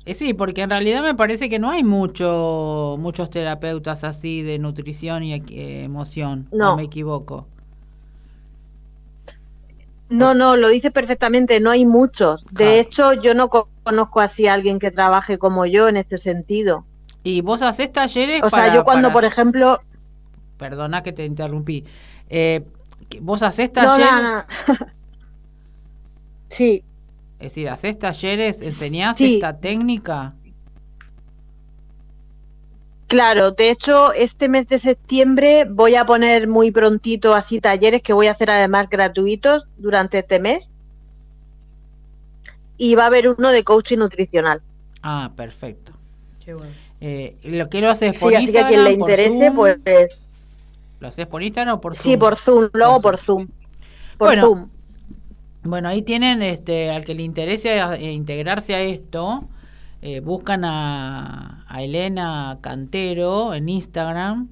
Eh, 0.06 0.14
sí, 0.14 0.34
porque 0.34 0.60
en 0.62 0.70
realidad 0.70 1.02
me 1.02 1.14
parece 1.14 1.48
que 1.48 1.58
no 1.58 1.70
hay 1.70 1.82
mucho, 1.82 2.96
muchos 2.98 3.30
terapeutas 3.30 4.04
así 4.04 4.42
de 4.42 4.58
nutrición 4.58 5.22
y 5.22 5.32
eh, 5.34 5.84
emoción. 5.84 6.46
¿o 6.50 6.56
No. 6.56 6.76
me 6.76 6.82
equivoco. 6.82 7.46
No, 10.10 10.34
no, 10.34 10.56
lo 10.56 10.68
dice 10.68 10.90
perfectamente, 10.90 11.58
no 11.60 11.70
hay 11.70 11.86
muchos. 11.86 12.44
De 12.50 12.52
Claro. 12.52 12.72
hecho, 12.76 13.12
yo 13.14 13.34
no 13.34 13.48
co- 13.48 13.68
conozco 13.82 14.20
así 14.20 14.46
a 14.46 14.54
alguien 14.54 14.78
que 14.78 14.90
trabaje 14.90 15.38
como 15.38 15.64
yo 15.66 15.88
en 15.88 15.96
este 15.96 16.18
sentido. 16.18 16.84
Y 17.22 17.40
vos 17.40 17.62
haces 17.62 17.90
talleres 17.90 18.42
O 18.42 18.50
sea, 18.50 18.72
yo 18.74 18.84
cuando, 18.84 19.08
para- 19.08 19.14
por 19.14 19.24
ejemplo... 19.24 19.80
Perdona 20.58 21.02
que 21.02 21.12
te 21.12 21.24
interrumpí. 21.24 21.84
Eh, 22.28 22.62
vos 23.20 23.42
haces 23.42 23.72
talleres... 23.72 24.12
no, 24.12 24.22
no. 24.22 24.44
sí, 26.50 26.84
Es 27.38 27.48
decir, 27.54 27.68
haces 27.68 27.98
talleres, 27.98 28.62
enseñás 28.62 29.16
Sí. 29.16 29.34
esta 29.34 29.58
técnica. 29.58 30.34
claro. 33.06 33.52
De 33.52 33.70
hecho, 33.70 34.12
este 34.12 34.48
mes 34.48 34.66
de 34.68 34.78
septiembre 34.78 35.64
voy 35.68 35.94
a 35.94 36.04
poner 36.04 36.48
muy 36.48 36.70
prontito 36.70 37.34
así 37.34 37.60
talleres 37.60 38.02
que 38.02 38.12
voy 38.12 38.26
a 38.26 38.32
hacer 38.32 38.50
además 38.50 38.88
gratuitos 38.90 39.66
durante 39.76 40.18
este 40.20 40.38
mes. 40.40 40.70
Y 42.76 42.94
va 42.96 43.04
a 43.04 43.06
haber 43.06 43.28
uno 43.28 43.50
de 43.50 43.62
coaching 43.62 43.98
nutricional. 43.98 44.62
Ah, 45.02 45.32
perfecto. 45.36 45.92
Qué 46.44 46.54
bueno. 46.54 46.72
Eh, 47.00 47.36
¿Lo 47.44 47.68
que 47.68 47.80
lo 47.80 47.90
haces 47.90 48.18
por 48.18 48.32
Sí, 48.32 48.36
así 48.36 48.50
que 48.50 48.58
a 48.58 48.62
Instagram, 48.62 48.68
quien 48.68 48.84
le 48.84 48.92
interese, 48.92 49.46
Zoom? 49.46 49.54
pues 49.84 50.23
¿Lo 51.04 51.08
haces 51.10 51.26
por 51.26 51.42
Instagram 51.42 51.76
o 51.76 51.80
por 51.80 51.96
Zoom? 51.96 52.02
sí, 52.02 52.16
por 52.16 52.36
Zoom, 52.36 52.68
lo 52.72 52.84
hago 52.86 53.00
Por 53.00 53.18
Zoom. 53.18 53.48
Por 54.16 54.30
Bueno, 54.30 54.40
Zoom. 54.40 54.70
Bueno, 55.62 55.88
ahí 55.88 56.02
tienen, 56.02 56.42
este, 56.42 56.90
al 56.90 57.04
que 57.04 57.14
le 57.14 57.22
interese 57.22 57.78
eh, 57.78 58.12
integrarse 58.12 58.74
a 58.74 58.82
esto, 58.82 59.48
eh, 60.02 60.20
buscan 60.20 60.62
a, 60.64 61.64
a 61.68 61.82
Elena 61.82 62.58
Cantero 62.60 63.54
en 63.54 63.68
Instagram, 63.70 64.48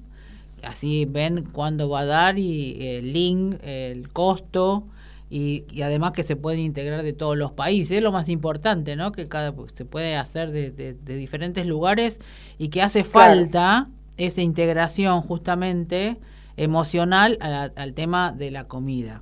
así 0.63 1.05
ven 1.05 1.45
cuándo 1.51 1.89
va 1.89 2.01
a 2.01 2.05
dar 2.05 2.39
y 2.39 2.77
el 2.81 3.13
link, 3.13 3.57
el 3.63 4.09
costo 4.11 4.87
y, 5.29 5.65
y 5.71 5.83
además 5.83 6.13
que 6.13 6.23
se 6.23 6.35
pueden 6.35 6.59
integrar 6.61 7.03
de 7.03 7.13
todos 7.13 7.37
los 7.37 7.51
países, 7.51 7.97
es 7.97 8.03
lo 8.03 8.11
más 8.11 8.27
importante, 8.29 8.95
¿no? 8.95 9.11
Que 9.11 9.27
cada 9.27 9.53
se 9.75 9.85
puede 9.85 10.15
hacer 10.15 10.51
de, 10.51 10.71
de- 10.71 10.93
de 10.95 11.15
diferentes 11.15 11.65
lugares 11.67 12.19
y 12.57 12.69
que 12.69 12.81
hace 12.81 13.03
Claro. 13.11 13.47
falta 13.47 13.89
esa 14.17 14.41
integración 14.41 15.21
justamente 15.21 16.17
emocional 16.57 17.37
al 17.41 17.93
tema 17.93 18.31
de 18.31 18.51
la 18.51 18.67
comida. 18.67 19.21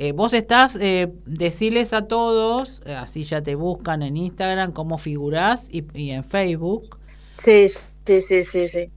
Eh, 0.00 0.12
vos 0.12 0.32
estás, 0.32 0.78
eh, 0.80 1.12
decirles 1.26 1.92
a 1.92 2.06
todos, 2.06 2.82
eh, 2.86 2.94
así 2.94 3.24
ya 3.24 3.42
te 3.42 3.56
buscan 3.56 4.02
en 4.02 4.16
Instagram, 4.16 4.72
cómo 4.72 4.96
figurás 4.96 5.68
y, 5.72 6.10
en 6.10 6.22
Facebook. 6.22 6.98
Sí, 7.32 7.68
sí, 8.06 8.22
sí, 8.22 8.44
sí, 8.44 8.68
sí. 8.68 8.90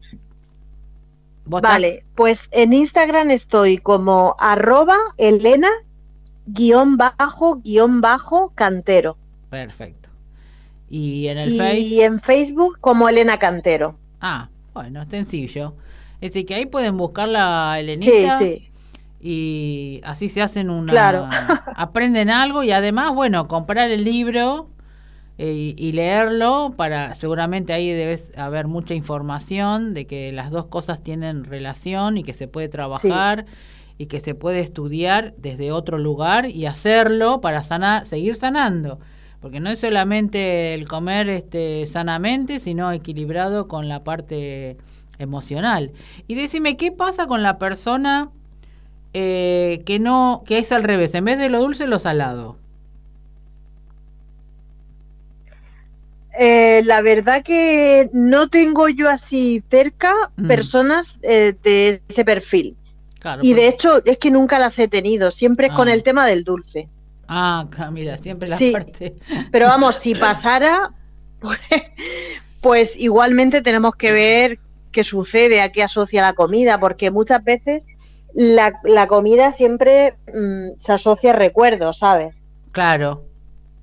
Vale, 1.45 2.05
pues 2.14 2.41
en 2.51 2.72
Instagram 2.74 3.32
estoy 3.32 3.80
como 3.80 4.36
arroba 4.38 4.97
Elena 5.18 5.70
guion 6.45 6.97
bajo 6.97 7.55
guion 7.64 7.99
bajo 8.01 8.51
cantero. 8.55 9.18
Perfecto. 9.49 10.09
¿Y 10.88 11.30
en 11.30 11.39
el 11.39 11.80
y 11.80 12.01
en 12.01 12.20
Facebook 12.20 12.78
como 12.80 13.09
Elena 13.09 13.39
Cantero. 13.39 13.97
Ah, 14.20 14.49
bueno, 14.74 15.03
sencillo. 15.09 15.76
Es 16.22 16.32
decir, 16.32 16.45
que 16.45 16.55
ahí 16.55 16.65
pueden 16.65 16.97
buscar 16.97 17.28
la 17.28 17.80
Elenita. 17.80 18.38
Sí, 18.38 18.45
sí 18.45 18.72
y 19.22 20.01
así 20.03 20.30
se 20.30 20.41
hacen 20.41 20.69
una 20.69 20.91
claro. 20.91 21.30
aprenden 21.76 22.30
algo 22.30 22.63
y 22.63 22.72
además 22.72 23.13
bueno 23.13 23.47
comprar 23.47 23.91
el 23.91 24.03
libro 24.03 24.69
eh, 25.38 25.74
y, 25.78 25.91
leerlo 25.93 26.74
para 26.76 27.15
seguramente 27.15 27.74
ahí 27.74 27.89
debe 27.91 28.19
haber 28.36 28.67
mucha 28.67 28.93
información 28.93 29.93
de 29.93 30.05
que 30.05 30.32
las 30.32 30.51
dos 30.51 30.65
cosas 30.65 31.01
tienen 31.03 31.45
relación 31.45 32.17
y 32.17 32.24
que 32.24 32.34
se 32.34 32.47
puede 32.47 32.67
trabajar 32.67 33.45
y 33.97 34.07
que 34.07 34.19
se 34.19 34.36
puede 34.36 34.59
estudiar 34.59 35.34
desde 35.38 35.72
otro 35.72 35.97
lugar 35.97 36.49
y 36.49 36.65
hacerlo 36.65 37.41
para 37.41 37.63
sanar 37.63 38.05
seguir 38.05 38.36
sanando 38.36 38.99
porque 39.39 39.59
no 39.59 39.69
es 39.69 39.80
solamente 39.80 40.74
el 40.74 40.88
comer 40.88 41.30
este 41.30 41.86
sanamente 41.86 42.59
sino 42.59 42.91
equilibrado 42.91 43.67
con 43.67 43.88
la 43.88 44.03
parte 44.03 44.78
emocional 45.22 45.91
y 46.28 46.36
decime 46.36 46.78
qué 46.78 46.91
pasa 46.91 47.28
con 47.28 47.43
la 47.43 47.57
persona 47.57 48.30
eh, 49.13 49.84
que 49.86 49.99
no, 49.99 50.43
que 50.45 50.57
es 50.59 50.72
al 50.72 50.84
revés, 50.84 51.13
en 51.15 51.26
vez 51.26 51.38
de 51.38 51.49
lo 51.49 51.59
dulce, 51.59 51.88
lo 51.88 51.99
salado. 51.99 52.57
Eh, 56.39 56.82
la 56.86 57.01
verdad 57.01 57.43
que 57.43 58.09
no 58.13 58.47
tengo 58.47 58.88
yo 58.88 59.09
así 59.09 59.61
cerca 59.69 60.13
mm. 60.38 60.47
personas 60.47 61.19
eh, 61.24 61.55
de 61.61 62.01
ese 62.07 62.24
perfil. 62.24 62.78
y 63.41 63.53
de 63.53 63.67
hecho 63.67 64.03
es 64.05 64.17
que 64.17 64.32
nunca 64.32 64.57
las 64.57 64.80
he 64.80 64.88
tenido, 64.88 65.30
siempre 65.30 65.67
es 65.67 65.74
con 65.74 65.89
ah. 65.89 65.93
el 65.93 66.03
tema 66.03 66.26
del 66.26 66.43
dulce. 66.43 66.88
Ah, 67.28 67.65
mira, 67.91 68.17
siempre 68.17 68.49
la 68.49 68.57
parte. 68.72 69.15
Pero 69.51 69.67
vamos, 69.67 69.97
si 69.97 70.15
pasara, 70.15 70.91
pues, 71.39 71.59
pues, 72.61 72.97
igualmente 72.97 73.61
tenemos 73.61 73.95
que 73.95 74.11
ver 74.11 74.59
qué 74.91 75.03
sucede, 75.03 75.61
a 75.61 75.71
qué 75.71 75.83
asocia 75.83 76.21
la 76.21 76.33
comida, 76.33 76.79
porque 76.79 77.11
muchas 77.11 77.43
veces 77.43 77.83
la, 78.33 78.79
la 78.83 79.07
comida 79.07 79.51
siempre 79.51 80.15
mm, 80.33 80.77
se 80.77 80.93
asocia 80.93 81.31
a 81.31 81.35
recuerdos, 81.35 81.99
¿sabes? 81.99 82.43
Claro. 82.71 83.23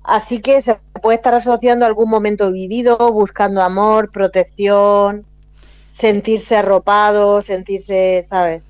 Así 0.03 0.41
que 0.41 0.61
se 0.61 0.79
puede 1.01 1.17
estar 1.17 1.35
asociando 1.35 1.85
a 1.85 1.87
algún 1.87 2.09
momento 2.09 2.51
vivido, 2.51 2.97
buscando 3.11 3.61
amor, 3.61 4.11
protección, 4.11 5.25
sentirse 5.91 6.55
arropado, 6.55 7.41
sentirse, 7.41 8.25
¿sabes? 8.27 8.63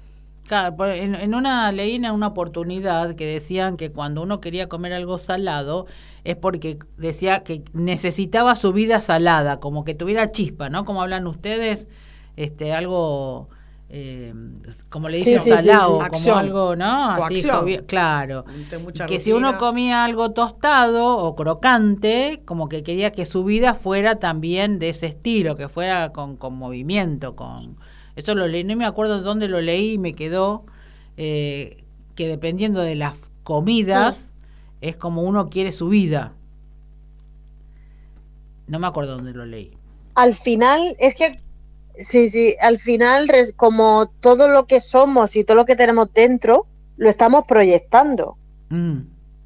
Claro, 0.47 0.87
en, 0.87 1.13
en, 1.13 1.35
una 1.35 1.71
leí 1.71 1.95
en 1.95 2.09
una 2.09 2.27
oportunidad 2.27 3.13
que 3.15 3.27
decían 3.27 3.77
que 3.77 3.91
cuando 3.91 4.23
uno 4.23 4.41
quería 4.41 4.67
comer 4.67 4.93
algo 4.93 5.19
salado 5.19 5.85
es 6.23 6.35
porque 6.35 6.79
decía 6.97 7.43
que 7.43 7.63
necesitaba 7.73 8.55
su 8.55 8.73
vida 8.73 8.99
salada, 8.99 9.59
como 9.59 9.85
que 9.85 9.93
tuviera 9.93 10.31
chispa, 10.31 10.69
¿no? 10.69 10.85
Como 10.85 11.03
hablan 11.03 11.27
ustedes, 11.27 11.87
este 12.39 12.73
algo 12.73 13.49
eh, 13.89 14.33
como 14.89 15.09
le 15.09 15.17
dicen 15.17 15.41
salado, 15.41 15.99
como 16.11 16.35
algo, 16.35 16.75
¿no? 16.75 17.11
Así, 17.11 17.43
claro. 17.87 18.45
Que 19.07 19.19
si 19.19 19.33
uno 19.33 19.57
comía 19.57 20.05
algo 20.05 20.31
tostado 20.31 21.17
o 21.17 21.35
crocante, 21.35 22.43
como 22.45 22.69
que 22.69 22.83
quería 22.83 23.11
que 23.11 23.25
su 23.25 23.43
vida 23.43 23.73
fuera 23.73 24.17
también 24.17 24.77
de 24.77 24.89
ese 24.89 25.07
estilo, 25.07 25.55
que 25.55 25.67
fuera 25.69 26.11
con, 26.11 26.37
con 26.37 26.55
movimiento, 26.55 27.35
con... 27.35 27.77
Eso 28.15 28.35
lo 28.35 28.47
leí, 28.47 28.63
no 28.63 28.75
me 28.75 28.85
acuerdo 28.85 29.21
dónde 29.21 29.47
lo 29.47 29.59
leí 29.59 29.93
y 29.93 29.97
me 29.97 30.13
quedó 30.13 30.65
eh, 31.17 31.83
que 32.13 32.27
dependiendo 32.27 32.81
de 32.81 32.95
las 32.95 33.15
comidas 33.43 34.33
es 34.81 34.97
como 34.97 35.23
uno 35.23 35.49
quiere 35.49 35.71
su 35.71 35.89
vida. 35.89 36.33
No 38.67 38.77
me 38.77 38.85
acuerdo 38.85 39.15
dónde 39.15 39.33
lo 39.33 39.45
leí. 39.45 39.71
Al 40.13 40.35
final 40.35 40.95
es 40.99 41.15
que 41.15 41.31
Sí, 42.01 42.29
sí, 42.29 42.55
al 42.61 42.79
final 42.79 43.29
como 43.55 44.07
todo 44.21 44.47
lo 44.47 44.67
que 44.67 44.79
somos 44.79 45.35
y 45.35 45.43
todo 45.43 45.55
lo 45.55 45.65
que 45.65 45.75
tenemos 45.75 46.13
dentro, 46.13 46.65
lo 46.97 47.09
estamos 47.09 47.45
proyectando. 47.45 48.37
Mm, 48.69 48.99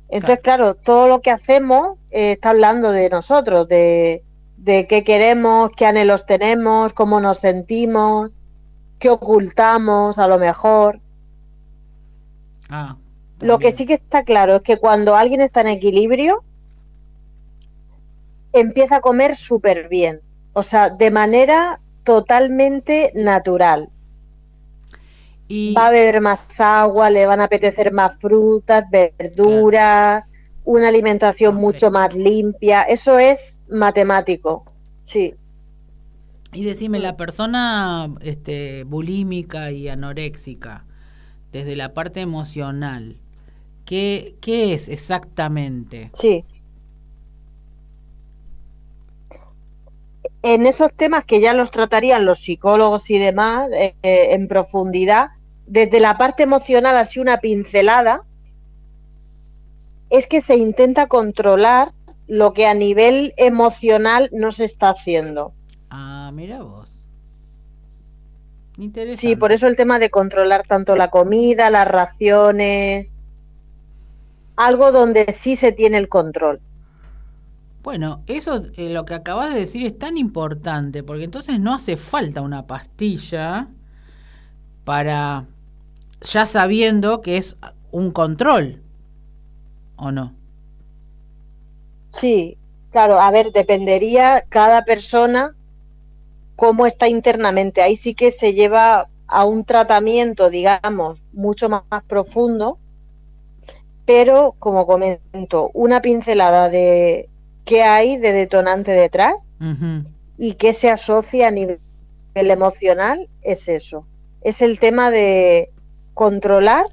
Entonces, 0.09 0.39
claro. 0.43 0.75
todo 0.75 1.07
lo 1.07 1.21
que 1.21 1.31
hacemos 1.31 1.97
eh, 2.11 2.33
está 2.33 2.51
hablando 2.51 2.91
de 2.91 3.09
nosotros, 3.09 3.67
de, 3.67 4.23
de 4.57 4.87
qué 4.87 5.03
queremos, 5.03 5.71
qué 5.75 5.85
anhelos 5.85 6.25
tenemos, 6.25 6.93
cómo 6.93 7.19
nos 7.19 7.39
sentimos, 7.39 8.31
qué 8.99 9.09
ocultamos 9.09 10.19
a 10.19 10.27
lo 10.27 10.37
mejor. 10.37 10.99
Ah, 12.69 12.97
lo 13.39 13.59
que 13.59 13.71
sí 13.71 13.85
que 13.85 13.95
está 13.95 14.23
claro 14.23 14.55
es 14.55 14.61
que 14.61 14.77
cuando 14.77 15.15
alguien 15.15 15.41
está 15.41 15.61
en 15.61 15.67
equilibrio, 15.67 16.43
empieza 18.53 18.97
a 18.97 19.01
comer 19.01 19.35
súper 19.35 19.89
bien. 19.89 20.21
O 20.53 20.61
sea, 20.61 20.89
de 20.89 21.11
manera 21.11 21.79
totalmente 22.03 23.11
natural. 23.15 23.89
Y... 25.47 25.73
Va 25.73 25.87
a 25.87 25.91
beber 25.91 26.21
más 26.21 26.59
agua, 26.59 27.09
le 27.09 27.25
van 27.25 27.41
a 27.41 27.45
apetecer 27.45 27.91
más 27.91 28.17
frutas, 28.19 28.85
verduras, 28.89 30.25
una 30.65 30.87
alimentación 30.87 31.55
mucho 31.55 31.91
más 31.91 32.15
limpia. 32.15 32.83
Eso 32.83 33.19
es 33.19 33.63
matemático, 33.69 34.65
sí. 35.03 35.35
Y 36.53 36.63
decime, 36.63 36.99
la 36.99 37.17
persona 37.17 38.13
este, 38.21 38.83
bulímica 38.83 39.71
y 39.71 39.89
anoréxica, 39.89 40.85
desde 41.51 41.75
la 41.75 41.93
parte 41.93 42.21
emocional, 42.21 43.17
¿qué, 43.85 44.35
qué 44.39 44.73
es 44.73 44.87
exactamente? 44.87 46.11
Sí. 46.13 46.45
En 50.43 50.65
esos 50.67 50.93
temas 50.93 51.23
que 51.23 51.39
ya 51.39 51.53
los 51.53 51.71
tratarían 51.71 52.25
los 52.25 52.39
psicólogos 52.39 53.09
y 53.09 53.17
demás 53.17 53.69
eh, 53.71 53.95
eh, 54.03 54.33
en 54.33 54.49
profundidad, 54.49 55.29
desde 55.65 56.01
la 56.01 56.17
parte 56.17 56.43
emocional 56.43 56.97
así 56.97 57.19
una 57.19 57.39
pincelada, 57.39 58.23
es 60.09 60.27
que 60.27 60.41
se 60.41 60.57
intenta 60.57 61.07
controlar 61.07 61.93
lo 62.27 62.53
que 62.53 62.67
a 62.67 62.73
nivel 62.73 63.33
emocional 63.37 64.29
no 64.33 64.51
se 64.51 64.65
está 64.65 64.89
haciendo. 64.89 65.53
Ah, 65.89 66.29
mira 66.33 66.61
vos. 66.61 66.89
Interesante. 68.77 69.21
Sí, 69.21 69.35
por 69.37 69.53
eso 69.53 69.67
el 69.67 69.77
tema 69.77 69.97
de 69.97 70.09
controlar 70.09 70.67
tanto 70.67 70.97
la 70.97 71.09
comida, 71.09 71.69
las 71.69 71.87
raciones, 71.87 73.15
algo 74.57 74.91
donde 74.91 75.31
sí 75.31 75.55
se 75.55 75.71
tiene 75.71 75.97
el 75.99 76.09
control. 76.09 76.59
Bueno, 77.83 78.23
eso 78.27 78.61
eh, 78.77 78.89
lo 78.89 79.03
que 79.03 79.13
acabas 79.13 79.53
de 79.53 79.59
decir 79.59 79.85
es 79.85 79.99
tan 79.99 80.17
importante, 80.17 81.03
porque 81.03 81.25
entonces 81.25 81.59
no 81.59 81.73
hace 81.73 81.97
falta 81.97 82.41
una 82.41 82.65
pastilla 82.65 83.67
para 84.85 85.47
ya 86.21 86.45
sabiendo 86.45 87.21
que 87.21 87.35
es 87.35 87.57
un 87.91 88.11
control, 88.11 88.81
¿o 89.97 90.11
no? 90.11 90.33
Sí, 92.11 92.57
claro, 92.91 93.19
a 93.19 93.29
ver, 93.31 93.51
dependería 93.51 94.45
cada 94.47 94.85
persona 94.85 95.53
cómo 96.55 96.85
está 96.85 97.09
internamente. 97.09 97.81
Ahí 97.81 97.97
sí 97.97 98.15
que 98.15 98.31
se 98.31 98.53
lleva 98.53 99.09
a 99.27 99.43
un 99.43 99.65
tratamiento, 99.65 100.49
digamos, 100.49 101.21
mucho 101.33 101.67
más, 101.67 101.83
más 101.89 102.03
profundo, 102.05 102.77
pero 104.05 104.55
como 104.59 104.85
comento, 104.85 105.69
una 105.73 106.01
pincelada 106.01 106.69
de 106.69 107.29
qué 107.65 107.83
hay 107.83 108.17
de 108.17 108.31
detonante 108.31 108.91
detrás 108.91 109.33
y 110.37 110.53
qué 110.55 110.73
se 110.73 110.89
asocia 110.89 111.47
a 111.47 111.51
nivel 111.51 111.79
emocional 112.35 113.29
es 113.41 113.67
eso. 113.69 114.05
Es 114.41 114.61
el 114.61 114.79
tema 114.79 115.09
de 115.09 115.69
controlar 116.13 116.87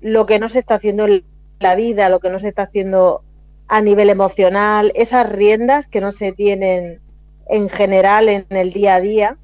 lo 0.00 0.26
que 0.26 0.38
no 0.38 0.48
se 0.48 0.60
está 0.60 0.76
haciendo 0.76 1.06
en 1.06 1.24
la 1.58 1.74
vida, 1.74 2.08
lo 2.08 2.20
que 2.20 2.30
no 2.30 2.38
se 2.38 2.48
está 2.48 2.62
haciendo 2.62 3.22
a 3.68 3.80
nivel 3.80 4.10
emocional, 4.10 4.92
esas 4.94 5.30
riendas 5.30 5.86
que 5.86 6.00
no 6.00 6.12
se 6.12 6.32
tienen 6.32 7.00
en 7.48 7.68
general 7.68 8.28
en 8.28 8.46
el 8.50 8.72
día 8.72 8.96
a 8.96 9.00
día. 9.00 9.36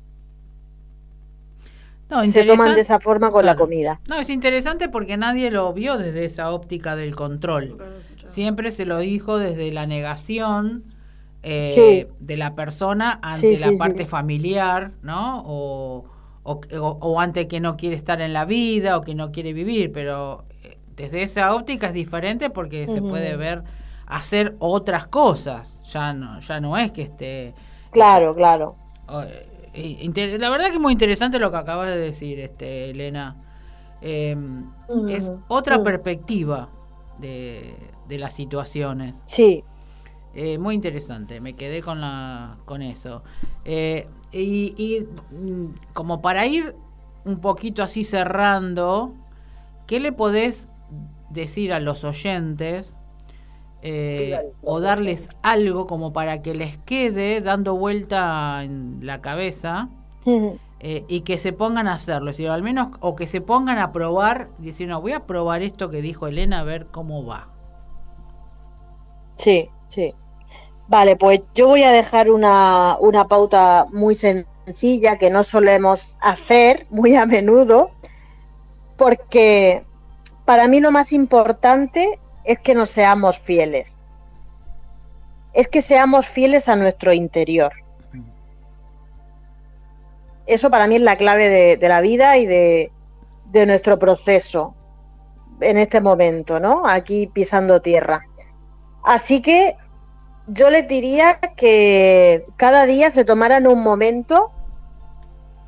se 2.30 2.44
toman 2.44 2.74
de 2.74 2.80
esa 2.80 3.00
forma 3.00 3.30
con 3.30 3.44
la 3.44 3.56
comida. 3.56 4.00
No, 4.08 4.18
es 4.20 4.30
interesante 4.30 4.88
porque 4.88 5.16
nadie 5.16 5.50
lo 5.50 5.72
vio 5.72 5.96
desde 5.98 6.24
esa 6.24 6.52
óptica 6.52 6.94
del 6.94 7.16
control 7.16 7.76
siempre 8.24 8.70
se 8.70 8.84
lo 8.86 8.98
dijo 8.98 9.38
desde 9.38 9.72
la 9.72 9.86
negación 9.86 10.84
eh, 11.42 12.08
de 12.18 12.36
la 12.36 12.54
persona 12.54 13.18
ante 13.22 13.58
la 13.58 13.72
parte 13.78 14.06
familiar, 14.06 14.92
¿no? 15.02 15.42
O, 15.46 16.04
o, 16.42 16.60
o, 16.78 17.20
antes 17.20 17.46
que 17.46 17.60
no 17.60 17.76
quiere 17.76 17.94
estar 17.94 18.20
en 18.20 18.32
la 18.32 18.44
vida 18.44 18.96
o 18.96 19.02
que 19.02 19.14
no 19.14 19.30
quiere 19.30 19.52
vivir, 19.52 19.92
pero 19.92 20.44
eh, 20.62 20.78
desde 20.96 21.22
esa 21.22 21.54
óptica 21.54 21.88
es 21.88 21.94
diferente 21.94 22.50
porque 22.50 22.86
se 22.86 23.02
puede 23.02 23.36
ver 23.36 23.62
hacer 24.06 24.56
otras 24.58 25.06
cosas, 25.06 25.78
ya 25.84 26.12
no, 26.12 26.40
ya 26.40 26.60
no 26.60 26.76
es 26.76 26.92
que 26.92 27.02
esté... 27.02 27.54
Claro, 27.90 28.34
claro. 28.34 28.76
Eh, 29.74 30.38
la 30.38 30.50
verdad 30.50 30.66
que 30.66 30.74
es 30.74 30.80
muy 30.80 30.92
interesante 30.92 31.38
lo 31.38 31.50
que 31.50 31.58
acabas 31.58 31.88
de 31.88 31.98
decir, 31.98 32.40
este 32.40 32.90
Elena. 32.90 33.36
Em, 34.00 34.70
es 35.08 35.32
otra 35.48 35.82
perspectiva 35.82 36.68
de, 37.18 37.74
de, 38.08 38.18
las 38.18 38.34
situaciones. 38.34 39.14
Sí. 39.26 39.64
Eh, 40.34 40.58
muy 40.58 40.74
interesante, 40.74 41.40
me 41.40 41.54
quedé 41.54 41.82
con, 41.82 42.00
la, 42.00 42.58
con 42.64 42.82
eso. 42.82 43.22
Eh, 43.64 44.08
y, 44.32 45.06
mm, 45.30 45.92
como 45.92 46.20
para 46.20 46.46
ir 46.46 46.74
un 47.24 47.40
poquito 47.40 47.82
así 47.82 48.04
cerrando, 48.04 49.14
¿qué 49.86 50.00
le 50.00 50.12
podés 50.12 50.68
decir 51.30 51.72
a 51.72 51.80
los 51.80 52.04
oyentes 52.04 52.96
o 54.62 54.80
darles 54.80 55.28
algo 55.42 55.86
como 55.86 56.12
para 56.12 56.42
que 56.42 56.54
les 56.54 56.78
quede 56.78 57.40
dando 57.40 57.76
vuelta 57.76 58.64
en 58.64 58.98
la 59.02 59.20
cabeza 59.20 59.88
eh, 60.80 61.04
y 61.08 61.22
que 61.22 61.38
se 61.38 61.52
pongan 61.52 61.88
a 61.88 61.94
hacerlo, 61.94 62.30
es 62.30 62.36
decir, 62.36 62.50
al 62.50 62.62
menos, 62.62 62.88
o 63.00 63.16
que 63.16 63.26
se 63.26 63.40
pongan 63.40 63.78
a 63.78 63.92
probar, 63.92 64.50
diciendo, 64.58 65.00
voy 65.00 65.12
a 65.12 65.26
probar 65.26 65.62
esto 65.62 65.90
que 65.90 66.02
dijo 66.02 66.28
Elena, 66.28 66.60
a 66.60 66.64
ver 66.64 66.86
cómo 66.86 67.24
va. 67.24 67.48
Sí, 69.38 69.70
sí. 69.88 70.14
Vale, 70.88 71.16
pues 71.16 71.40
yo 71.54 71.68
voy 71.68 71.82
a 71.84 71.90
dejar 71.90 72.30
una, 72.30 72.96
una 73.00 73.26
pauta 73.26 73.86
muy 73.92 74.14
sencilla 74.14 75.16
que 75.18 75.30
no 75.30 75.44
solemos 75.44 76.18
hacer 76.20 76.86
muy 76.90 77.16
a 77.16 77.24
menudo, 77.24 77.90
porque 78.96 79.84
para 80.44 80.68
mí 80.68 80.80
lo 80.80 80.90
más 80.90 81.12
importante 81.12 82.18
es 82.44 82.58
que 82.58 82.74
nos 82.74 82.90
seamos 82.90 83.38
fieles. 83.38 83.98
Es 85.54 85.68
que 85.68 85.82
seamos 85.82 86.26
fieles 86.26 86.68
a 86.68 86.76
nuestro 86.76 87.12
interior 87.12 87.72
eso 90.48 90.70
para 90.70 90.86
mí 90.86 90.96
es 90.96 91.02
la 91.02 91.16
clave 91.16 91.76
de, 91.76 91.88
la 91.88 92.00
vida 92.00 92.38
y 92.38 92.46
de, 92.46 92.90
nuestro 93.66 93.98
proceso 93.98 94.74
en 95.60 95.78
este 95.78 96.00
momento, 96.00 96.58
¿no? 96.58 96.88
Aquí 96.88 97.26
pisando 97.26 97.80
tierra. 97.82 98.26
Así 99.08 99.40
que 99.40 99.74
yo 100.48 100.68
les 100.68 100.86
diría 100.86 101.40
que 101.56 102.44
cada 102.56 102.84
día 102.84 103.10
se 103.10 103.24
tomaran 103.24 103.66
un 103.66 103.82
momento 103.82 104.52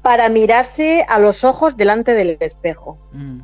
para 0.02 0.28
mirarse 0.28 1.06
a 1.08 1.18
los 1.18 1.42
ojos 1.42 1.78
delante 1.78 2.12
del 2.12 2.36
espejo. 2.38 2.98
Mm. 3.12 3.40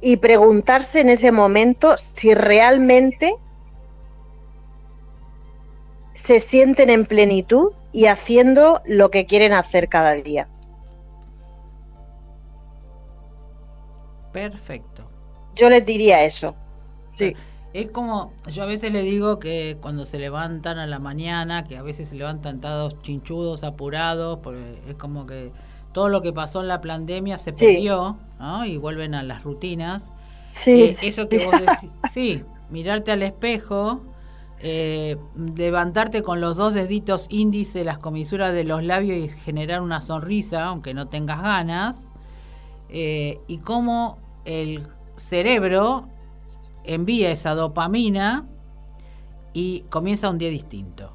Y 0.00 0.16
preguntarse 0.16 1.00
en 1.00 1.10
ese 1.10 1.32
momento 1.32 1.98
si 1.98 2.32
realmente 2.32 3.34
se 6.14 6.40
sienten 6.40 6.88
en 6.88 7.04
plenitud 7.04 7.74
y 7.92 8.06
haciendo 8.06 8.80
lo 8.86 9.10
que 9.10 9.26
quieren 9.26 9.52
hacer 9.52 9.90
cada 9.90 10.14
día. 10.14 10.48
Perfecto. 14.32 15.04
Yo 15.54 15.68
les 15.68 15.84
diría 15.84 16.24
eso. 16.24 16.54
Sí. 17.10 17.36
Es 17.72 17.90
como, 17.90 18.32
yo 18.50 18.64
a 18.64 18.66
veces 18.66 18.92
le 18.92 19.02
digo 19.02 19.38
que 19.38 19.78
cuando 19.80 20.04
se 20.04 20.18
levantan 20.18 20.78
a 20.78 20.86
la 20.86 20.98
mañana, 20.98 21.64
que 21.64 21.76
a 21.76 21.82
veces 21.82 22.08
se 22.08 22.16
levantan 22.16 22.60
todos 22.60 23.00
chinchudos, 23.02 23.64
apurados, 23.64 24.40
porque 24.42 24.78
es 24.88 24.94
como 24.96 25.26
que 25.26 25.52
todo 25.92 26.08
lo 26.08 26.22
que 26.22 26.32
pasó 26.32 26.60
en 26.60 26.68
la 26.68 26.80
pandemia 26.80 27.38
se 27.38 27.52
perdió, 27.52 28.18
¿no? 28.38 28.64
Y 28.64 28.76
vuelven 28.76 29.14
a 29.14 29.22
las 29.22 29.42
rutinas. 29.42 30.10
Sí. 30.50 30.82
Eh, 30.82 30.96
eso 31.02 31.28
que 31.28 31.46
vos 31.46 31.54
decís, 31.58 31.90
sí, 32.12 32.44
mirarte 32.70 33.12
al 33.12 33.22
espejo 33.22 34.02
eh, 34.64 35.16
levantarte 35.56 36.22
con 36.22 36.40
los 36.40 36.56
dos 36.56 36.72
deditos 36.72 37.26
índice, 37.30 37.82
las 37.82 37.98
comisuras 37.98 38.54
de 38.54 38.62
los 38.62 38.84
labios 38.84 39.18
y 39.18 39.28
generar 39.28 39.82
una 39.82 40.00
sonrisa, 40.00 40.66
aunque 40.66 40.94
no 40.94 41.08
tengas 41.08 41.42
ganas, 41.42 42.10
eh, 42.88 43.40
y 43.48 43.58
cómo 43.58 44.18
el 44.44 44.86
cerebro 45.16 46.06
envía 46.84 47.30
esa 47.30 47.54
dopamina 47.54 48.46
y 49.52 49.82
comienza 49.90 50.30
un 50.30 50.38
día 50.38 50.50
distinto. 50.50 51.12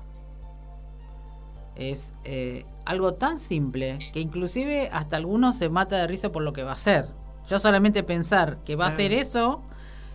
Es 1.76 2.14
eh, 2.24 2.66
algo 2.86 3.14
tan 3.14 3.40
simple 3.40 4.00
que 4.14 4.20
inclusive 4.20 4.90
hasta 4.92 5.18
algunos 5.18 5.58
se 5.58 5.70
mata 5.70 5.98
de 5.98 6.08
risa 6.08 6.32
por 6.32 6.44
lo 6.44 6.54
que 6.54 6.64
va 6.64 6.74
a 6.74 6.78
ser. 6.78 7.08
Ya 7.48 7.60
solamente 7.60 8.04
pensar 8.04 8.58
que 8.66 8.76
va 8.76 8.88
a 8.88 8.92
ser 8.92 9.14
eso 9.14 9.62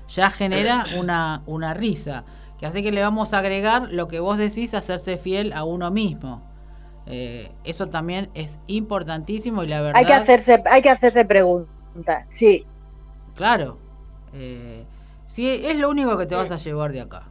ya 0.08 0.30
genera 0.30 0.84
una, 0.98 1.42
una 1.46 1.74
risa. 1.74 2.24
Que 2.58 2.66
así 2.66 2.82
que 2.82 2.92
le 2.92 3.02
vamos 3.02 3.32
a 3.32 3.38
agregar 3.38 3.88
lo 3.90 4.08
que 4.08 4.20
vos 4.20 4.38
decís, 4.38 4.74
hacerse 4.74 5.16
fiel 5.16 5.52
a 5.52 5.64
uno 5.64 5.90
mismo. 5.90 6.42
Eh, 7.06 7.50
eso 7.64 7.88
también 7.88 8.30
es 8.34 8.60
importantísimo 8.68 9.64
y 9.64 9.66
la 9.66 9.80
verdad... 9.80 9.98
Hay 9.98 10.06
que 10.06 10.14
hacerse, 10.14 10.62
hay 10.70 10.82
que 10.82 10.90
hacerse 10.90 11.24
preguntas, 11.24 12.24
sí. 12.28 12.64
Claro. 13.34 13.78
Eh, 14.32 14.84
sí, 15.32 15.48
es 15.48 15.78
lo 15.78 15.90
único 15.90 16.16
que 16.18 16.26
te 16.26 16.34
vas 16.34 16.50
a 16.50 16.56
llevar 16.56 16.92
de 16.92 17.00
acá. 17.00 17.28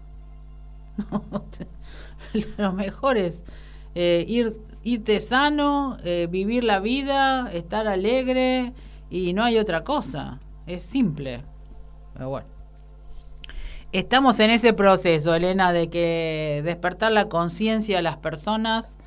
lo 2.57 2.73
mejor 2.73 3.17
es 3.17 3.43
eh, 3.95 4.25
ir, 4.27 4.53
irte 4.83 5.19
sano, 5.19 5.97
vivir 6.29 6.63
la 6.63 6.79
vida, 6.79 7.51
estar 7.53 7.87
alegre 7.87 8.73
y 9.09 9.33
no 9.33 9.43
hay 9.43 9.57
otra 9.57 9.83
cosa. 9.83 10.39
Es 10.67 10.83
simple. 10.83 11.43
Pero 12.13 12.29
bueno. 12.29 12.47
Estamos 13.91 14.39
en 14.39 14.51
ese 14.51 14.71
proceso, 14.71 15.35
Elena, 15.35 15.73
de 15.73 15.89
que 15.89 16.61
despertar 16.63 17.11
la 17.11 17.27
conciencia 17.27 17.97
de 17.97 18.03
las 18.03 18.15
personas. 18.15 18.97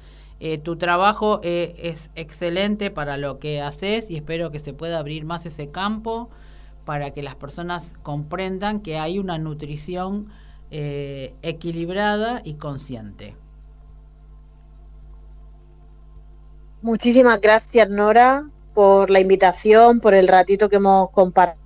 Eh, 0.40 0.58
tu 0.58 0.76
trabajo 0.76 1.40
eh, 1.42 1.74
es 1.78 2.10
excelente 2.16 2.90
para 2.90 3.16
lo 3.16 3.38
que 3.38 3.62
haces 3.62 4.10
y 4.10 4.16
espero 4.16 4.50
que 4.50 4.58
se 4.58 4.74
pueda 4.74 4.98
abrir 4.98 5.24
más 5.24 5.46
ese 5.46 5.70
campo 5.70 6.28
para 6.84 7.10
que 7.12 7.22
las 7.22 7.34
personas 7.34 7.94
comprendan 8.02 8.80
que 8.80 8.98
hay 8.98 9.18
una 9.18 9.38
nutrición 9.38 10.28
eh, 10.70 11.34
equilibrada 11.42 12.42
y 12.44 12.54
consciente. 12.54 13.36
Muchísimas 16.82 17.40
gracias, 17.40 17.88
Nora, 17.88 18.48
por 18.74 19.10
la 19.10 19.20
invitación, 19.20 20.00
por 20.00 20.14
el 20.14 20.28
ratito 20.28 20.68
que 20.68 20.76
hemos 20.76 21.10
compartido 21.10 21.64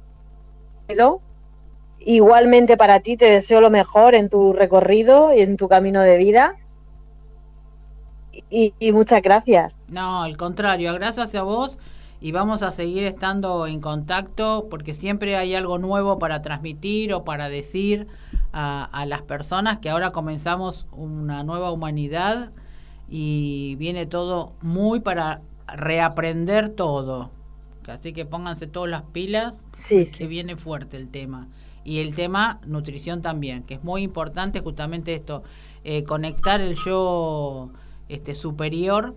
Igualmente 2.00 2.76
para 2.76 3.00
ti 3.00 3.16
te 3.16 3.26
deseo 3.26 3.60
lo 3.60 3.68
mejor 3.68 4.14
en 4.14 4.30
tu 4.30 4.54
recorrido 4.54 5.34
y 5.34 5.40
en 5.40 5.56
tu 5.56 5.68
camino 5.68 6.00
de 6.00 6.16
vida. 6.16 6.56
Y, 8.50 8.72
muchas 8.92 9.20
gracias. 9.20 9.78
No, 9.88 10.22
al 10.22 10.36
contrario, 10.38 10.94
gracias 10.94 11.34
a 11.34 11.42
vos 11.42 11.78
y 12.20 12.32
vamos 12.32 12.62
a 12.62 12.72
seguir 12.72 13.04
estando 13.04 13.66
en 13.66 13.80
contacto 13.80 14.66
porque 14.70 14.94
siempre 14.94 15.36
hay 15.36 15.54
algo 15.54 15.78
nuevo 15.78 16.18
para 16.18 16.42
transmitir 16.42 17.12
o 17.12 17.24
para 17.24 17.48
decir 17.48 18.06
a, 18.52 18.84
a 18.84 19.06
las 19.06 19.22
personas 19.22 19.78
que 19.78 19.90
ahora 19.90 20.10
comenzamos 20.10 20.86
una 20.92 21.42
nueva 21.42 21.70
humanidad 21.70 22.50
y 23.08 23.76
viene 23.76 24.06
todo 24.06 24.52
muy 24.62 25.00
para 25.00 25.40
reaprender 25.66 26.68
todo. 26.70 27.30
Así 27.86 28.12
que 28.12 28.26
pónganse 28.26 28.66
todas 28.66 28.90
las 28.90 29.02
pilas, 29.02 29.54
sí, 29.72 30.06
que 30.06 30.26
viene 30.26 30.56
fuerte 30.56 30.96
el 30.96 31.08
tema 31.08 31.48
y 31.84 32.00
el 32.00 32.14
tema 32.14 32.60
nutrición 32.66 33.22
también, 33.22 33.62
que 33.62 33.74
es 33.74 33.82
muy 33.82 34.02
importante 34.02 34.60
justamente 34.60 35.14
esto, 35.14 35.42
eh, 35.84 36.04
conectar 36.04 36.60
el 36.60 36.74
yo 36.74 37.70
este, 38.10 38.34
superior 38.34 39.16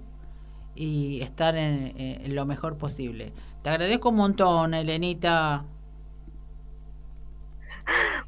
y 0.81 1.21
estar 1.21 1.55
en, 1.55 2.33
lo 2.33 2.47
mejor 2.47 2.75
posible. 2.75 3.31
Te 3.61 3.69
agradezco 3.69 4.09
un 4.09 4.15
montón, 4.15 4.73
Elenita. 4.73 5.63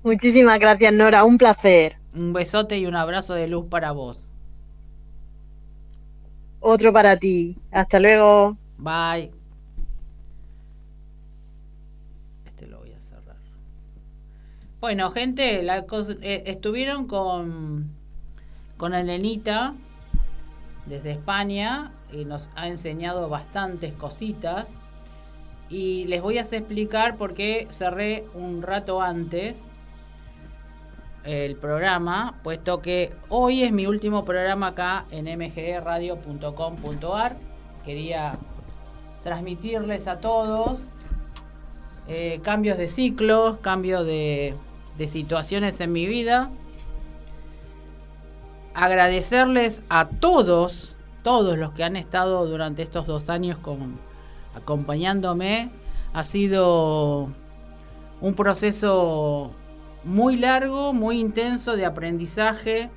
Muchísimas 0.04 0.60
gracias, 0.60 0.94
Nora, 0.94 1.24
un 1.24 1.40
placer. 1.40 1.98
Un 2.14 2.32
besote 2.32 2.78
y 2.78 2.86
un 2.86 2.96
abrazo 2.96 3.34
de 3.34 3.48
luz 3.48 3.66
para 3.70 3.92
vos. 3.92 4.22
Otro 6.60 6.94
para 6.94 7.18
ti. 7.18 7.58
Hasta 7.72 8.00
luego. 8.00 8.56
Bye. 8.78 9.32
Bueno, 14.80 15.12
gente, 15.12 15.64
la, 15.64 15.86
eh, 16.22 16.44
estuvieron 16.46 17.08
con, 17.08 17.90
con 18.76 18.94
Elenita 18.94 19.76
desde 20.86 21.12
España 21.12 21.94
y 22.14 22.26
nos 22.26 22.50
ha 22.56 22.68
enseñado 22.68 23.30
bastantes 23.30 23.94
cositas. 23.94 24.72
Y 25.70 26.06
les 26.06 26.22
voy 26.22 26.38
a 26.38 26.42
explicar 26.42 27.18
por 27.18 27.34
qué 27.34 27.68
cerré 27.72 28.26
un 28.34 28.62
rato 28.62 29.02
antes 29.02 29.64
el 31.24 31.56
programa, 31.56 32.36
puesto 32.44 32.82
que 32.82 33.14
hoy 33.30 33.64
es 33.64 33.72
mi 33.72 33.88
último 33.88 34.26
programa 34.26 34.68
acá 34.68 35.06
en 35.10 35.26
mgradio.com.ar. 35.38 37.38
quería 37.86 38.38
transmitirles 39.24 40.08
a 40.08 40.20
todos. 40.20 40.82
Eh, 42.10 42.42
cambios 42.44 42.78
de 42.78 42.90
ciclo, 42.90 43.60
cambios 43.62 44.06
de 44.06 44.58
situaciones 45.08 45.80
en 45.80 45.94
mi 45.94 46.06
vida. 46.06 46.52
Agradecerles 48.74 49.82
a 49.88 50.10
todos, 50.10 50.93
todos 51.24 51.58
los 51.58 51.72
que 51.72 51.84
han 51.84 51.96
estado 51.96 52.46
durante 52.46 52.84
estos 52.84 53.08
dos 53.08 53.30
años 53.30 53.58
acompañándome. 54.56 55.72
Ha 56.14 56.24
sido 56.24 57.30
un 58.22 58.34
proceso 58.36 59.52
muy 60.04 60.36
largo, 60.36 60.94
muy 60.94 61.20
intenso 61.20 61.76
de 61.76 61.86
aprendizaje. 61.86 62.90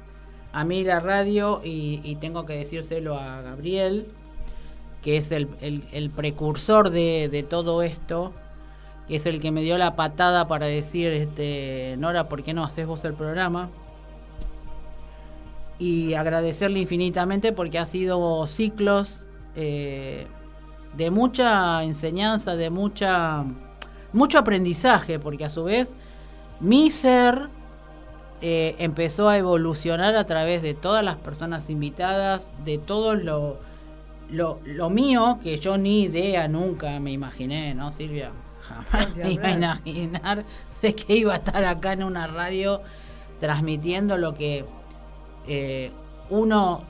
A 0.52 0.64
mí 0.64 0.84
la 0.84 1.00
radio, 1.00 1.60
y, 1.64 2.16
tengo 2.16 2.44
que 2.46 2.54
decírselo 2.54 3.16
a 3.16 3.42
Gabriel, 3.42 4.08
que 5.02 5.16
es 5.16 5.30
el, 5.30 6.10
precursor 6.14 6.90
de, 6.90 7.46
todo 7.48 7.82
esto, 7.82 8.32
que 9.06 9.16
es 9.16 9.26
el 9.26 9.40
que 9.40 9.52
me 9.52 9.62
dio 9.62 9.78
la 9.78 9.94
patada 9.94 10.48
para 10.48 10.66
decir, 10.66 11.08
este, 11.08 11.94
Nora, 11.98 12.28
¿por 12.28 12.42
qué 12.42 12.54
no 12.54 12.64
haces 12.64 12.86
vos 12.86 13.04
el 13.04 13.14
programa? 13.14 13.70
Y 15.78 16.14
agradecerle 16.14 16.80
infinitamente 16.80 17.52
porque 17.52 17.78
ha 17.78 17.86
sido 17.86 18.46
ciclos 18.46 19.26
eh, 19.54 20.26
de 20.96 21.10
mucha 21.10 21.84
enseñanza, 21.84 22.56
de 22.56 22.70
mucha 22.70 23.44
mucho 24.12 24.38
aprendizaje, 24.38 25.18
porque 25.18 25.44
a 25.44 25.50
su 25.50 25.64
vez 25.64 25.90
mi 26.60 26.90
ser 26.90 27.48
eh, 28.40 28.74
empezó 28.78 29.28
a 29.28 29.36
evolucionar 29.36 30.16
a 30.16 30.24
través 30.24 30.62
de 30.62 30.74
todas 30.74 31.04
las 31.04 31.16
personas 31.16 31.68
invitadas, 31.70 32.54
de 32.64 32.78
todo 32.78 33.14
lo, 33.14 33.58
lo, 34.30 34.90
mío, 34.90 35.38
que 35.42 35.58
yo 35.58 35.78
ni 35.78 36.02
idea 36.02 36.48
nunca 36.48 36.98
me 36.98 37.12
imaginé, 37.12 37.74
¿no, 37.74 37.92
Silvia? 37.92 38.32
Jamás 38.62 39.14
me 39.16 39.32
iba 39.32 39.48
a 39.48 39.52
imaginar 39.52 40.44
de 40.82 40.94
que 40.94 41.16
iba 41.16 41.34
a 41.34 41.36
estar 41.36 41.64
acá 41.64 41.92
en 41.92 42.02
una 42.02 42.26
radio 42.26 42.82
transmitiendo 43.38 44.16
lo 44.16 44.34
que 44.34 44.64
eh, 45.46 45.90
uno 46.30 46.84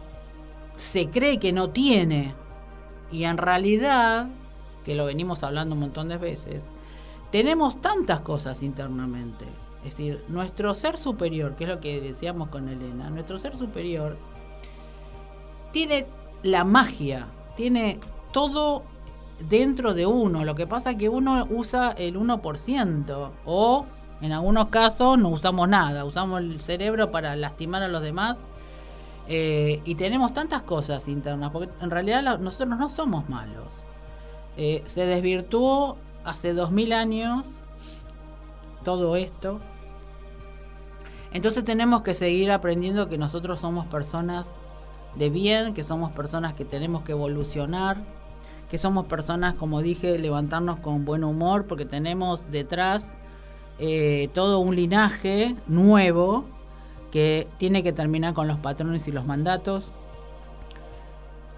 se 0.76 1.08
cree 1.08 1.38
que 1.38 1.52
no 1.52 1.70
tiene. 1.70 2.34
Y 3.10 3.24
en 3.24 3.38
realidad, 3.38 4.28
que 4.84 4.94
lo 4.94 5.04
venimos 5.04 5.42
hablando 5.42 5.74
un 5.74 5.80
montón 5.80 6.08
de 6.08 6.18
veces, 6.18 6.62
tenemos 7.30 7.80
tantas 7.80 8.20
cosas 8.20 8.62
internamente. 8.62 9.44
Es 9.84 9.96
decir, 9.96 10.24
nuestro 10.28 10.74
ser 10.74 10.98
superior, 10.98 11.54
que 11.54 11.64
es 11.64 11.70
lo 11.70 11.80
que 11.80 12.00
decíamos 12.00 12.48
con 12.48 12.68
Elena, 12.68 13.08
nuestro 13.10 13.38
ser 13.38 13.56
superior 13.56 14.16
tiene 15.72 16.06
la 16.42 16.64
magia, 16.64 17.28
tiene 17.56 18.00
todo 18.32 18.82
dentro 19.48 19.94
de 19.94 20.06
uno. 20.06 20.44
Lo 20.44 20.54
que 20.54 20.66
pasa 20.66 20.92
es 20.92 20.96
que 20.96 21.08
uno 21.08 21.46
usa 21.50 21.92
el 21.92 22.16
1% 22.16 23.30
o 23.44 23.86
en 24.20 24.32
algunos 24.32 24.68
casos 24.68 25.18
no 25.18 25.28
usamos 25.28 25.68
nada, 25.68 26.04
usamos 26.04 26.40
el 26.40 26.60
cerebro 26.60 27.10
para 27.10 27.36
lastimar 27.36 27.82
a 27.82 27.88
los 27.88 28.02
demás. 28.02 28.36
Eh, 29.28 29.82
y 29.84 29.96
tenemos 29.96 30.32
tantas 30.32 30.62
cosas 30.62 31.08
internas, 31.08 31.50
porque 31.50 31.70
en 31.80 31.90
realidad 31.90 32.38
nosotros 32.38 32.78
no 32.78 32.88
somos 32.88 33.28
malos. 33.28 33.66
Eh, 34.56 34.82
se 34.86 35.04
desvirtuó 35.04 35.96
hace 36.24 36.54
dos 36.54 36.70
mil 36.70 36.92
años 36.92 37.46
todo 38.84 39.16
esto. 39.16 39.58
Entonces 41.32 41.64
tenemos 41.64 42.02
que 42.02 42.14
seguir 42.14 42.50
aprendiendo 42.52 43.08
que 43.08 43.18
nosotros 43.18 43.60
somos 43.60 43.86
personas 43.86 44.54
de 45.16 45.28
bien, 45.28 45.74
que 45.74 45.82
somos 45.82 46.12
personas 46.12 46.54
que 46.54 46.64
tenemos 46.64 47.02
que 47.02 47.12
evolucionar, 47.12 47.98
que 48.70 48.78
somos 48.78 49.06
personas, 49.06 49.54
como 49.54 49.82
dije, 49.82 50.18
levantarnos 50.18 50.78
con 50.78 51.04
buen 51.04 51.24
humor, 51.24 51.66
porque 51.66 51.84
tenemos 51.84 52.50
detrás 52.50 53.14
eh, 53.78 54.28
todo 54.32 54.58
un 54.60 54.76
linaje 54.76 55.54
nuevo 55.66 56.44
que 57.10 57.46
tiene 57.58 57.82
que 57.82 57.92
terminar 57.92 58.34
con 58.34 58.48
los 58.48 58.58
patrones 58.58 59.08
y 59.08 59.12
los 59.12 59.26
mandatos, 59.26 59.92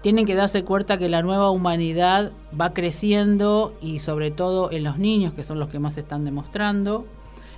tienen 0.01 0.25
que 0.25 0.35
darse 0.35 0.63
cuenta 0.63 0.97
que 0.97 1.09
la 1.09 1.21
nueva 1.21 1.49
humanidad 1.49 2.31
va 2.59 2.73
creciendo 2.73 3.75
y 3.81 3.99
sobre 3.99 4.31
todo 4.31 4.71
en 4.71 4.83
los 4.83 4.97
niños, 4.97 5.33
que 5.33 5.43
son 5.43 5.59
los 5.59 5.69
que 5.69 5.79
más 5.79 5.97
están 5.97 6.23
demostrando, 6.23 7.05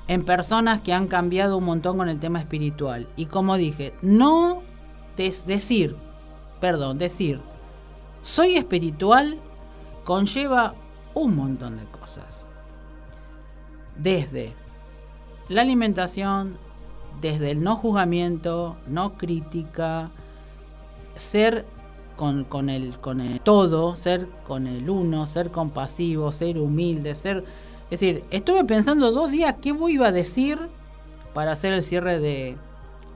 en 0.08 0.26
personas 0.26 0.82
que 0.82 0.94
han 0.94 1.08
cambiado 1.08 1.58
un 1.58 1.66
montón 1.66 1.98
con 1.98 2.10
el 2.10 2.20
tema 2.20 2.40
espiritual. 2.40 3.08
Y 3.16 3.28
como 3.28 3.58
dije, 3.58 3.94
no 4.02 4.64
decir, 5.46 5.96
perdón, 6.60 6.98
decir, 6.98 7.40
soy 8.24 8.56
espiritual 8.56 9.38
conlleva 10.04 10.74
un 11.14 11.36
montón 11.36 11.78
de 11.78 11.86
cosas. 11.86 12.41
Desde 13.98 14.54
la 15.50 15.62
alimentación, 15.62 16.58
desde 17.20 17.52
el 17.52 17.64
no 17.64 17.76
juzgamiento, 17.76 18.78
no 18.88 19.18
crítica, 19.18 20.12
ser 21.16 21.66
con, 22.16 22.70
el, 22.70 22.98
con 23.00 23.20
el 23.20 23.42
todo, 23.42 23.96
ser 23.96 24.28
con 24.48 24.68
el 24.68 24.90
uno, 24.90 25.28
ser 25.28 25.52
compasivo, 25.52 26.32
ser 26.32 26.58
humilde, 26.58 27.16
ser... 27.16 27.44
Es 27.90 28.00
decir, 28.00 28.24
estuve 28.32 28.64
pensando 28.64 29.12
dos 29.12 29.32
días 29.32 29.56
qué 29.62 29.72
voy 29.72 30.02
a 30.02 30.12
decir 30.12 30.70
para 31.34 31.52
hacer 31.52 31.74
el 31.74 31.84
cierre 31.84 32.20
de, 32.20 32.58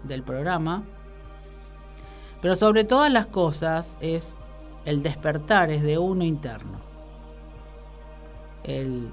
del 0.03 0.23
programa. 0.23 0.84
Pero 2.41 2.55
sobre 2.55 2.84
todas 2.84 3.11
las 3.11 3.28
cosas 3.28 3.97
es 4.01 4.34
el 4.86 5.01
despertar, 5.01 5.69
es 5.71 5.84
de 5.84 5.97
uno 5.97 6.23
interno. 6.23 6.80
El, 8.63 9.11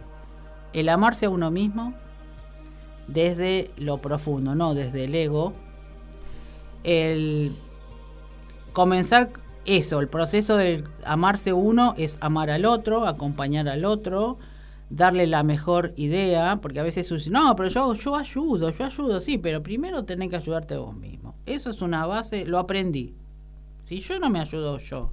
el 0.72 0.88
amarse 0.88 1.26
a 1.26 1.30
uno 1.30 1.50
mismo 1.50 1.94
desde 3.06 3.70
lo 3.76 3.98
profundo, 3.98 4.54
no 4.54 4.74
desde 4.74 5.04
el 5.04 5.14
ego. 5.14 5.52
El 6.84 7.52
comenzar 8.72 9.30
eso, 9.64 10.00
el 10.00 10.08
proceso 10.08 10.56
de 10.56 10.84
amarse 11.04 11.52
uno 11.52 11.94
es 11.96 12.18
amar 12.20 12.50
al 12.50 12.64
otro, 12.64 13.06
acompañar 13.06 13.68
al 13.68 13.84
otro, 13.84 14.38
darle 14.90 15.26
la 15.26 15.42
mejor 15.42 15.92
idea, 15.96 16.58
porque 16.60 16.80
a 16.80 16.82
veces 16.82 17.28
no, 17.28 17.54
pero 17.56 17.68
yo, 17.68 17.94
yo 17.94 18.16
ayudo, 18.16 18.70
yo 18.70 18.84
ayudo, 18.84 19.20
sí, 19.20 19.38
pero 19.38 19.62
primero 19.62 20.04
tenés 20.04 20.30
que 20.30 20.36
ayudarte 20.36 20.76
vos 20.76 20.94
mismo. 20.94 21.36
Eso 21.46 21.70
es 21.70 21.80
una 21.80 22.06
base, 22.06 22.44
lo 22.44 22.58
aprendí. 22.58 23.14
Si 23.84 24.00
yo 24.00 24.18
no 24.18 24.30
me 24.30 24.40
ayudo 24.40 24.78
yo 24.78 25.12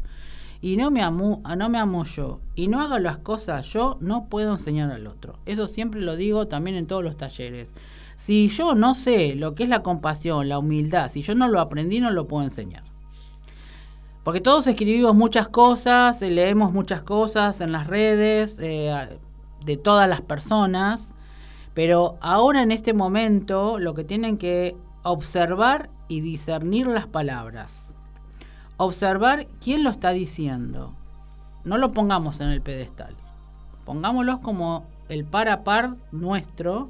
y 0.62 0.76
no 0.76 0.91
me 0.91 1.01
amo, 1.01 1.41
no 1.57 1.70
me 1.70 1.78
amo 1.78 2.03
yo 2.03 2.41
y 2.55 2.68
no 2.68 2.82
hago 2.82 2.99
las 2.99 3.20
cosas 3.20 3.66
yo, 3.72 3.97
no 4.01 4.28
puedo 4.28 4.51
enseñar 4.51 4.91
al 4.91 5.07
otro. 5.07 5.39
Eso 5.45 5.68
siempre 5.68 6.01
lo 6.01 6.16
digo 6.16 6.47
también 6.47 6.76
en 6.76 6.88
todos 6.88 7.03
los 7.03 7.18
talleres. 7.18 7.70
Si 8.18 8.49
yo 8.49 8.76
no 8.76 8.95
sé 8.95 9.36
lo 9.36 9.55
que 9.55 9.64
es 9.64 9.70
la 9.70 9.82
compasión, 9.82 10.49
la 10.49 10.60
humildad, 10.60 11.10
si 11.10 11.22
yo 11.22 11.36
no 11.36 11.47
lo 11.47 11.62
aprendí, 11.62 12.01
no 12.01 12.12
lo 12.12 12.28
puedo 12.28 12.43
enseñar. 12.43 12.84
Porque 14.24 14.41
todos 14.41 14.68
escribimos 14.68 15.16
muchas 15.16 15.47
cosas, 15.47 16.22
eh, 16.22 16.30
leemos 16.30 16.74
muchas 16.74 17.01
cosas 17.01 17.62
en 17.62 17.72
las 17.72 17.88
redes 17.88 18.57
eh, 18.62 19.18
de 19.64 19.78
todas 19.78 20.10
las 20.10 20.22
personas, 20.22 21.14
pero 21.74 22.18
ahora 22.20 22.62
en 22.62 22.72
este 22.72 22.93
momento 22.93 23.80
lo 23.80 23.93
que 23.93 24.03
tienen 24.03 24.38
que 24.38 24.76
observar 25.03 25.89
y 26.10 26.20
discernir 26.20 26.88
las 26.88 27.07
palabras. 27.07 27.89
Observar 28.82 29.47
quién 29.59 29.84
lo 29.84 29.89
está 29.89 30.11
diciendo. 30.11 30.95
No 31.65 31.77
lo 31.77 31.91
pongamos 31.91 32.39
en 32.39 32.47
el 32.47 32.61
pedestal. 32.61 33.13
Pongámoslos 33.84 34.39
como 34.39 34.86
el 35.09 35.25
par 35.25 35.49
a 35.49 35.65
par 35.65 35.97
nuestro, 36.13 36.89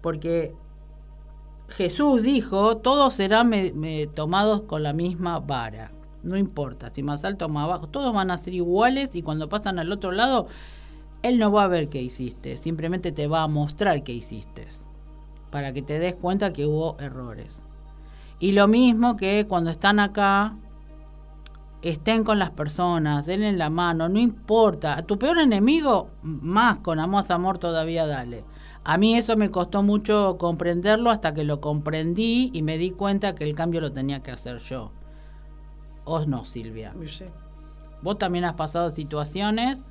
porque 0.00 0.54
Jesús 1.70 2.22
dijo, 2.22 2.76
todos 2.76 3.14
serán 3.14 3.50
tomados 4.14 4.62
con 4.62 4.84
la 4.84 4.92
misma 4.92 5.40
vara. 5.40 5.90
No 6.22 6.36
importa, 6.36 6.90
si 6.94 7.02
más 7.02 7.24
alto 7.24 7.46
o 7.46 7.48
más 7.48 7.66
bajo, 7.66 7.88
todos 7.88 8.14
van 8.14 8.30
a 8.30 8.38
ser 8.38 8.54
iguales 8.54 9.16
y 9.16 9.22
cuando 9.22 9.48
pasan 9.48 9.80
al 9.80 9.90
otro 9.90 10.12
lado, 10.12 10.46
él 11.22 11.40
no 11.40 11.50
va 11.50 11.64
a 11.64 11.68
ver 11.68 11.88
qué 11.88 12.00
hiciste, 12.00 12.56
simplemente 12.58 13.10
te 13.10 13.26
va 13.26 13.42
a 13.42 13.48
mostrar 13.48 14.04
qué 14.04 14.12
hiciste, 14.12 14.68
para 15.50 15.72
que 15.72 15.82
te 15.82 15.98
des 15.98 16.14
cuenta 16.14 16.52
que 16.52 16.64
hubo 16.64 16.96
errores. 17.00 17.58
Y 18.38 18.52
lo 18.52 18.68
mismo 18.68 19.16
que 19.16 19.46
cuando 19.48 19.72
están 19.72 19.98
acá, 19.98 20.54
estén 21.82 22.24
con 22.24 22.38
las 22.38 22.50
personas, 22.50 23.26
denle 23.26 23.52
la 23.52 23.70
mano, 23.70 24.08
no 24.08 24.18
importa. 24.18 24.96
A 24.96 25.02
tu 25.02 25.18
peor 25.18 25.38
enemigo, 25.38 26.10
más 26.22 26.80
con 26.80 26.98
más 27.10 27.30
amor 27.30 27.58
todavía 27.58 28.06
dale. 28.06 28.44
A 28.84 28.96
mí 28.96 29.16
eso 29.16 29.36
me 29.36 29.50
costó 29.50 29.82
mucho 29.82 30.36
comprenderlo 30.38 31.10
hasta 31.10 31.34
que 31.34 31.44
lo 31.44 31.60
comprendí 31.60 32.50
y 32.52 32.62
me 32.62 32.78
di 32.78 32.90
cuenta 32.90 33.34
que 33.34 33.44
el 33.44 33.54
cambio 33.54 33.80
lo 33.80 33.92
tenía 33.92 34.22
que 34.22 34.30
hacer 34.30 34.58
yo. 34.58 34.92
¿O 36.04 36.24
no, 36.24 36.44
Silvia? 36.44 36.94
Vos 38.00 38.18
también 38.18 38.44
has 38.44 38.54
pasado 38.54 38.90
situaciones, 38.90 39.90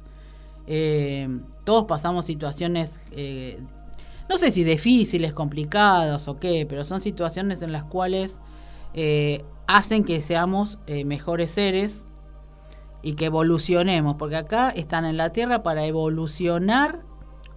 eh, 0.66 1.30
todos 1.64 1.86
pasamos 1.86 2.26
situaciones, 2.26 3.00
eh, 3.12 3.62
no 4.28 4.38
sé 4.38 4.50
si 4.52 4.64
difíciles, 4.64 5.34
complicadas 5.34 6.28
o 6.28 6.40
qué, 6.40 6.66
pero 6.68 6.84
son 6.84 7.02
situaciones 7.02 7.62
en 7.62 7.72
las 7.72 7.84
cuales 7.84 8.40
eh, 8.94 9.46
hacen 9.68 10.03
que 10.03 10.22
seamos 10.22 10.80
mejores 11.05 11.51
seres 11.51 12.05
y 13.01 13.13
que 13.13 13.26
evolucionemos, 13.26 14.15
porque 14.15 14.38
acá 14.38 14.70
están 14.70 15.05
en 15.05 15.18
la 15.18 15.32
Tierra 15.32 15.63
para 15.63 15.86
evolucionar 15.86 17.03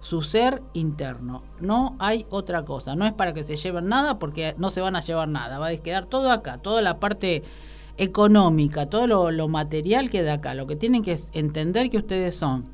su 0.01 0.23
ser 0.23 0.61
interno. 0.73 1.43
No 1.59 1.95
hay 1.99 2.25
otra 2.29 2.65
cosa. 2.65 2.95
No 2.95 3.05
es 3.05 3.13
para 3.13 3.33
que 3.33 3.43
se 3.43 3.55
lleven 3.55 3.87
nada, 3.87 4.19
porque 4.19 4.55
no 4.57 4.71
se 4.71 4.81
van 4.81 4.95
a 4.95 5.01
llevar 5.01 5.29
nada. 5.29 5.59
Va 5.59 5.67
a 5.67 5.77
quedar 5.77 6.07
todo 6.07 6.31
acá, 6.31 6.57
toda 6.57 6.81
la 6.81 6.99
parte 6.99 7.43
económica, 7.97 8.87
todo 8.87 9.07
lo, 9.07 9.31
lo 9.31 9.47
material 9.47 10.09
queda 10.09 10.33
acá. 10.33 10.55
Lo 10.55 10.67
que 10.67 10.75
tienen 10.75 11.03
que 11.03 11.19
entender 11.33 11.89
que 11.89 11.97
ustedes 11.97 12.35
son 12.35 12.65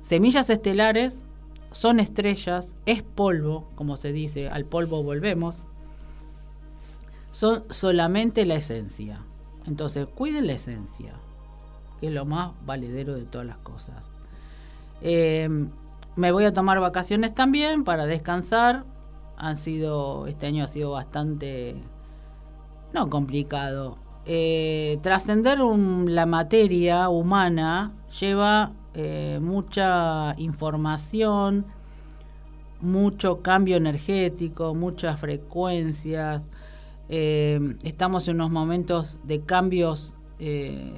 semillas 0.00 0.48
estelares, 0.48 1.24
son 1.72 1.98
estrellas, 1.98 2.76
es 2.86 3.02
polvo, 3.02 3.68
como 3.74 3.96
se 3.96 4.12
dice, 4.12 4.48
al 4.48 4.64
polvo 4.64 5.02
volvemos. 5.02 5.56
Son 7.34 7.64
solamente 7.68 8.46
la 8.46 8.54
esencia. 8.54 9.18
Entonces, 9.66 10.06
cuiden 10.06 10.46
la 10.46 10.52
esencia, 10.52 11.14
que 11.98 12.06
es 12.06 12.14
lo 12.14 12.24
más 12.24 12.52
valedero 12.64 13.14
de 13.14 13.24
todas 13.24 13.44
las 13.44 13.56
cosas. 13.56 14.04
Eh, 15.00 15.48
me 16.14 16.30
voy 16.30 16.44
a 16.44 16.54
tomar 16.54 16.78
vacaciones 16.78 17.34
también 17.34 17.82
para 17.82 18.06
descansar. 18.06 18.84
Han 19.36 19.56
sido, 19.56 20.28
este 20.28 20.46
año 20.46 20.62
ha 20.62 20.68
sido 20.68 20.92
bastante, 20.92 21.74
no 22.92 23.08
complicado. 23.08 23.96
Eh, 24.26 25.00
trascender 25.02 25.58
la 25.58 26.26
materia 26.26 27.08
humana 27.08 27.94
lleva 28.20 28.74
eh, 28.94 29.40
mucha 29.42 30.36
información, 30.38 31.66
mucho 32.80 33.42
cambio 33.42 33.76
energético, 33.76 34.72
muchas 34.72 35.18
frecuencias. 35.18 36.42
Eh, 37.08 37.76
estamos 37.82 38.28
en 38.28 38.36
unos 38.36 38.50
momentos 38.50 39.20
de 39.24 39.40
cambios 39.40 40.14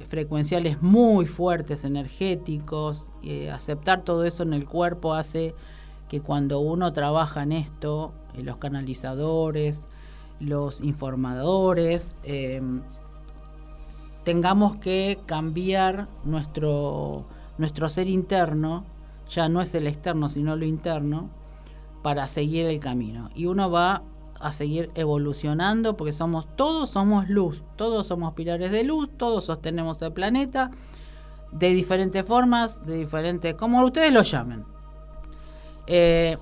frecuenciales 0.09 0.81
muy 0.81 1.25
fuertes, 1.25 1.85
energéticos, 1.85 3.05
aceptar 3.53 4.03
todo 4.03 4.25
eso 4.25 4.43
en 4.43 4.51
el 4.51 4.65
cuerpo 4.65 5.13
hace 5.13 5.55
que 6.07 6.21
cuando 6.21 6.59
uno 6.59 6.93
trabaja 6.93 7.43
en 7.43 7.51
esto, 7.51 8.13
eh, 8.33 8.43
los 8.43 8.57
canalizadores, 8.57 9.87
los 10.39 10.81
informadores, 10.81 12.15
eh, 12.23 12.61
tengamos 14.23 14.77
que 14.77 15.19
cambiar 15.25 16.07
nuestro, 16.23 17.25
nuestro 17.57 17.89
ser 17.89 18.07
interno, 18.07 18.85
ya 19.29 19.49
no 19.49 19.61
es 19.61 19.73
el 19.75 19.87
externo, 19.87 20.29
sino 20.29 20.55
lo 20.55 20.65
interno, 20.65 21.29
para 22.03 22.27
seguir 22.27 22.65
el 22.67 22.79
camino. 22.79 23.29
Y 23.35 23.47
uno 23.47 23.69
va 23.69 24.03
a 24.39 24.51
seguir 24.51 24.91
evolucionando 24.95 25.97
porque 25.97 26.13
somos 26.13 26.47
todos 26.55 26.89
somos 26.89 27.29
luz, 27.29 27.63
todos 27.75 28.07
somos 28.07 28.33
pilares 28.33 28.71
de 28.71 28.83
luz, 28.83 29.09
todos 29.17 29.45
sostenemos 29.45 30.01
el 30.01 30.13
planeta 30.13 30.71
de 31.51 31.69
diferentes 31.69 32.25
formas, 32.25 32.85
de 32.85 32.97
diferentes, 32.97 33.55
como 33.55 33.83
ustedes 33.83 34.13
lo 34.13 34.21
llamen. 34.21 34.65
Eh, 35.87 36.37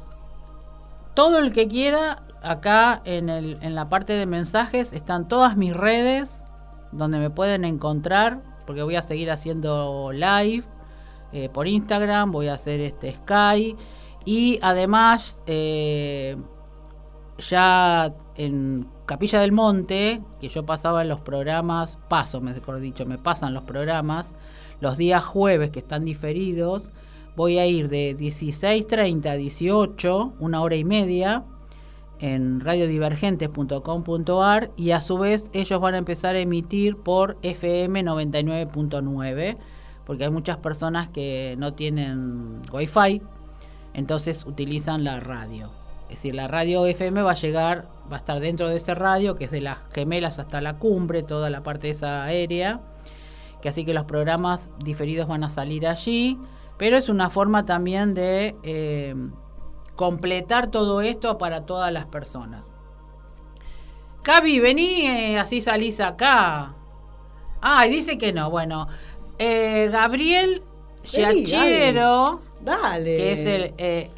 todo 1.13 1.39
el 1.39 1.53
que 1.53 1.67
quiera, 1.67 2.23
acá 2.41 3.01
en, 3.05 3.29
el, 3.29 3.57
en 3.61 3.75
la 3.75 3.87
parte 3.87 4.13
de 4.13 4.25
mensajes 4.25 4.93
están 4.93 5.27
todas 5.27 5.55
mis 5.57 5.75
redes 5.75 6.41
donde 6.91 7.19
me 7.19 7.29
pueden 7.29 7.65
encontrar, 7.65 8.41
porque 8.65 8.83
voy 8.83 8.95
a 8.95 9.01
seguir 9.01 9.31
haciendo 9.31 10.11
live 10.11 10.63
eh, 11.31 11.49
por 11.49 11.67
Instagram, 11.67 12.31
voy 12.31 12.47
a 12.47 12.53
hacer 12.53 12.81
este 12.81 13.13
Sky 13.13 13.75
y 14.25 14.59
además 14.61 15.39
eh, 15.45 16.37
ya 17.37 18.13
en 18.35 18.87
Capilla 19.05 19.39
del 19.39 19.51
Monte, 19.51 20.21
que 20.39 20.49
yo 20.49 20.65
pasaba 20.65 21.01
en 21.01 21.09
los 21.09 21.21
programas, 21.21 21.97
paso 22.09 22.41
mejor 22.41 22.79
dicho, 22.79 23.05
me 23.05 23.17
pasan 23.17 23.53
los 23.53 23.63
programas, 23.63 24.33
los 24.79 24.97
días 24.97 25.23
jueves 25.23 25.71
que 25.71 25.79
están 25.79 26.05
diferidos, 26.05 26.91
voy 27.35 27.57
a 27.57 27.65
ir 27.65 27.89
de 27.89 28.15
16.30 28.17 29.27
a 29.27 29.35
18, 29.35 30.33
una 30.39 30.61
hora 30.61 30.75
y 30.75 30.83
media, 30.83 31.43
en 32.19 32.61
radiodivergentes.com.ar 32.61 34.71
y 34.77 34.91
a 34.91 35.01
su 35.01 35.17
vez 35.17 35.49
ellos 35.53 35.81
van 35.81 35.95
a 35.95 35.97
empezar 35.97 36.35
a 36.35 36.39
emitir 36.39 36.97
por 36.97 37.37
FM 37.41 38.03
99.9 38.03 39.57
porque 40.05 40.23
hay 40.23 40.29
muchas 40.29 40.57
personas 40.57 41.09
que 41.09 41.55
no 41.57 41.73
tienen 41.73 42.61
wifi 42.71 43.21
entonces 43.93 44.45
utilizan 44.45 45.03
la 45.03 45.19
radio 45.19 45.71
es 46.05 46.17
decir 46.17 46.35
la 46.35 46.47
radio 46.47 46.85
FM 46.85 47.21
va 47.21 47.31
a 47.31 47.35
llegar 47.35 47.87
va 48.11 48.17
a 48.17 48.19
estar 48.19 48.39
dentro 48.39 48.69
de 48.69 48.77
ese 48.77 48.95
radio 48.95 49.35
que 49.35 49.45
es 49.45 49.51
de 49.51 49.61
las 49.61 49.79
gemelas 49.93 50.39
hasta 50.39 50.61
la 50.61 50.77
cumbre 50.77 51.23
toda 51.23 51.49
la 51.49 51.63
parte 51.63 51.89
esa 51.89 52.23
aérea 52.23 52.81
que 53.65 53.69
así 53.69 53.83
que 53.83 53.95
los 53.95 54.05
programas 54.05 54.69
diferidos 54.77 55.27
van 55.27 55.43
a 55.43 55.49
salir 55.49 55.87
allí, 55.87 56.37
pero 56.77 56.97
es 56.97 57.09
una 57.09 57.31
forma 57.31 57.65
también 57.65 58.13
de 58.13 58.55
eh, 58.61 59.15
completar 59.95 60.67
todo 60.67 61.01
esto 61.01 61.39
para 61.39 61.65
todas 61.65 61.91
las 61.91 62.05
personas. 62.05 62.63
Cavi, 64.21 64.59
vení, 64.59 65.07
eh, 65.07 65.39
así 65.39 65.61
salís 65.61 65.99
acá. 65.99 66.75
Ah, 67.59 67.85
dice 67.85 68.19
que 68.19 68.33
no. 68.33 68.51
Bueno, 68.51 68.87
eh, 69.39 69.89
Gabriel 69.91 70.61
Giachero, 71.05 72.41
que 73.03 73.31
es 73.31 73.45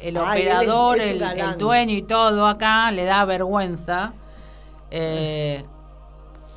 el, 0.00 0.16
operador, 0.16 1.00
el, 1.00 1.22
dueño 1.58 1.94
y 1.94 2.02
todo 2.02 2.46
acá, 2.46 2.90
le 2.90 3.04
da 3.04 3.24
vergüenza. 3.24 4.14
Eh, 4.90 5.62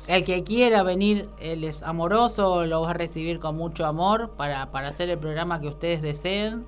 el 0.08 0.24
que 0.24 0.42
quiera 0.42 0.82
venir, 0.82 1.28
él 1.40 1.64
es 1.64 1.82
amoroso, 1.82 2.66
lo 2.66 2.82
va 2.82 2.90
a 2.90 2.94
recibir 2.94 3.38
con 3.38 3.56
mucho 3.56 3.86
amor 3.86 4.30
para, 4.36 4.62
hacer 4.62 5.10
el 5.10 5.18
programa 5.18 5.60
que 5.60 5.68
ustedes 5.68 6.02
deseen 6.02 6.66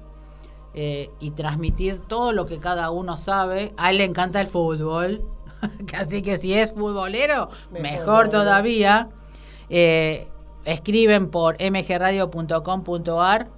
eh, 0.75 1.11
y 1.21 1.33
transmitir 1.33 2.01
todo 2.07 2.33
lo 2.33 2.47
que 2.47 2.61
cada 2.61 2.91
uno 2.91 3.17
sabe. 3.17 3.75
A 3.77 3.91
él 3.91 3.99
le 3.99 4.05
encanta 4.05 4.41
el 4.41 4.47
fútbol, 4.47 5.25
así 5.99 6.23
que 6.23 6.39
si 6.39 6.55
es 6.55 6.73
futbolero, 6.73 7.51
mejor, 7.71 8.29
todavía. 8.29 9.09
Eh, 9.69 10.29
escriben 10.65 11.29
por 11.29 11.57
mgradio.com.ar, 11.61 13.49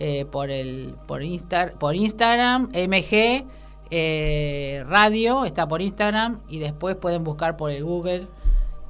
eh, 0.00 0.24
por, 0.24 0.50
el, 0.50 0.96
por, 1.06 1.22
por 1.78 1.94
Instagram, 1.94 2.70
mg 2.72 3.46
radio, 4.88 5.44
está 5.44 5.68
por 5.68 5.82
Instagram, 5.82 6.40
y 6.48 6.58
después 6.58 6.96
pueden 6.96 7.22
buscar 7.22 7.56
por 7.56 7.70
el 7.70 7.84
Google 7.84 8.26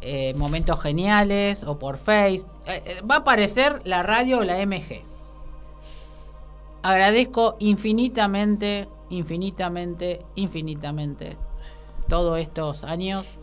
eh, 0.02 0.32
momentos 0.34 0.80
geniales 0.80 1.62
o 1.64 1.78
por 1.78 1.98
Face. 1.98 2.46
Eh, 2.66 2.82
eh, 2.86 3.00
va 3.02 3.16
a 3.16 3.18
aparecer 3.18 3.82
la 3.84 4.02
radio 4.02 4.38
o 4.38 4.44
la 4.44 4.64
MG. 4.64 5.02
Agradezco 6.82 7.56
infinitamente, 7.58 8.88
infinitamente, 9.10 10.24
infinitamente 10.36 11.36
todos 12.08 12.38
estos 12.38 12.84
años 12.84 13.38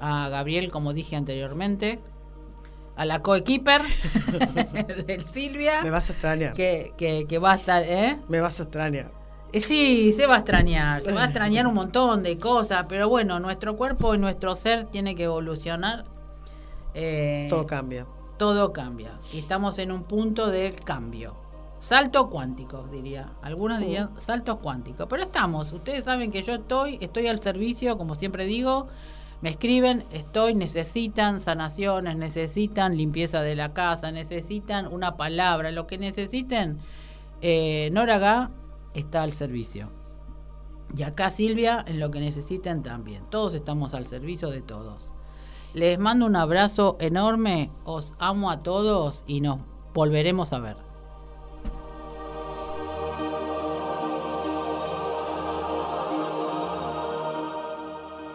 a 0.00 0.30
Gabriel, 0.30 0.70
como 0.70 0.94
dije 0.94 1.14
anteriormente, 1.14 2.00
a 2.98 3.04
la 3.04 3.22
coequiper 3.22 3.82
del 5.06 5.24
Silvia. 5.24 5.82
Me 5.82 5.90
vas 5.90 6.10
a 6.10 6.12
extrañar. 6.12 6.52
Que, 6.52 6.92
que, 6.98 7.26
que 7.28 7.38
va 7.38 7.52
a 7.52 7.56
estar, 7.56 7.82
¿eh? 7.86 8.18
Me 8.28 8.40
vas 8.40 8.58
a 8.58 8.64
extrañar. 8.64 9.12
Eh, 9.52 9.60
sí, 9.60 10.12
se 10.12 10.26
va 10.26 10.34
a 10.34 10.38
extrañar, 10.38 11.02
se 11.02 11.12
va 11.12 11.22
a 11.22 11.24
extrañar 11.26 11.66
un 11.66 11.74
montón 11.74 12.22
de 12.22 12.38
cosas, 12.38 12.84
pero 12.88 13.08
bueno, 13.08 13.38
nuestro 13.40 13.76
cuerpo 13.76 14.14
y 14.14 14.18
nuestro 14.18 14.54
ser 14.56 14.86
tiene 14.86 15.14
que 15.14 15.24
evolucionar. 15.24 16.04
Eh, 16.92 17.46
todo 17.48 17.66
cambia. 17.66 18.04
Todo 18.36 18.72
cambia. 18.72 19.12
Y 19.32 19.38
estamos 19.38 19.78
en 19.78 19.92
un 19.92 20.02
punto 20.02 20.48
de 20.48 20.74
cambio. 20.84 21.36
Salto 21.78 22.28
cuántico, 22.28 22.88
diría. 22.90 23.32
Algunos 23.42 23.78
dirían 23.78 24.10
uh. 24.16 24.20
salto 24.20 24.58
cuántico. 24.58 25.06
Pero 25.06 25.22
estamos. 25.22 25.72
Ustedes 25.72 26.04
saben 26.04 26.32
que 26.32 26.42
yo 26.42 26.54
estoy, 26.54 26.98
estoy 27.00 27.28
al 27.28 27.40
servicio, 27.40 27.96
como 27.96 28.16
siempre 28.16 28.44
digo. 28.46 28.88
Me 29.40 29.50
escriben, 29.50 30.04
estoy, 30.10 30.54
necesitan 30.54 31.40
sanaciones, 31.40 32.16
necesitan 32.16 32.96
limpieza 32.96 33.40
de 33.40 33.54
la 33.54 33.72
casa, 33.72 34.10
necesitan 34.10 34.88
una 34.88 35.16
palabra, 35.16 35.70
lo 35.70 35.86
que 35.86 35.96
necesiten. 35.96 36.78
Eh, 37.40 37.88
Noraga 37.92 38.50
está 38.94 39.22
al 39.22 39.32
servicio. 39.32 39.90
Y 40.96 41.02
acá 41.02 41.30
Silvia, 41.30 41.84
en 41.86 42.00
lo 42.00 42.10
que 42.10 42.18
necesiten 42.18 42.82
también. 42.82 43.22
Todos 43.30 43.54
estamos 43.54 43.94
al 43.94 44.06
servicio 44.06 44.50
de 44.50 44.62
todos. 44.62 45.06
Les 45.74 45.98
mando 45.98 46.26
un 46.26 46.34
abrazo 46.34 46.96
enorme, 46.98 47.70
os 47.84 48.14
amo 48.18 48.50
a 48.50 48.60
todos 48.60 49.22
y 49.26 49.40
nos 49.40 49.60
volveremos 49.94 50.52
a 50.52 50.58
ver. 50.58 50.87